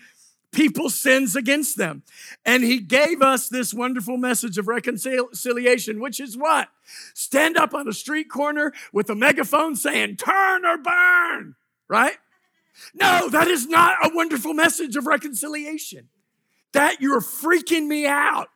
people's 0.52 0.94
sins 0.94 1.36
against 1.36 1.78
them. 1.78 2.02
And 2.44 2.64
he 2.64 2.80
gave 2.80 3.22
us 3.22 3.48
this 3.48 3.72
wonderful 3.72 4.16
message 4.16 4.58
of 4.58 4.66
reconciliation, 4.66 6.00
which 6.00 6.18
is 6.18 6.36
what? 6.36 6.68
Stand 7.14 7.56
up 7.56 7.72
on 7.72 7.86
a 7.86 7.92
street 7.92 8.28
corner 8.28 8.72
with 8.92 9.08
a 9.10 9.14
megaphone 9.14 9.76
saying, 9.76 10.16
turn 10.16 10.66
or 10.66 10.76
burn, 10.76 11.54
right? 11.88 12.16
No, 12.94 13.28
that 13.28 13.46
is 13.46 13.68
not 13.68 13.98
a 14.02 14.10
wonderful 14.14 14.54
message 14.54 14.96
of 14.96 15.06
reconciliation. 15.06 16.08
That 16.72 17.00
you're 17.00 17.20
freaking 17.20 17.86
me 17.86 18.06
out. 18.06 18.48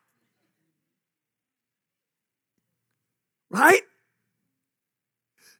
Right? 3.50 3.82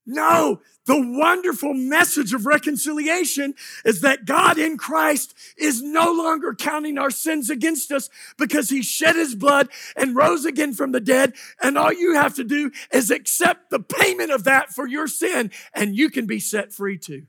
No, 0.07 0.61
the 0.87 1.01
wonderful 1.01 1.73
message 1.73 2.35
of 2.35 2.45
reconciliation 2.45 3.55
is 3.87 4.03
that 4.03 4.27
God 4.27 4.59
in 4.59 4.77
Christ 4.77 5.35
is 5.57 5.81
no 5.81 6.13
longer 6.13 6.55
counting 6.55 6.99
our 6.99 7.11
sins 7.11 7.49
against 7.49 7.91
us 7.91 8.11
because 8.37 8.69
he 8.69 8.83
shed 8.83 9.17
his 9.17 9.35
blood 9.35 9.71
and 9.97 10.15
rose 10.15 10.45
again 10.45 10.75
from 10.75 10.93
the 10.93 11.01
dead. 11.01 11.33
And 11.63 11.79
all 11.79 11.93
you 11.93 12.15
have 12.15 12.35
to 12.35 12.45
do 12.45 12.71
is 12.93 13.11
accept 13.11 13.71
the 13.71 13.81
payment 13.81 14.31
of 14.31 14.45
that 14.45 14.71
for 14.71 14.87
your 14.87 15.07
sin 15.07 15.51
and 15.73 15.97
you 15.97 16.11
can 16.11 16.27
be 16.27 16.39
set 16.39 16.73
free 16.73 16.99
too. 16.99 17.27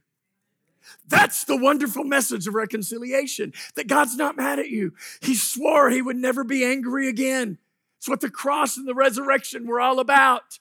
That's 1.07 1.43
the 1.43 1.57
wonderful 1.57 2.03
message 2.03 2.47
of 2.47 2.55
reconciliation 2.55 3.53
that 3.75 3.87
God's 3.87 4.15
not 4.15 4.37
mad 4.37 4.59
at 4.59 4.69
you. 4.69 4.93
He 5.21 5.35
swore 5.35 5.89
he 5.89 6.01
would 6.01 6.17
never 6.17 6.43
be 6.43 6.65
angry 6.65 7.07
again. 7.07 7.57
It's 7.97 8.09
what 8.09 8.21
the 8.21 8.29
cross 8.29 8.77
and 8.77 8.87
the 8.87 8.95
resurrection 8.95 9.67
were 9.67 9.79
all 9.79 9.99
about. 9.99 10.59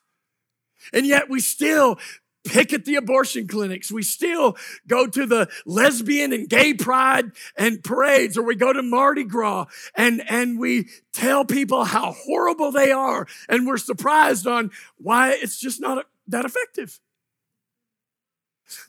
And 0.93 1.07
yet 1.07 1.29
we 1.29 1.41
still 1.41 1.99
pick 2.45 2.73
at 2.73 2.85
the 2.85 2.97
abortion 2.97 3.49
clinics. 3.49 3.91
We 3.91 4.03
still 4.03 4.57
go 4.87 5.07
to 5.07 5.27
the 5.27 5.49
lesbian 5.65 6.33
and 6.33 6.49
gay 6.49 6.75
pride 6.75 7.33
and 7.57 7.83
parades, 7.83 8.37
or 8.37 8.43
we 8.43 8.55
go 8.55 8.73
to 8.73 8.83
Mardi 8.83 9.25
Gras 9.25 9.67
and, 9.95 10.23
and 10.29 10.59
we 10.59 10.89
tell 11.13 11.45
people 11.45 11.85
how 11.85 12.13
horrible 12.13 12.71
they 12.71 12.93
are. 12.93 13.27
And 13.49 13.67
we're 13.67 13.79
surprised 13.79 14.47
on 14.47 14.71
why 14.99 15.33
it's 15.33 15.59
just 15.59 15.81
not 15.81 16.07
that 16.29 16.45
effective. 16.45 17.01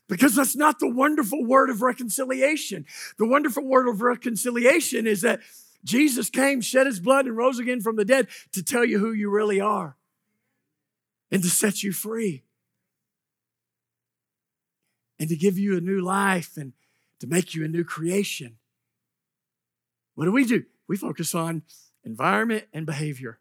Because 0.07 0.35
that's 0.35 0.55
not 0.55 0.79
the 0.79 0.89
wonderful 0.89 1.45
word 1.45 1.69
of 1.69 1.81
reconciliation. 1.81 2.85
The 3.17 3.27
wonderful 3.27 3.63
word 3.63 3.87
of 3.87 4.01
reconciliation 4.01 5.07
is 5.07 5.21
that 5.21 5.41
Jesus 5.83 6.29
came, 6.29 6.61
shed 6.61 6.87
his 6.87 6.99
blood, 6.99 7.25
and 7.25 7.37
rose 7.37 7.59
again 7.59 7.81
from 7.81 7.95
the 7.95 8.05
dead 8.05 8.27
to 8.53 8.63
tell 8.63 8.83
you 8.83 8.99
who 8.99 9.11
you 9.11 9.29
really 9.29 9.61
are 9.61 9.97
and 11.31 11.43
to 11.43 11.49
set 11.49 11.83
you 11.83 11.91
free 11.91 12.43
and 15.19 15.29
to 15.29 15.35
give 15.35 15.57
you 15.57 15.77
a 15.77 15.81
new 15.81 16.01
life 16.01 16.57
and 16.57 16.73
to 17.19 17.27
make 17.27 17.53
you 17.53 17.63
a 17.63 17.67
new 17.67 17.83
creation. 17.83 18.57
What 20.15 20.25
do 20.25 20.31
we 20.31 20.45
do? 20.45 20.65
We 20.87 20.97
focus 20.97 21.35
on 21.35 21.63
environment 22.03 22.65
and 22.73 22.85
behavior. 22.85 23.39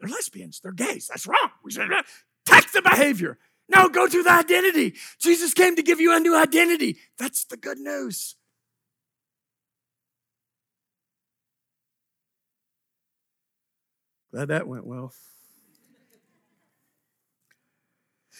They're 0.00 0.10
lesbians, 0.10 0.60
they're 0.60 0.72
gays. 0.72 1.08
That's 1.08 1.26
wrong. 1.26 1.50
We 1.64 1.72
should 1.72 1.92
uh, 1.92 2.02
take 2.44 2.70
the 2.72 2.82
behavior. 2.82 3.38
No, 3.68 3.88
go 3.88 4.06
to 4.06 4.22
the 4.22 4.32
identity. 4.32 4.94
Jesus 5.18 5.52
came 5.52 5.76
to 5.76 5.82
give 5.82 6.00
you 6.00 6.16
a 6.16 6.20
new 6.20 6.36
identity. 6.36 6.96
That's 7.18 7.44
the 7.44 7.56
good 7.56 7.78
news. 7.78 8.36
Glad 14.32 14.48
that 14.48 14.66
went 14.66 14.86
well. 14.86 15.12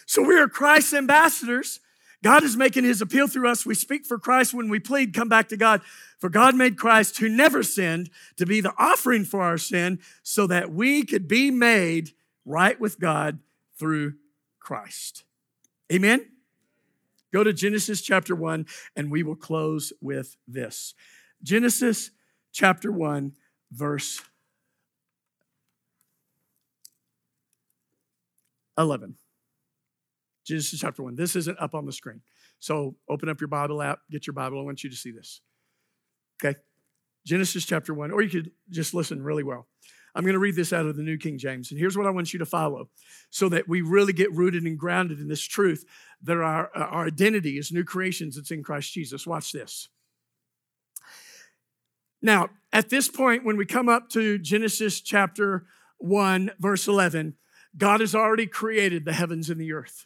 So 0.05 0.23
we 0.23 0.39
are 0.39 0.47
Christ's 0.47 0.93
ambassadors. 0.93 1.79
God 2.23 2.43
is 2.43 2.57
making 2.57 2.83
his 2.83 3.01
appeal 3.01 3.27
through 3.27 3.47
us. 3.47 3.65
We 3.65 3.75
speak 3.75 4.05
for 4.05 4.17
Christ 4.17 4.53
when 4.53 4.69
we 4.69 4.79
plead, 4.79 5.13
come 5.13 5.29
back 5.29 5.49
to 5.49 5.57
God. 5.57 5.81
For 6.17 6.29
God 6.29 6.55
made 6.55 6.77
Christ, 6.77 7.19
who 7.19 7.29
never 7.29 7.63
sinned, 7.63 8.09
to 8.37 8.45
be 8.45 8.59
the 8.59 8.73
offering 8.77 9.23
for 9.23 9.41
our 9.41 9.57
sin 9.57 9.99
so 10.21 10.47
that 10.47 10.71
we 10.71 11.03
could 11.05 11.27
be 11.27 11.49
made 11.49 12.11
right 12.43 12.79
with 12.79 12.99
God 12.99 13.39
through 13.77 14.15
Christ. 14.59 15.23
Amen? 15.91 16.25
Go 17.31 17.43
to 17.43 17.53
Genesis 17.53 18.01
chapter 18.01 18.35
1, 18.35 18.65
and 18.95 19.11
we 19.11 19.23
will 19.23 19.35
close 19.35 19.93
with 20.01 20.35
this. 20.47 20.95
Genesis 21.43 22.11
chapter 22.51 22.91
1, 22.91 23.33
verse 23.71 24.21
11. 28.77 29.15
Genesis 30.45 30.79
chapter 30.79 31.03
1. 31.03 31.15
This 31.15 31.35
isn't 31.35 31.59
up 31.59 31.75
on 31.75 31.85
the 31.85 31.91
screen. 31.91 32.21
So 32.59 32.95
open 33.07 33.29
up 33.29 33.39
your 33.39 33.47
Bible 33.47 33.81
app, 33.81 33.99
get 34.09 34.25
your 34.25 34.33
Bible. 34.33 34.59
I 34.59 34.63
want 34.63 34.83
you 34.83 34.89
to 34.89 34.95
see 34.95 35.11
this. 35.11 35.41
Okay? 36.43 36.57
Genesis 37.25 37.65
chapter 37.65 37.93
1, 37.93 38.11
or 38.11 38.21
you 38.21 38.29
could 38.29 38.51
just 38.69 38.93
listen 38.93 39.21
really 39.21 39.43
well. 39.43 39.67
I'm 40.19 40.25
going 40.25 40.33
to 40.33 40.39
read 40.39 40.57
this 40.57 40.73
out 40.73 40.85
of 40.85 40.97
the 40.97 41.01
New 41.01 41.17
King 41.17 41.37
James. 41.37 41.71
And 41.71 41.79
here's 41.79 41.97
what 41.97 42.05
I 42.05 42.09
want 42.09 42.33
you 42.33 42.39
to 42.39 42.45
follow 42.45 42.89
so 43.29 43.47
that 43.47 43.69
we 43.69 43.79
really 43.79 44.11
get 44.11 44.29
rooted 44.33 44.63
and 44.63 44.77
grounded 44.77 45.21
in 45.21 45.29
this 45.29 45.41
truth 45.41 45.85
that 46.23 46.35
our, 46.35 46.69
uh, 46.75 46.79
our 46.87 47.07
identity 47.07 47.57
is 47.57 47.71
new 47.71 47.85
creations 47.85 48.35
that's 48.35 48.51
in 48.51 48.61
Christ 48.61 48.91
Jesus. 48.91 49.25
Watch 49.25 49.53
this. 49.53 49.87
Now, 52.21 52.49
at 52.73 52.89
this 52.89 53.07
point, 53.07 53.45
when 53.45 53.55
we 53.55 53.65
come 53.65 53.87
up 53.87 54.09
to 54.09 54.37
Genesis 54.37 54.99
chapter 54.99 55.67
1, 55.99 56.51
verse 56.59 56.85
11, 56.85 57.35
God 57.77 58.01
has 58.01 58.13
already 58.13 58.45
created 58.45 59.05
the 59.05 59.13
heavens 59.13 59.49
and 59.49 59.61
the 59.61 59.71
earth 59.71 60.05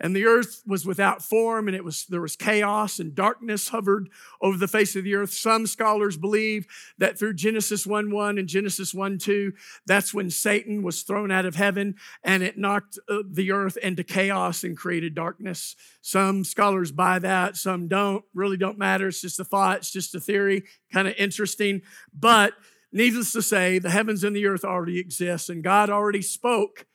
and 0.00 0.14
the 0.14 0.24
earth 0.24 0.62
was 0.66 0.86
without 0.86 1.22
form 1.22 1.68
and 1.68 1.76
it 1.76 1.84
was 1.84 2.06
there 2.06 2.20
was 2.20 2.36
chaos 2.36 2.98
and 2.98 3.14
darkness 3.14 3.68
hovered 3.68 4.08
over 4.40 4.56
the 4.56 4.68
face 4.68 4.96
of 4.96 5.04
the 5.04 5.14
earth. 5.14 5.32
Some 5.32 5.66
scholars 5.66 6.16
believe 6.16 6.66
that 6.98 7.18
through 7.18 7.34
genesis 7.34 7.86
1 7.86 8.10
1 8.10 8.38
and 8.38 8.48
genesis 8.48 8.94
1 8.94 9.18
2 9.18 9.52
that's 9.86 10.14
when 10.14 10.30
satan 10.30 10.82
was 10.82 11.02
thrown 11.02 11.30
out 11.30 11.46
of 11.46 11.56
heaven 11.56 11.94
and 12.22 12.42
it 12.42 12.58
knocked 12.58 12.98
uh, 13.08 13.18
the 13.30 13.52
earth 13.52 13.76
into 13.76 14.04
chaos 14.04 14.64
and 14.64 14.76
created 14.76 15.14
darkness. 15.14 15.76
Some 16.00 16.44
scholars 16.44 16.92
buy 16.92 17.18
that 17.20 17.56
some 17.56 17.88
don't 17.88 18.24
really 18.34 18.56
don't 18.56 18.78
matter. 18.78 19.08
It's 19.08 19.20
just 19.20 19.40
a 19.40 19.44
thought 19.44 19.78
it's 19.78 19.90
just 19.90 20.14
a 20.14 20.20
theory 20.20 20.64
kind 20.92 21.08
of 21.08 21.14
interesting. 21.16 21.82
But 22.12 22.54
needless 22.92 23.32
to 23.32 23.42
say 23.42 23.78
the 23.78 23.90
heavens 23.90 24.22
and 24.22 24.36
the 24.36 24.46
earth 24.46 24.64
already 24.64 24.98
exist 24.98 25.48
and 25.48 25.64
god 25.64 25.88
already 25.90 26.22
spoke 26.22 26.86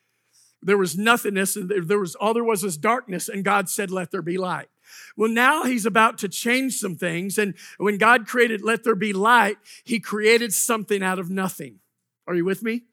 there 0.61 0.77
was 0.77 0.97
nothingness, 0.97 1.55
and 1.55 1.69
there 1.69 1.99
was 1.99 2.15
all 2.15 2.33
there 2.33 2.43
was 2.43 2.63
was 2.63 2.77
darkness, 2.77 3.29
and 3.29 3.43
God 3.43 3.69
said, 3.69 3.91
Let 3.91 4.11
there 4.11 4.21
be 4.21 4.37
light. 4.37 4.69
Well, 5.15 5.29
now 5.29 5.63
he's 5.63 5.85
about 5.85 6.17
to 6.19 6.29
change 6.29 6.77
some 6.77 6.95
things. 6.95 7.37
And 7.37 7.55
when 7.77 7.97
God 7.97 8.27
created, 8.27 8.61
let 8.61 8.83
there 8.83 8.95
be 8.95 9.13
light, 9.13 9.57
he 9.83 9.99
created 9.99 10.53
something 10.53 11.03
out 11.03 11.19
of 11.19 11.29
nothing. 11.29 11.79
Are 12.25 12.35
you 12.35 12.45
with 12.45 12.63
me? 12.63 12.83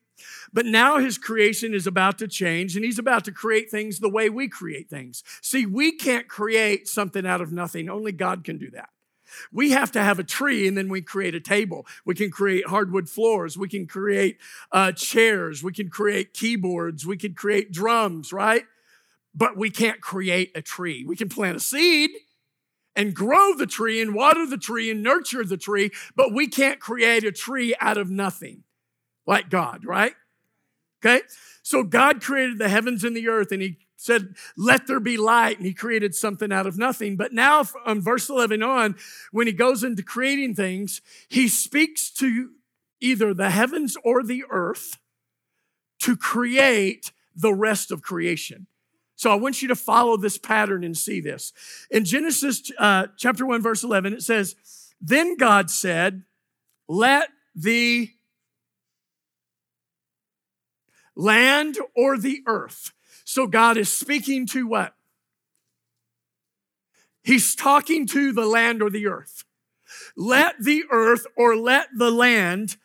But 0.53 0.67
now 0.67 0.99
his 0.99 1.19
creation 1.19 1.75
is 1.75 1.87
about 1.87 2.19
to 2.19 2.29
change 2.29 2.77
and 2.77 2.85
he's 2.85 2.99
about 2.99 3.25
to 3.25 3.33
create 3.33 3.71
things 3.71 3.99
the 3.99 4.09
way 4.09 4.31
we 4.31 4.49
create 4.49 4.89
things. 4.89 5.23
See, 5.43 5.67
we 5.67 5.93
can't 5.93 6.29
create 6.29 6.89
something 6.89 7.27
out 7.27 7.41
of 7.41 7.53
nothing. 7.53 7.89
Only 7.89 8.13
God 8.13 8.45
can 8.45 8.59
do 8.59 8.71
that. 8.71 8.91
We 9.53 9.73
have 9.73 9.93
to 9.93 10.03
have 10.03 10.19
a 10.19 10.25
tree 10.25 10.67
and 10.67 10.77
then 10.77 10.89
we 10.89 11.03
create 11.03 11.35
a 11.35 11.41
table. 11.41 11.87
We 12.05 12.15
can 12.15 12.31
create 12.31 12.67
hardwood 12.67 13.09
floors. 13.09 13.57
We 13.57 13.69
can 13.69 13.87
create 13.87 14.39
uh, 14.73 14.93
chairs. 14.93 15.63
We 15.63 15.73
can 15.73 15.89
create 15.89 16.35
keyboards. 16.35 17.07
We 17.07 17.17
can 17.17 17.35
create 17.35 17.73
drums, 17.73 18.33
right? 18.33 18.65
But 19.35 19.57
we 19.57 19.71
can't 19.71 20.01
create 20.01 20.53
a 20.55 20.63
tree. 20.63 21.05
We 21.05 21.17
can 21.17 21.29
plant 21.29 21.57
a 21.57 21.61
seed 21.61 22.11
and 22.97 23.15
grow 23.15 23.55
the 23.55 23.67
tree 23.67 24.01
and 24.01 24.15
water 24.15 24.47
the 24.47 24.59
tree 24.59 24.91
and 24.91 25.03
nurture 25.03 25.45
the 25.45 25.57
tree, 25.57 25.91
but 26.15 26.33
we 26.33 26.47
can't 26.47 26.81
create 26.81 27.25
a 27.25 27.33
tree 27.33 27.75
out 27.81 27.99
of 27.99 28.11
nothing 28.11 28.63
like 29.27 29.51
God, 29.51 29.85
right? 29.85 30.15
Okay? 31.05 31.23
So 31.63 31.83
God 31.83 32.23
created 32.23 32.59
the 32.59 32.69
heavens 32.69 33.05
and 33.05 33.17
the 33.17 33.29
earth 33.29 33.53
and 33.53 33.63
he 33.63 33.79
said, 34.05 34.35
Let 34.57 34.87
there 34.87 35.01
be 35.01 35.17
light, 35.17 35.57
and 35.57 35.67
he 35.67 35.73
created 35.73 36.15
something 36.15 36.53
out 36.53 36.67
of 36.67 36.77
nothing. 36.77 37.17
But 37.17 37.33
now, 37.33 37.65
on 37.87 38.03
verse 38.03 38.29
11 38.29 38.63
on, 38.63 38.97
when 39.33 39.47
he 39.47 39.53
goes 39.53 39.83
into 39.83 40.03
creating 40.03 40.55
things, 40.55 41.01
he 41.29 41.49
speaks 41.49 42.11
to 42.13 42.51
either 43.01 43.33
the 43.33 43.51
heavens 43.51 43.97
or 44.05 44.23
the 44.23 44.45
earth 44.51 44.99
to 46.01 46.17
create 46.17 47.13
the 47.35 47.55
rest 47.55 47.91
of 47.91 48.03
creation. 48.03 48.67
So 49.17 49.31
I 49.31 49.37
want 49.37 49.63
you 49.63 49.69
to 49.69 49.77
follow 49.77 50.19
this 50.19 50.37
pattern 50.37 50.85
and 50.85 50.97
see 50.97 51.21
this. 51.21 51.53
In 51.91 52.05
Genesis 52.05 52.71
uh, 52.79 53.07
chapter 53.17 53.47
1, 53.47 53.63
verse 53.63 53.83
11, 53.83 54.13
it 54.13 54.23
says, 54.23 54.55
Then 55.01 55.39
God 55.39 55.71
said, 55.71 56.25
Let 56.89 57.31
the 57.55 58.11
land 61.17 61.79
or 61.97 62.19
the 62.19 62.43
earth. 62.47 62.93
So 63.25 63.47
God 63.47 63.77
is 63.77 63.91
speaking 63.91 64.47
to 64.49 64.67
what? 64.67 64.95
He's 67.23 67.55
talking 67.55 68.07
to 68.09 68.33
the 68.33 68.47
land 68.47 68.83
or 68.83 68.91
the 68.91 69.07
earth. 69.07 69.45
Let 70.17 70.63
the 70.63 70.85
earth 70.91 71.27
or 71.37 71.57
let 71.57 71.89
the 71.97 72.11
land 72.11 72.77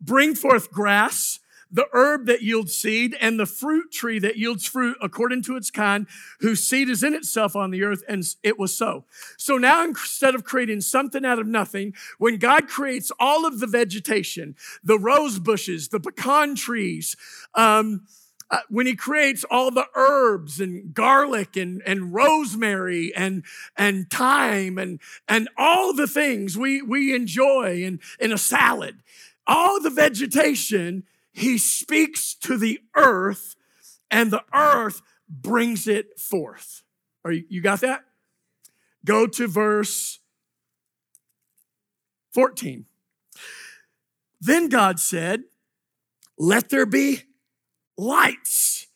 bring 0.00 0.34
forth 0.34 0.70
grass 0.70 1.40
the 1.70 1.86
herb 1.92 2.26
that 2.26 2.42
yields 2.42 2.74
seed, 2.74 3.16
and 3.20 3.38
the 3.38 3.46
fruit 3.46 3.92
tree 3.92 4.18
that 4.18 4.36
yields 4.36 4.66
fruit 4.66 4.96
according 5.00 5.42
to 5.42 5.56
its 5.56 5.70
kind, 5.70 6.06
whose 6.40 6.64
seed 6.64 6.88
is 6.88 7.02
in 7.02 7.14
itself 7.14 7.54
on 7.54 7.70
the 7.70 7.82
earth, 7.82 8.02
and 8.08 8.24
it 8.42 8.58
was 8.58 8.76
so. 8.76 9.04
So 9.36 9.58
now, 9.58 9.84
instead 9.84 10.34
of 10.34 10.44
creating 10.44 10.80
something 10.80 11.24
out 11.24 11.38
of 11.38 11.46
nothing, 11.46 11.94
when 12.18 12.38
God 12.38 12.68
creates 12.68 13.12
all 13.20 13.46
of 13.46 13.60
the 13.60 13.66
vegetation, 13.66 14.56
the 14.82 14.98
rose 14.98 15.38
bushes, 15.38 15.88
the 15.88 16.00
pecan 16.00 16.54
trees, 16.54 17.16
um, 17.54 18.06
uh, 18.50 18.60
when 18.68 18.86
he 18.86 18.96
creates 18.96 19.44
all 19.50 19.70
the 19.70 19.86
herbs 19.94 20.60
and 20.60 20.94
garlic 20.94 21.56
and, 21.56 21.82
and 21.84 22.14
rosemary 22.14 23.12
and, 23.14 23.44
and 23.76 24.10
thyme 24.10 24.78
and, 24.78 25.00
and 25.28 25.48
all 25.58 25.94
the 25.94 26.06
things 26.06 26.56
we, 26.56 26.80
we 26.80 27.14
enjoy 27.14 27.82
in, 27.82 28.00
in 28.18 28.32
a 28.32 28.38
salad, 28.38 29.02
all 29.46 29.80
the 29.80 29.90
vegetation 29.90 31.04
he 31.30 31.58
speaks 31.58 32.34
to 32.34 32.56
the 32.56 32.80
earth 32.96 33.54
and 34.10 34.30
the 34.30 34.44
earth 34.54 35.02
brings 35.28 35.86
it 35.86 36.18
forth. 36.18 36.82
Are 37.24 37.32
you, 37.32 37.44
you 37.48 37.60
got 37.60 37.80
that? 37.80 38.04
Go 39.04 39.26
to 39.26 39.46
verse 39.46 40.20
14. 42.32 42.86
Then 44.40 44.68
God 44.68 45.00
said, 45.00 45.44
Let 46.38 46.70
there 46.70 46.86
be 46.86 47.22
lights 47.98 48.86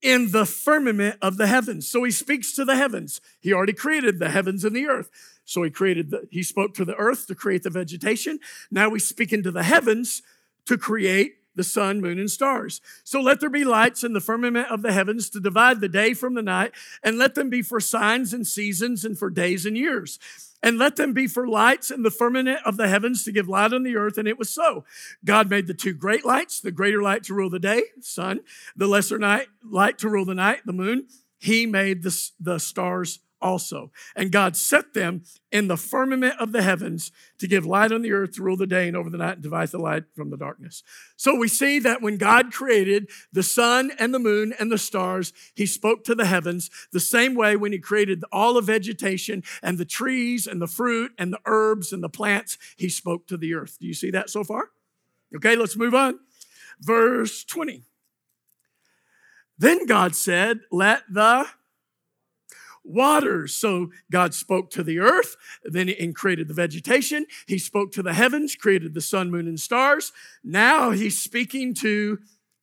in 0.00 0.30
the 0.30 0.46
firmament 0.46 1.16
of 1.20 1.36
the 1.36 1.46
heavens. 1.46 1.88
So 1.88 2.02
he 2.04 2.10
speaks 2.10 2.54
to 2.54 2.64
the 2.64 2.76
heavens. 2.76 3.20
He 3.40 3.52
already 3.52 3.74
created 3.74 4.18
the 4.18 4.30
heavens 4.30 4.64
and 4.64 4.74
the 4.74 4.86
earth. 4.86 5.10
So 5.44 5.62
he 5.62 5.70
created 5.70 6.10
the, 6.10 6.26
he 6.30 6.42
spoke 6.42 6.72
to 6.74 6.84
the 6.84 6.96
earth 6.96 7.26
to 7.26 7.34
create 7.34 7.62
the 7.62 7.70
vegetation. 7.70 8.38
Now 8.70 8.88
we 8.88 8.98
speak 8.98 9.32
into 9.32 9.50
the 9.50 9.64
heavens 9.64 10.22
to 10.66 10.78
create 10.78 11.34
the 11.54 11.64
sun, 11.64 12.00
moon, 12.00 12.18
and 12.18 12.30
stars. 12.30 12.80
So 13.04 13.20
let 13.20 13.40
there 13.40 13.50
be 13.50 13.64
lights 13.64 14.04
in 14.04 14.14
the 14.14 14.20
firmament 14.20 14.68
of 14.70 14.82
the 14.82 14.92
heavens 14.92 15.28
to 15.30 15.40
divide 15.40 15.80
the 15.80 15.88
day 15.88 16.14
from 16.14 16.34
the 16.34 16.42
night, 16.42 16.72
and 17.02 17.18
let 17.18 17.34
them 17.34 17.50
be 17.50 17.60
for 17.60 17.78
signs 17.78 18.32
and 18.32 18.46
seasons 18.46 19.04
and 19.04 19.18
for 19.18 19.28
days 19.28 19.66
and 19.66 19.76
years. 19.76 20.18
And 20.62 20.78
let 20.78 20.96
them 20.96 21.12
be 21.12 21.26
for 21.26 21.48
lights 21.48 21.90
in 21.90 22.02
the 22.02 22.10
firmament 22.10 22.60
of 22.64 22.76
the 22.76 22.86
heavens 22.86 23.24
to 23.24 23.32
give 23.32 23.48
light 23.48 23.72
on 23.72 23.82
the 23.82 23.96
earth. 23.96 24.16
And 24.16 24.28
it 24.28 24.38
was 24.38 24.48
so. 24.48 24.84
God 25.24 25.50
made 25.50 25.66
the 25.66 25.74
two 25.74 25.92
great 25.92 26.24
lights, 26.24 26.60
the 26.60 26.70
greater 26.70 27.02
light 27.02 27.24
to 27.24 27.34
rule 27.34 27.50
the 27.50 27.58
day, 27.58 27.82
sun, 28.00 28.40
the 28.76 28.86
lesser 28.86 29.18
night, 29.18 29.48
light 29.64 29.98
to 29.98 30.08
rule 30.08 30.24
the 30.24 30.34
night, 30.34 30.60
the 30.64 30.72
moon. 30.72 31.08
He 31.38 31.66
made 31.66 32.04
the, 32.04 32.30
the 32.38 32.58
stars 32.58 33.18
also. 33.42 33.90
And 34.16 34.32
God 34.32 34.56
set 34.56 34.94
them 34.94 35.24
in 35.50 35.68
the 35.68 35.76
firmament 35.76 36.34
of 36.38 36.52
the 36.52 36.62
heavens 36.62 37.12
to 37.38 37.46
give 37.46 37.66
light 37.66 37.92
on 37.92 38.02
the 38.02 38.12
earth, 38.12 38.32
to 38.36 38.42
rule 38.42 38.56
the 38.56 38.66
day 38.66 38.88
and 38.88 38.96
over 38.96 39.10
the 39.10 39.18
night, 39.18 39.34
and 39.34 39.42
divide 39.42 39.68
the 39.68 39.78
light 39.78 40.04
from 40.14 40.30
the 40.30 40.36
darkness. 40.36 40.82
So 41.16 41.34
we 41.34 41.48
see 41.48 41.78
that 41.80 42.00
when 42.00 42.16
God 42.16 42.52
created 42.52 43.10
the 43.32 43.42
sun 43.42 43.92
and 43.98 44.14
the 44.14 44.18
moon 44.18 44.54
and 44.58 44.70
the 44.70 44.78
stars, 44.78 45.32
he 45.54 45.66
spoke 45.66 46.04
to 46.04 46.14
the 46.14 46.26
heavens 46.26 46.70
the 46.92 47.00
same 47.00 47.34
way 47.34 47.56
when 47.56 47.72
he 47.72 47.78
created 47.78 48.24
all 48.32 48.56
of 48.56 48.66
vegetation 48.66 49.42
and 49.62 49.76
the 49.76 49.84
trees 49.84 50.46
and 50.46 50.62
the 50.62 50.66
fruit 50.66 51.12
and 51.18 51.32
the 51.32 51.40
herbs 51.44 51.92
and 51.92 52.02
the 52.02 52.08
plants, 52.08 52.56
he 52.76 52.88
spoke 52.88 53.26
to 53.26 53.36
the 53.36 53.54
earth. 53.54 53.78
Do 53.80 53.86
you 53.86 53.94
see 53.94 54.10
that 54.10 54.30
so 54.30 54.44
far? 54.44 54.70
Okay, 55.34 55.56
let's 55.56 55.76
move 55.76 55.94
on. 55.94 56.20
Verse 56.80 57.44
20. 57.44 57.82
Then 59.58 59.86
God 59.86 60.16
said, 60.16 60.60
Let 60.70 61.02
the 61.08 61.46
waters. 62.84 63.54
So 63.54 63.90
God 64.10 64.34
spoke 64.34 64.70
to 64.70 64.82
the 64.82 64.98
earth, 64.98 65.36
then 65.64 65.88
and 65.88 66.14
created 66.14 66.48
the 66.48 66.54
vegetation. 66.54 67.26
He 67.46 67.58
spoke 67.58 67.92
to 67.92 68.02
the 68.02 68.14
heavens, 68.14 68.56
created 68.56 68.94
the 68.94 69.00
sun, 69.00 69.30
moon, 69.30 69.46
and 69.46 69.60
stars. 69.60 70.12
Now 70.42 70.90
he's 70.90 71.18
speaking 71.18 71.74
to 71.74 72.18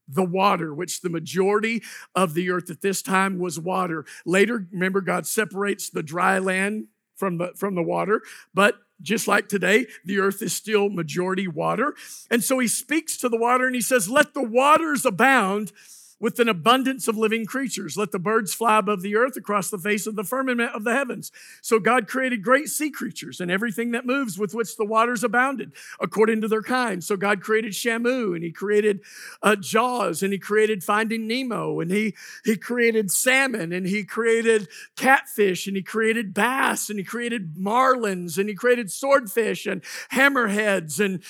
the 0.07 0.23
water, 0.23 0.73
which 0.73 1.01
the 1.01 1.09
majority 1.09 1.83
of 2.15 2.33
the 2.33 2.49
earth 2.49 2.69
at 2.69 2.81
this 2.81 3.01
time 3.01 3.37
was 3.39 3.59
water. 3.59 4.05
Later, 4.25 4.67
remember, 4.71 5.01
God 5.01 5.27
separates 5.27 5.89
the 5.89 6.03
dry 6.03 6.39
land 6.39 6.87
from 7.15 7.37
the, 7.37 7.51
from 7.55 7.75
the 7.75 7.83
water, 7.83 8.21
but 8.53 8.79
just 9.01 9.27
like 9.27 9.47
today, 9.47 9.87
the 10.03 10.19
earth 10.19 10.41
is 10.41 10.53
still 10.53 10.89
majority 10.89 11.47
water. 11.47 11.93
And 12.29 12.43
so 12.43 12.59
he 12.59 12.67
speaks 12.67 13.17
to 13.17 13.29
the 13.29 13.37
water 13.37 13.65
and 13.65 13.75
he 13.75 13.81
says, 13.81 14.09
Let 14.09 14.33
the 14.33 14.43
waters 14.43 15.05
abound 15.05 15.71
with 16.19 16.39
an 16.39 16.49
abundance 16.49 17.07
of 17.07 17.17
living 17.17 17.45
creatures. 17.45 17.97
Let 17.97 18.11
the 18.11 18.19
birds 18.19 18.53
fly 18.53 18.79
above 18.79 19.01
the 19.01 19.15
earth 19.15 19.37
across 19.37 19.69
the 19.69 19.77
face 19.77 20.05
of 20.05 20.15
the 20.15 20.23
firmament 20.23 20.71
of 20.73 20.83
the 20.83 20.93
heavens. 20.93 21.31
So 21.61 21.79
God 21.79 22.07
created 22.07 22.43
great 22.43 22.69
sea 22.69 22.91
creatures 22.91 23.39
and 23.39 23.49
everything 23.49 23.91
that 23.91 24.05
moves 24.05 24.37
with 24.37 24.53
which 24.53 24.75
the 24.75 24.85
waters 24.85 25.23
abounded 25.23 25.73
according 25.99 26.41
to 26.41 26.47
their 26.47 26.61
kind. 26.61 27.03
So 27.03 27.15
God 27.15 27.41
created 27.41 27.71
Shamu 27.71 28.35
and 28.35 28.43
he 28.43 28.51
created 28.51 29.01
uh, 29.41 29.55
Jaws 29.55 30.21
and 30.21 30.33
he 30.33 30.39
created 30.39 30.83
Finding 30.83 31.27
Nemo 31.27 31.79
and 31.79 31.91
he, 31.91 32.15
he 32.43 32.57
created 32.57 33.11
salmon 33.11 33.71
and 33.71 33.85
he 33.85 34.03
created 34.03 34.67
catfish 34.95 35.67
and 35.67 35.75
he 35.75 35.83
created 35.83 36.33
bass 36.33 36.89
and 36.89 36.99
he 36.99 37.05
created 37.05 37.55
marlins 37.55 38.37
and 38.37 38.49
he 38.49 38.55
created 38.55 38.91
swordfish 38.91 39.65
and 39.65 39.81
hammerheads 40.11 41.03
and 41.03 41.23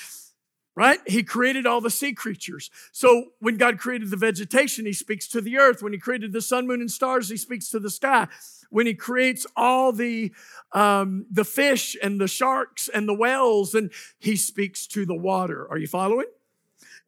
right? 0.74 1.00
He 1.06 1.22
created 1.22 1.66
all 1.66 1.80
the 1.80 1.90
sea 1.90 2.12
creatures. 2.12 2.70
So 2.92 3.32
when 3.40 3.56
God 3.56 3.78
created 3.78 4.10
the 4.10 4.16
vegetation, 4.16 4.86
he 4.86 4.92
speaks 4.92 5.28
to 5.28 5.40
the 5.40 5.58
earth. 5.58 5.82
When 5.82 5.92
he 5.92 5.98
created 5.98 6.32
the 6.32 6.40
sun, 6.40 6.66
moon, 6.66 6.80
and 6.80 6.90
stars, 6.90 7.28
he 7.28 7.36
speaks 7.36 7.68
to 7.70 7.78
the 7.78 7.90
sky. 7.90 8.28
When 8.70 8.86
he 8.86 8.94
creates 8.94 9.46
all 9.56 9.92
the 9.92 10.32
um, 10.72 11.26
the 11.30 11.44
fish 11.44 11.96
and 12.00 12.20
the 12.20 12.28
sharks 12.28 12.88
and 12.88 13.08
the 13.08 13.14
whales, 13.14 13.74
and 13.74 13.90
he 14.18 14.36
speaks 14.36 14.86
to 14.88 15.04
the 15.04 15.16
water. 15.16 15.66
Are 15.68 15.78
you 15.78 15.88
following? 15.88 16.28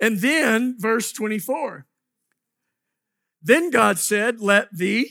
And 0.00 0.18
then 0.18 0.76
verse 0.78 1.12
24. 1.12 1.86
Then 3.40 3.70
God 3.70 3.98
said, 3.98 4.40
Let 4.40 4.76
the 4.76 5.08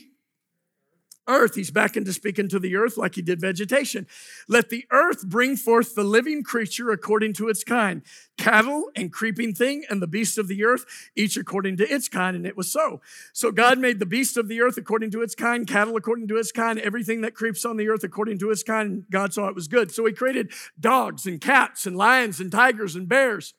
earth. 1.32 1.56
He's 1.56 1.72
back 1.72 1.98
into 1.98 2.14
speaking 2.14 2.48
to 2.50 2.60
the 2.60 2.76
earth 2.76 2.98
like 2.98 3.16
he 3.16 3.22
did 3.22 3.42
vegetation. 3.42 4.08
Let 4.48 4.70
the 4.70 4.86
earth 4.92 5.28
bring 5.28 5.56
forth 5.56 5.96
the 5.96 6.04
living 6.04 6.44
creature 6.44 6.92
according 6.92 7.34
to 7.34 7.50
its 7.50 7.64
kind 7.64 8.04
cattle 8.38 8.90
and 8.96 9.14
creeping 9.14 9.54
thing 9.54 9.84
and 9.90 10.02
the 10.02 10.08
beasts 10.08 10.38
of 10.38 10.48
the 10.48 10.64
earth, 10.64 10.86
each 11.16 11.38
according 11.38 11.78
to 11.78 11.92
its 11.92 12.10
kind. 12.10 12.36
And 12.36 12.46
it 12.46 12.58
was 12.58 12.72
so. 12.72 13.02
So 13.34 13.52
God 13.52 13.78
made 13.78 14.00
the 14.00 14.06
beasts 14.06 14.36
of 14.36 14.48
the 14.48 14.62
earth 14.62 14.78
according 14.78 15.12
to 15.12 15.22
its 15.22 15.36
kind, 15.36 15.68
cattle 15.68 15.96
according 15.96 16.28
to 16.30 16.38
its 16.38 16.52
kind, 16.52 16.80
everything 16.80 17.22
that 17.22 17.36
creeps 17.36 17.66
on 17.66 17.78
the 17.78 17.88
earth 17.88 18.04
according 18.04 18.40
to 18.40 18.50
its 18.50 18.64
kind. 18.64 19.06
God 19.12 19.34
saw 19.34 19.48
it 19.48 19.56
was 19.56 19.68
good. 19.68 19.92
So 19.92 20.06
he 20.06 20.14
created 20.14 20.52
dogs 20.80 21.26
and 21.26 21.40
cats 21.40 21.86
and 21.86 21.96
lions 21.96 22.40
and 22.40 22.52
tigers 22.52 22.96
and 22.96 23.08
bears. 23.08 23.54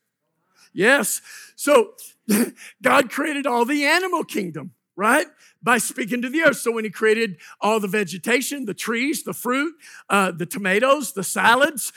Yes. 0.73 1.21
So 1.55 1.95
God 2.83 3.11
created 3.11 3.47
all 3.47 3.65
the 3.65 3.85
animal 3.85 4.25
kingdom 4.25 4.73
right? 5.03 5.27
By 5.61 5.79
speaking 5.79 6.23
to 6.23 6.31
the 6.31 6.43
earth. 6.43 6.59
So 6.59 6.71
when 6.71 6.85
he 6.85 6.91
created 6.91 7.39
all 7.61 7.81
the 7.81 7.89
vegetation, 7.89 8.67
the 8.67 8.75
trees, 8.75 9.25
the 9.25 9.35
fruit, 9.35 9.75
uh, 10.09 10.31
the 10.31 10.47
tomatoes, 10.47 11.13
the 11.13 11.25
salads, 11.25 11.93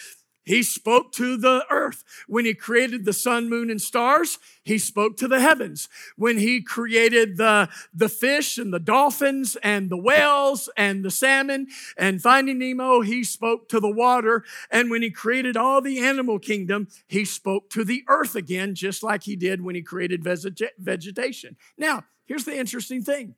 he 0.46 0.64
spoke 0.64 1.12
to 1.14 1.38
the 1.38 1.66
earth. 1.70 2.04
When 2.28 2.46
he 2.46 2.54
created 2.54 3.04
the 3.04 3.14
sun, 3.14 3.50
moon, 3.50 3.70
and 3.70 3.82
stars, 3.82 4.40
he 4.64 4.78
spoke 4.78 5.18
to 5.18 5.28
the 5.28 5.40
heavens. 5.40 5.90
When 6.16 6.38
he 6.38 6.62
created 6.62 7.38
the, 7.38 7.70
the 7.94 8.10
fish 8.10 8.58
and 8.58 8.74
the 8.74 8.80
dolphins 8.80 9.58
and 9.62 9.90
the 9.90 9.98
whales 9.98 10.70
and 10.78 11.04
the 11.04 11.12
salmon 11.12 11.68
and 11.98 12.22
finding 12.22 12.60
Nemo, 12.60 13.02
he 13.02 13.24
spoke 13.24 13.68
to 13.70 13.80
the 13.80 13.92
water. 13.92 14.44
And 14.72 14.90
when 14.90 15.02
he 15.02 15.12
created 15.12 15.58
all 15.58 15.82
the 15.82 16.00
animal 16.00 16.40
kingdom, 16.40 16.88
he 17.08 17.26
spoke 17.26 17.70
to 17.72 17.84
the 17.84 18.04
earth 18.08 18.36
again, 18.36 18.76
just 18.76 19.04
like 19.04 19.24
he 19.24 19.36
did 19.36 19.62
when 19.62 19.76
he 19.76 19.82
created 19.82 20.24
vegetation. 20.24 21.58
Now, 21.78 22.04
Here's 22.26 22.46
the 22.46 22.58
interesting 22.58 23.04
thing 23.04 23.36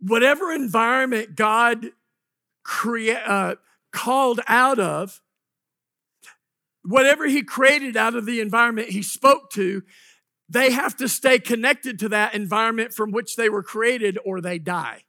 whatever 0.00 0.52
environment 0.52 1.34
God 1.34 1.92
crea- 2.62 3.12
uh, 3.12 3.56
called 3.92 4.40
out 4.46 4.78
of, 4.78 5.22
whatever 6.84 7.26
he 7.26 7.42
created 7.42 7.96
out 7.96 8.14
of 8.14 8.26
the 8.26 8.40
environment 8.40 8.90
he 8.90 9.02
spoke 9.02 9.50
to, 9.50 9.82
they 10.48 10.70
have 10.70 10.96
to 10.96 11.08
stay 11.08 11.38
connected 11.38 11.98
to 11.98 12.08
that 12.10 12.34
environment 12.34 12.92
from 12.92 13.10
which 13.10 13.36
they 13.36 13.48
were 13.48 13.62
created 13.62 14.18
or 14.24 14.40
they 14.40 14.58
die. 14.58 15.04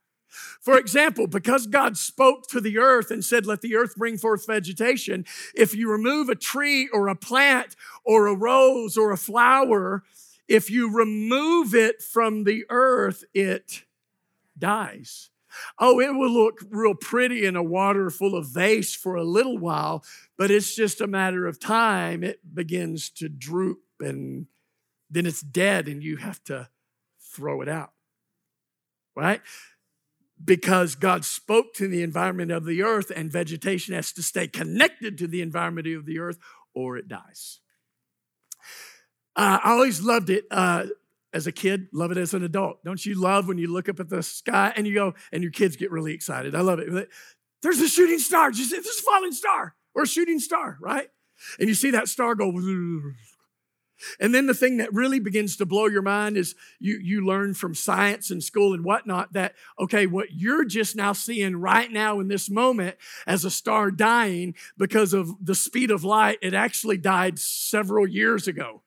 For 0.61 0.77
example, 0.77 1.27
because 1.27 1.67
God 1.67 1.97
spoke 1.97 2.47
to 2.47 2.59
the 2.59 2.77
earth 2.77 3.11
and 3.11 3.23
said, 3.23 3.45
Let 3.45 3.61
the 3.61 3.75
earth 3.75 3.95
bring 3.95 4.17
forth 4.17 4.47
vegetation, 4.47 5.25
if 5.53 5.75
you 5.75 5.89
remove 5.89 6.29
a 6.29 6.35
tree 6.35 6.89
or 6.91 7.07
a 7.07 7.15
plant 7.15 7.75
or 8.03 8.27
a 8.27 8.35
rose 8.35 8.97
or 8.97 9.11
a 9.11 9.17
flower, 9.17 10.03
if 10.47 10.69
you 10.69 10.93
remove 10.93 11.73
it 11.73 12.01
from 12.01 12.43
the 12.43 12.65
earth, 12.69 13.23
it 13.33 13.83
dies. 14.57 15.29
Oh, 15.79 15.99
it 15.99 16.15
will 16.15 16.31
look 16.31 16.59
real 16.69 16.95
pretty 16.95 17.45
in 17.45 17.55
a 17.55 17.63
water 17.63 18.09
full 18.09 18.35
of 18.35 18.47
vase 18.47 18.95
for 18.95 19.15
a 19.15 19.23
little 19.23 19.57
while, 19.57 20.03
but 20.37 20.51
it's 20.51 20.75
just 20.75 21.01
a 21.01 21.07
matter 21.07 21.45
of 21.45 21.59
time. 21.59 22.23
It 22.23 22.39
begins 22.53 23.09
to 23.11 23.29
droop 23.29 23.79
and 23.99 24.47
then 25.09 25.25
it's 25.25 25.41
dead 25.41 25.87
and 25.87 26.03
you 26.03 26.17
have 26.17 26.43
to 26.45 26.69
throw 27.33 27.61
it 27.61 27.69
out. 27.69 27.91
Right? 29.15 29.41
Because 30.43 30.95
God 30.95 31.23
spoke 31.23 31.73
to 31.75 31.87
the 31.87 32.03
environment 32.03 32.51
of 32.51 32.65
the 32.65 32.83
earth 32.83 33.11
and 33.15 33.31
vegetation 33.31 33.93
has 33.93 34.11
to 34.13 34.23
stay 34.23 34.47
connected 34.47 35.17
to 35.17 35.27
the 35.27 35.41
environment 35.41 35.87
of 35.87 36.05
the 36.05 36.19
earth 36.19 36.37
or 36.73 36.97
it 36.97 37.07
dies. 37.07 37.59
Uh, 39.35 39.59
I 39.63 39.71
always 39.71 40.01
loved 40.01 40.29
it. 40.29 40.45
Uh, 40.49 40.87
as 41.35 41.47
a 41.47 41.51
kid, 41.51 41.87
love 41.91 42.11
it 42.11 42.17
as 42.17 42.33
an 42.33 42.43
adult. 42.43 42.81
Don't 42.85 43.05
you 43.05 43.13
love 43.13 43.45
when 43.45 43.57
you 43.57 43.67
look 43.67 43.89
up 43.89 43.99
at 43.99 44.07
the 44.07 44.23
sky 44.23 44.71
and 44.73 44.87
you 44.87 44.93
go, 44.93 45.13
and 45.33 45.43
your 45.43 45.51
kids 45.51 45.75
get 45.75 45.91
really 45.91 46.13
excited? 46.13 46.55
I 46.55 46.61
love 46.61 46.79
it. 46.79 47.09
There's 47.61 47.81
a 47.81 47.89
shooting 47.89 48.19
star. 48.19 48.51
Just, 48.51 48.71
there's 48.71 48.87
a 48.87 49.03
falling 49.03 49.33
star 49.33 49.75
or 49.93 50.03
a 50.03 50.07
shooting 50.07 50.39
star, 50.39 50.77
right? 50.79 51.09
And 51.59 51.67
you 51.67 51.75
see 51.75 51.91
that 51.91 52.07
star 52.07 52.35
go. 52.35 52.53
And 54.17 54.33
then 54.33 54.45
the 54.45 54.53
thing 54.53 54.77
that 54.77 54.93
really 54.93 55.19
begins 55.19 55.57
to 55.57 55.65
blow 55.65 55.87
your 55.87 56.01
mind 56.01 56.37
is 56.37 56.55
you, 56.79 56.99
you 57.03 57.25
learn 57.25 57.53
from 57.53 57.75
science 57.75 58.31
and 58.31 58.41
school 58.41 58.73
and 58.73 58.85
whatnot 58.85 59.33
that, 59.33 59.55
okay, 59.77 60.07
what 60.07 60.27
you're 60.31 60.63
just 60.63 60.95
now 60.95 61.11
seeing 61.11 61.57
right 61.57 61.91
now 61.91 62.21
in 62.21 62.29
this 62.29 62.49
moment 62.49 62.95
as 63.27 63.43
a 63.43 63.51
star 63.51 63.91
dying 63.91 64.55
because 64.77 65.11
of 65.11 65.31
the 65.43 65.55
speed 65.55 65.91
of 65.91 66.05
light, 66.05 66.39
it 66.41 66.53
actually 66.53 66.97
died 66.97 67.39
several 67.39 68.07
years 68.07 68.47
ago 68.47 68.83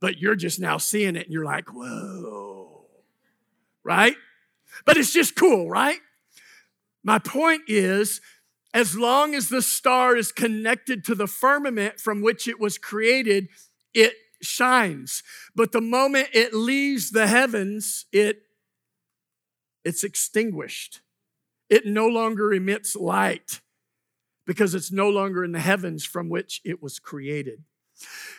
but 0.00 0.18
you're 0.18 0.36
just 0.36 0.60
now 0.60 0.78
seeing 0.78 1.16
it 1.16 1.24
and 1.24 1.32
you're 1.32 1.44
like, 1.44 1.72
whoa, 1.72 2.86
right? 3.84 4.16
But 4.84 4.96
it's 4.96 5.12
just 5.12 5.36
cool, 5.36 5.68
right? 5.70 5.98
My 7.02 7.18
point 7.18 7.62
is, 7.68 8.20
as 8.74 8.96
long 8.96 9.34
as 9.34 9.48
the 9.48 9.62
star 9.62 10.16
is 10.16 10.32
connected 10.32 11.04
to 11.04 11.14
the 11.14 11.26
firmament 11.26 11.98
from 11.98 12.20
which 12.20 12.46
it 12.46 12.60
was 12.60 12.76
created, 12.78 13.48
it 13.94 14.12
shines. 14.42 15.22
But 15.54 15.72
the 15.72 15.80
moment 15.80 16.28
it 16.32 16.52
leaves 16.52 17.10
the 17.10 17.26
heavens, 17.26 18.06
it 18.12 18.42
it's 19.84 20.02
extinguished. 20.02 21.00
It 21.70 21.86
no 21.86 22.08
longer 22.08 22.52
emits 22.52 22.96
light 22.96 23.60
because 24.44 24.74
it's 24.74 24.90
no 24.90 25.08
longer 25.08 25.44
in 25.44 25.52
the 25.52 25.60
heavens 25.60 26.04
from 26.04 26.28
which 26.28 26.60
it 26.64 26.82
was 26.82 26.98
created. 26.98 27.62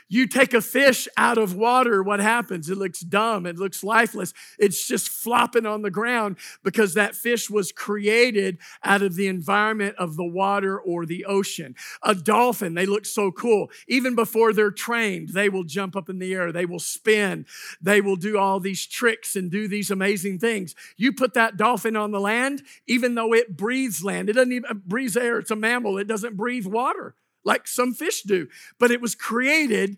You 0.09 0.25
take 0.25 0.53
a 0.53 0.61
fish 0.61 1.07
out 1.17 1.37
of 1.37 1.53
water, 1.53 2.01
what 2.01 2.21
happens? 2.21 2.69
It 2.69 2.77
looks 2.77 3.01
dumb, 3.01 3.45
it 3.45 3.57
looks 3.57 3.83
lifeless. 3.83 4.33
It's 4.57 4.87
just 4.87 5.09
flopping 5.09 5.65
on 5.65 5.81
the 5.81 5.91
ground 5.91 6.37
because 6.63 6.93
that 6.93 7.15
fish 7.15 7.49
was 7.49 7.73
created 7.73 8.57
out 8.83 9.01
of 9.01 9.15
the 9.15 9.27
environment 9.27 9.95
of 9.97 10.15
the 10.15 10.25
water 10.25 10.79
or 10.79 11.05
the 11.05 11.25
ocean. 11.25 11.75
A 12.03 12.15
dolphin, 12.15 12.73
they 12.73 12.85
look 12.85 13.05
so 13.05 13.31
cool. 13.31 13.69
Even 13.87 14.15
before 14.15 14.53
they're 14.53 14.71
trained, 14.71 15.29
they 15.29 15.49
will 15.49 15.65
jump 15.65 15.95
up 15.95 16.09
in 16.09 16.19
the 16.19 16.33
air, 16.33 16.51
they 16.53 16.65
will 16.65 16.79
spin, 16.79 17.45
they 17.81 17.99
will 17.99 18.15
do 18.15 18.37
all 18.37 18.61
these 18.61 18.85
tricks 18.85 19.35
and 19.35 19.51
do 19.51 19.67
these 19.67 19.91
amazing 19.91 20.39
things. 20.39 20.73
You 20.95 21.11
put 21.11 21.33
that 21.33 21.57
dolphin 21.57 21.97
on 21.97 22.11
the 22.11 22.21
land, 22.21 22.63
even 22.87 23.15
though 23.15 23.33
it 23.33 23.57
breathes 23.57 24.03
land, 24.03 24.29
it 24.29 24.33
doesn't 24.33 24.53
even 24.53 24.83
breathe 24.85 25.17
air, 25.17 25.39
it's 25.39 25.51
a 25.51 25.55
mammal, 25.55 25.97
it 25.97 26.07
doesn't 26.07 26.37
breathe 26.37 26.65
water 26.65 27.15
like 27.47 27.67
some 27.67 27.93
fish 27.93 28.21
do. 28.21 28.47
But 28.77 28.91
it 28.91 29.01
was 29.01 29.15
created 29.15 29.97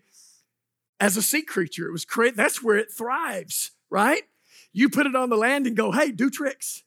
as 1.00 1.16
a 1.16 1.22
sea 1.22 1.42
creature. 1.42 1.88
It 1.88 1.92
was 1.92 2.04
created, 2.04 2.38
that's 2.38 2.62
where 2.62 2.78
it 2.78 2.92
thrives, 2.92 3.72
right? 3.90 4.22
You 4.72 4.88
put 4.88 5.06
it 5.06 5.16
on 5.16 5.28
the 5.28 5.36
land 5.36 5.66
and 5.66 5.76
go, 5.76 5.90
hey, 5.90 6.12
do 6.12 6.30
tricks. 6.30 6.84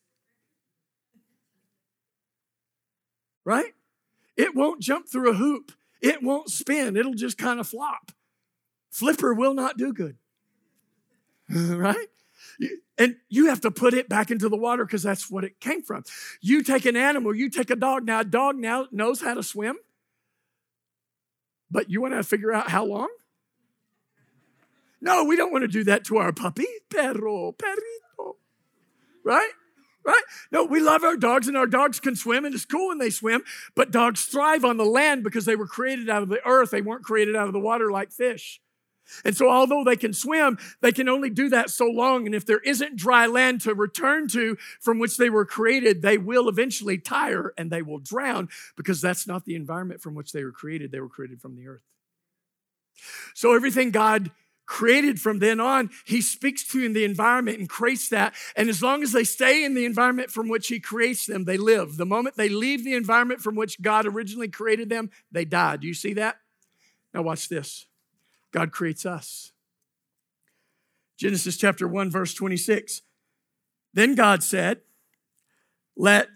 Right? 3.46 3.74
It 4.38 4.56
won't 4.56 4.82
jump 4.82 5.10
through 5.10 5.32
a 5.32 5.36
hoop. 5.36 5.74
It 6.02 6.24
won't 6.24 6.50
spin. 6.50 6.96
It'll 6.96 7.14
just 7.14 7.38
kind 7.38 7.60
of 7.60 7.68
flop. 7.68 8.14
Flipper 8.90 9.34
will 9.34 9.54
not 9.54 9.78
do 9.78 9.92
good. 9.92 10.16
right? 11.50 12.08
And 12.98 13.18
you 13.28 13.48
have 13.48 13.62
to 13.62 13.72
put 13.72 13.94
it 13.94 14.08
back 14.08 14.32
into 14.32 14.48
the 14.48 14.56
water 14.56 14.86
because 14.86 15.04
that's 15.04 15.30
what 15.30 15.44
it 15.44 15.60
came 15.60 15.82
from. 15.82 16.04
You 16.40 16.64
take 16.64 16.86
an 16.86 16.96
animal, 16.96 17.36
you 17.36 17.50
take 17.50 17.70
a 17.70 17.76
dog. 17.76 18.06
Now, 18.06 18.22
a 18.22 18.24
dog 18.24 18.56
now 18.56 18.88
knows 18.92 19.20
how 19.20 19.34
to 19.34 19.44
swim. 19.44 19.78
But 21.74 21.90
you 21.90 22.02
want 22.02 22.14
to 22.14 22.24
figure 22.24 22.54
out 22.54 22.70
how 22.70 22.86
long? 22.86 23.10
No, 25.02 25.24
we 25.24 25.36
don't 25.36 25.52
want 25.52 25.64
to 25.64 25.68
do 25.68 25.84
that 25.86 26.06
to 26.06 26.18
our 26.18 26.32
puppy. 26.32 26.68
Perro, 26.90 27.52
perrito. 27.52 28.36
Right? 29.26 29.50
Right? 30.06 30.24
No, 30.52 30.66
we 30.66 30.80
love 30.80 31.04
our 31.04 31.18
dogs 31.18 31.48
and 31.48 31.58
our 31.58 31.66
dogs 31.66 32.00
can 32.00 32.16
swim 32.16 32.46
and 32.46 32.54
it's 32.54 32.64
cool 32.64 32.90
when 32.90 33.00
they 33.00 33.10
swim, 33.10 33.44
but 33.74 33.90
dogs 33.90 34.26
thrive 34.26 34.64
on 34.64 34.78
the 34.78 34.86
land 34.86 35.24
because 35.24 35.46
they 35.46 35.56
were 35.56 35.66
created 35.66 36.10
out 36.10 36.22
of 36.22 36.30
the 36.30 36.46
earth. 36.46 36.70
They 36.70 36.82
weren't 36.82 37.04
created 37.04 37.36
out 37.36 37.48
of 37.48 37.54
the 37.54 37.60
water 37.60 37.90
like 37.90 38.12
fish. 38.12 38.62
And 39.26 39.36
so, 39.36 39.50
although 39.50 39.84
they 39.84 39.96
can 39.96 40.14
swim, 40.14 40.58
they 40.82 40.92
can 40.92 41.10
only 41.10 41.30
do 41.30 41.50
that 41.50 41.70
so 41.70 41.86
long. 41.86 42.26
And 42.26 42.34
if 42.34 42.46
there 42.46 42.60
isn't 42.60 42.96
dry 42.96 43.26
land 43.26 43.62
to 43.62 43.74
return 43.74 44.28
to 44.30 44.58
from 44.80 45.00
which 45.00 45.18
they 45.18 45.30
were 45.30 45.46
created, 45.46 46.02
they 46.02 46.18
will 46.18 46.50
eventually 46.50 46.98
tire 46.98 47.54
and 47.58 47.70
they 47.70 47.82
will 47.82 48.00
drown 48.00 48.50
because 48.76 49.02
that's 49.02 49.28
not 49.28 49.46
the 49.46 49.56
environment 49.56 50.02
from 50.02 50.16
which 50.16 50.32
they 50.32 50.44
were 50.44 50.52
created. 50.52 50.92
They 50.92 51.00
were 51.00 51.10
created 51.10 51.42
from 51.42 51.56
the 51.56 51.68
earth. 51.68 51.84
So, 53.34 53.54
everything 53.54 53.92
God 53.92 54.32
created 54.66 55.20
from 55.20 55.40
then 55.40 55.60
on, 55.60 55.90
He 56.06 56.22
speaks 56.22 56.66
to 56.70 56.84
in 56.84 56.94
the 56.94 57.04
environment 57.04 57.60
and 57.60 57.70
creates 57.70 58.10
that. 58.10 58.34
And 58.56 58.70
as 58.70 58.82
long 58.82 59.04
as 59.04 59.12
they 59.12 59.26
stay 59.26 59.64
in 59.64 59.74
the 59.74 59.86
environment 59.86 60.32
from 60.32 60.48
which 60.48 60.68
He 60.68 60.80
creates 60.80 61.26
them, 61.26 61.44
they 61.44 61.58
live. 61.58 61.98
The 61.98 62.06
moment 62.06 62.38
they 62.38 62.50
leave 62.50 62.84
the 62.84 62.94
environment 62.94 63.42
from 63.42 63.56
which 63.56 63.82
God 63.82 64.06
originally 64.06 64.48
created 64.48 64.90
them, 64.90 65.12
they 65.32 65.46
die. 65.46 65.78
Do 65.78 65.88
you 65.88 65.94
see 65.94 66.14
that? 66.14 66.38
Now, 67.14 67.24
watch 67.24 67.50
this. 67.50 67.86
God 68.54 68.72
creates 68.72 69.06
us. 69.06 69.52
Genesis 71.18 71.58
chapter 71.58 71.88
1, 71.88 72.10
verse 72.12 72.34
26. 72.34 73.02
Then 73.94 74.16
God 74.16 74.44
said, 74.44 74.82
Let, 75.98 76.28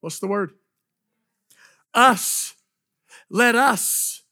what's 0.00 0.18
the 0.18 0.26
word? 0.26 0.52
Us. 1.94 2.54
Let 3.30 3.54
us. 3.54 4.22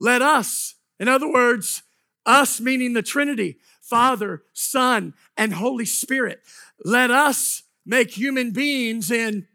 Let 0.00 0.22
us. 0.22 0.74
In 1.00 1.08
other 1.08 1.30
words, 1.30 1.82
us 2.26 2.60
meaning 2.60 2.92
the 2.92 3.02
Trinity, 3.02 3.58
Father, 3.80 4.42
Son, 4.52 5.14
and 5.36 5.54
Holy 5.54 5.86
Spirit. 5.86 6.40
Let 6.84 7.10
us 7.10 7.62
make 7.86 8.10
human 8.10 8.50
beings 8.52 9.10
in, 9.10 9.46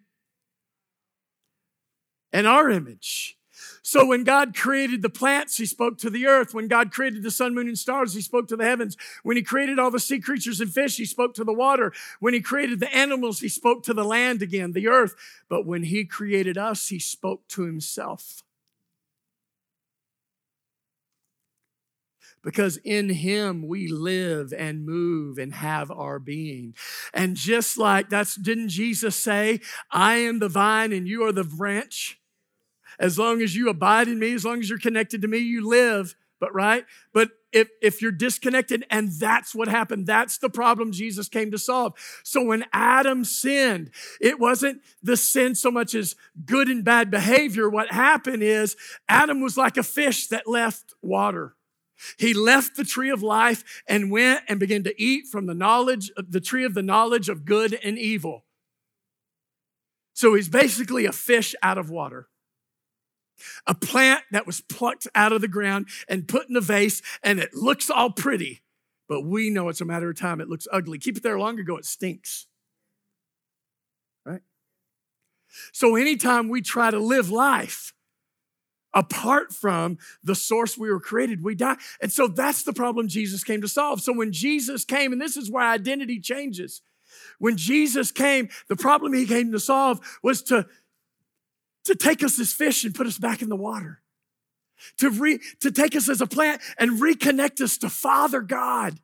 in 2.32 2.46
our 2.46 2.70
image. 2.70 3.38
So 3.86 4.06
when 4.06 4.24
God 4.24 4.56
created 4.56 5.02
the 5.02 5.10
plants, 5.10 5.58
he 5.58 5.66
spoke 5.66 5.98
to 6.00 6.10
the 6.10 6.26
earth. 6.26 6.54
When 6.54 6.70
God 6.70 6.92
created 6.94 7.22
the 7.22 7.30
sun, 7.30 7.54
moon, 7.54 7.68
and 7.68 7.78
stars, 7.78 8.14
he 8.14 8.22
spoke 8.22 8.48
to 8.48 8.56
the 8.56 8.64
heavens. 8.64 8.96
When 9.24 9.36
he 9.36 9.44
created 9.44 9.78
all 9.78 9.92
the 9.92 10.00
sea 10.00 10.22
creatures 10.22 10.62
and 10.62 10.74
fish, 10.74 10.96
he 10.96 11.04
spoke 11.04 11.34
to 11.36 11.44
the 11.44 11.54
water. 11.54 11.92
When 12.22 12.34
he 12.34 12.40
created 12.40 12.80
the 12.80 12.94
animals, 12.96 13.42
he 13.42 13.50
spoke 13.50 13.84
to 13.84 13.94
the 13.94 14.06
land 14.06 14.42
again, 14.42 14.72
the 14.72 14.88
earth. 14.88 15.16
But 15.50 15.66
when 15.66 15.84
he 15.84 16.06
created 16.06 16.58
us, 16.58 16.88
he 16.88 16.98
spoke 16.98 17.46
to 17.50 17.64
himself. 17.64 18.42
because 22.44 22.76
in 22.84 23.08
him 23.08 23.66
we 23.68 23.88
live 23.88 24.54
and 24.54 24.86
move 24.86 25.38
and 25.38 25.54
have 25.54 25.90
our 25.90 26.20
being. 26.20 26.76
And 27.14 27.38
just 27.38 27.78
like 27.78 28.10
that's, 28.10 28.36
didn't 28.36 28.68
Jesus 28.68 29.16
say, 29.16 29.62
I 29.90 30.16
am 30.16 30.40
the 30.40 30.50
vine 30.50 30.92
and 30.92 31.08
you 31.08 31.24
are 31.24 31.32
the 31.32 31.46
branch? 31.46 32.20
As 33.04 33.20
long 33.20 33.42
as 33.42 33.54
you 33.54 33.68
abide 33.68 34.08
in 34.08 34.18
me, 34.18 34.34
as 34.34 34.46
long 34.46 34.62
as 34.62 34.70
you're 34.70 34.80
connected 34.80 35.22
to 35.24 35.28
me, 35.28 35.40
you 35.40 35.68
live. 35.68 36.16
But 36.40 36.56
right? 36.56 36.86
But 37.14 37.32
if, 37.52 37.68
if 37.82 38.02
you're 38.02 38.14
disconnected, 38.14 38.86
and 38.90 39.12
that's 39.12 39.54
what 39.54 39.68
happened, 39.68 40.08
that's 40.08 40.38
the 40.38 40.50
problem 40.50 40.94
Jesus 40.94 41.28
came 41.28 41.52
to 41.52 41.58
solve. 41.58 41.96
So 42.24 42.42
when 42.42 42.64
Adam 42.72 43.26
sinned, 43.26 43.92
it 44.22 44.40
wasn't 44.40 44.82
the 45.02 45.18
sin 45.18 45.54
so 45.54 45.70
much 45.70 45.94
as 45.94 46.16
good 46.46 46.70
and 46.70 46.86
bad 46.86 47.12
behavior. 47.12 47.70
What 47.70 47.92
happened 47.92 48.42
is 48.42 48.78
Adam 49.10 49.42
was 49.42 49.58
like 49.58 49.76
a 49.76 49.84
fish 49.84 50.28
that 50.28 50.48
left 50.48 50.94
water. 51.02 51.56
He 52.18 52.34
left 52.34 52.78
the 52.78 52.86
tree 52.86 53.10
of 53.10 53.22
life 53.22 53.84
and 53.86 54.12
went 54.12 54.44
and 54.48 54.62
began 54.62 54.84
to 54.84 55.02
eat 55.02 55.28
from 55.28 55.46
the 55.46 55.54
knowledge, 55.54 56.10
the 56.16 56.40
tree 56.40 56.64
of 56.64 56.74
the 56.74 56.82
knowledge 56.82 57.28
of 57.28 57.44
good 57.44 57.78
and 57.84 58.00
evil. 58.00 58.46
So 60.14 60.36
he's 60.36 60.48
basically 60.48 61.06
a 61.06 61.12
fish 61.12 61.54
out 61.62 61.78
of 61.78 61.90
water. 61.90 62.30
A 63.68 63.76
plant 63.76 64.24
that 64.32 64.46
was 64.46 64.62
plucked 64.62 65.08
out 65.16 65.32
of 65.32 65.42
the 65.42 65.48
ground 65.48 65.88
and 66.08 66.28
put 66.28 66.50
in 66.50 66.56
a 66.56 66.62
vase, 66.62 67.02
and 67.24 67.40
it 67.40 67.54
looks 67.54 67.90
all 67.90 68.12
pretty, 68.12 68.62
but 69.08 69.22
we 69.22 69.50
know 69.50 69.70
it's 69.70 69.82
a 69.82 69.86
matter 69.86 70.10
of 70.10 70.20
time. 70.20 70.42
It 70.42 70.50
looks 70.50 70.68
ugly. 70.72 71.00
Keep 71.00 71.18
it 71.18 71.24
there 71.24 71.40
long 71.40 71.60
ago, 71.60 71.78
it 71.78 71.86
stinks. 71.86 72.48
Right? 74.26 74.42
So 75.72 75.96
anytime 75.96 76.50
we 76.50 76.62
try 76.62 76.92
to 76.92 77.00
live 77.00 77.30
life 77.30 77.94
apart 78.94 79.52
from 79.52 79.98
the 80.24 80.36
source 80.36 80.78
we 80.78 80.92
were 80.92 81.00
created, 81.00 81.44
we 81.44 81.56
die. 81.56 81.78
And 82.02 82.12
so 82.12 82.28
that's 82.28 82.64
the 82.64 82.74
problem 82.74 83.08
Jesus 83.08 83.44
came 83.44 83.62
to 83.62 83.68
solve. 83.68 84.02
So 84.02 84.14
when 84.14 84.32
Jesus 84.32 84.86
came, 84.86 85.12
and 85.12 85.22
this 85.22 85.36
is 85.36 85.50
where 85.50 85.68
identity 85.68 86.20
changes. 86.20 86.82
When 87.40 87.58
Jesus 87.58 88.12
came, 88.12 88.50
the 88.70 88.76
problem 88.76 89.14
he 89.14 89.26
came 89.26 89.52
to 89.52 89.60
solve 89.60 90.00
was 90.24 90.42
to, 90.44 90.68
to 91.86 91.96
take 91.96 92.24
us 92.24 92.40
as 92.40 92.54
fish 92.54 92.84
and 92.84 92.96
put 92.96 93.08
us 93.08 93.18
back 93.18 93.42
in 93.42 93.50
the 93.50 93.56
water. 93.56 94.02
To, 94.98 95.10
re, 95.10 95.40
to 95.62 95.72
take 95.72 95.96
us 95.96 96.10
as 96.10 96.20
a 96.20 96.28
plant 96.28 96.62
and 96.78 97.02
reconnect 97.02 97.62
us 97.62 97.78
to 97.80 97.90
Father 97.90 98.42
God, 98.42 99.00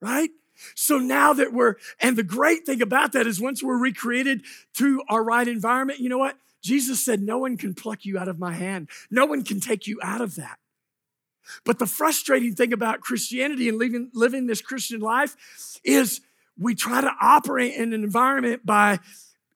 right? 0.00 0.30
So 0.74 0.98
now 0.98 1.32
that 1.32 1.52
we're, 1.52 1.74
and 2.00 2.16
the 2.16 2.22
great 2.22 2.64
thing 2.64 2.80
about 2.80 3.12
that 3.12 3.26
is 3.26 3.40
once 3.40 3.62
we're 3.62 3.78
recreated 3.78 4.42
to 4.74 5.02
our 5.08 5.24
right 5.24 5.48
environment, 5.48 5.98
you 5.98 6.08
know 6.08 6.18
what? 6.18 6.36
Jesus 6.62 7.04
said, 7.04 7.20
No 7.20 7.38
one 7.38 7.56
can 7.56 7.74
pluck 7.74 8.04
you 8.04 8.18
out 8.18 8.28
of 8.28 8.38
my 8.38 8.52
hand. 8.52 8.88
No 9.10 9.26
one 9.26 9.42
can 9.42 9.60
take 9.60 9.86
you 9.86 9.98
out 10.02 10.20
of 10.20 10.36
that. 10.36 10.58
But 11.64 11.78
the 11.78 11.86
frustrating 11.86 12.54
thing 12.54 12.72
about 12.72 13.00
Christianity 13.00 13.68
and 13.68 13.78
living, 13.78 14.10
living 14.14 14.46
this 14.46 14.62
Christian 14.62 15.00
life 15.00 15.36
is 15.84 16.20
we 16.58 16.74
try 16.74 17.00
to 17.00 17.12
operate 17.20 17.74
in 17.74 17.92
an 17.92 18.04
environment 18.04 18.64
by 18.64 19.00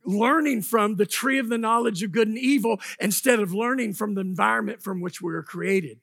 learning 0.08 0.62
from 0.62 0.96
the 0.96 1.06
tree 1.06 1.38
of 1.38 1.48
the 1.48 1.58
knowledge 1.58 2.02
of 2.02 2.12
good 2.12 2.28
and 2.28 2.38
evil 2.38 2.80
instead 2.98 3.40
of 3.40 3.52
learning 3.52 3.92
from 3.92 4.14
the 4.14 4.22
environment 4.22 4.82
from 4.82 5.00
which 5.00 5.20
we 5.20 5.30
were 5.32 5.42
created. 5.42 6.00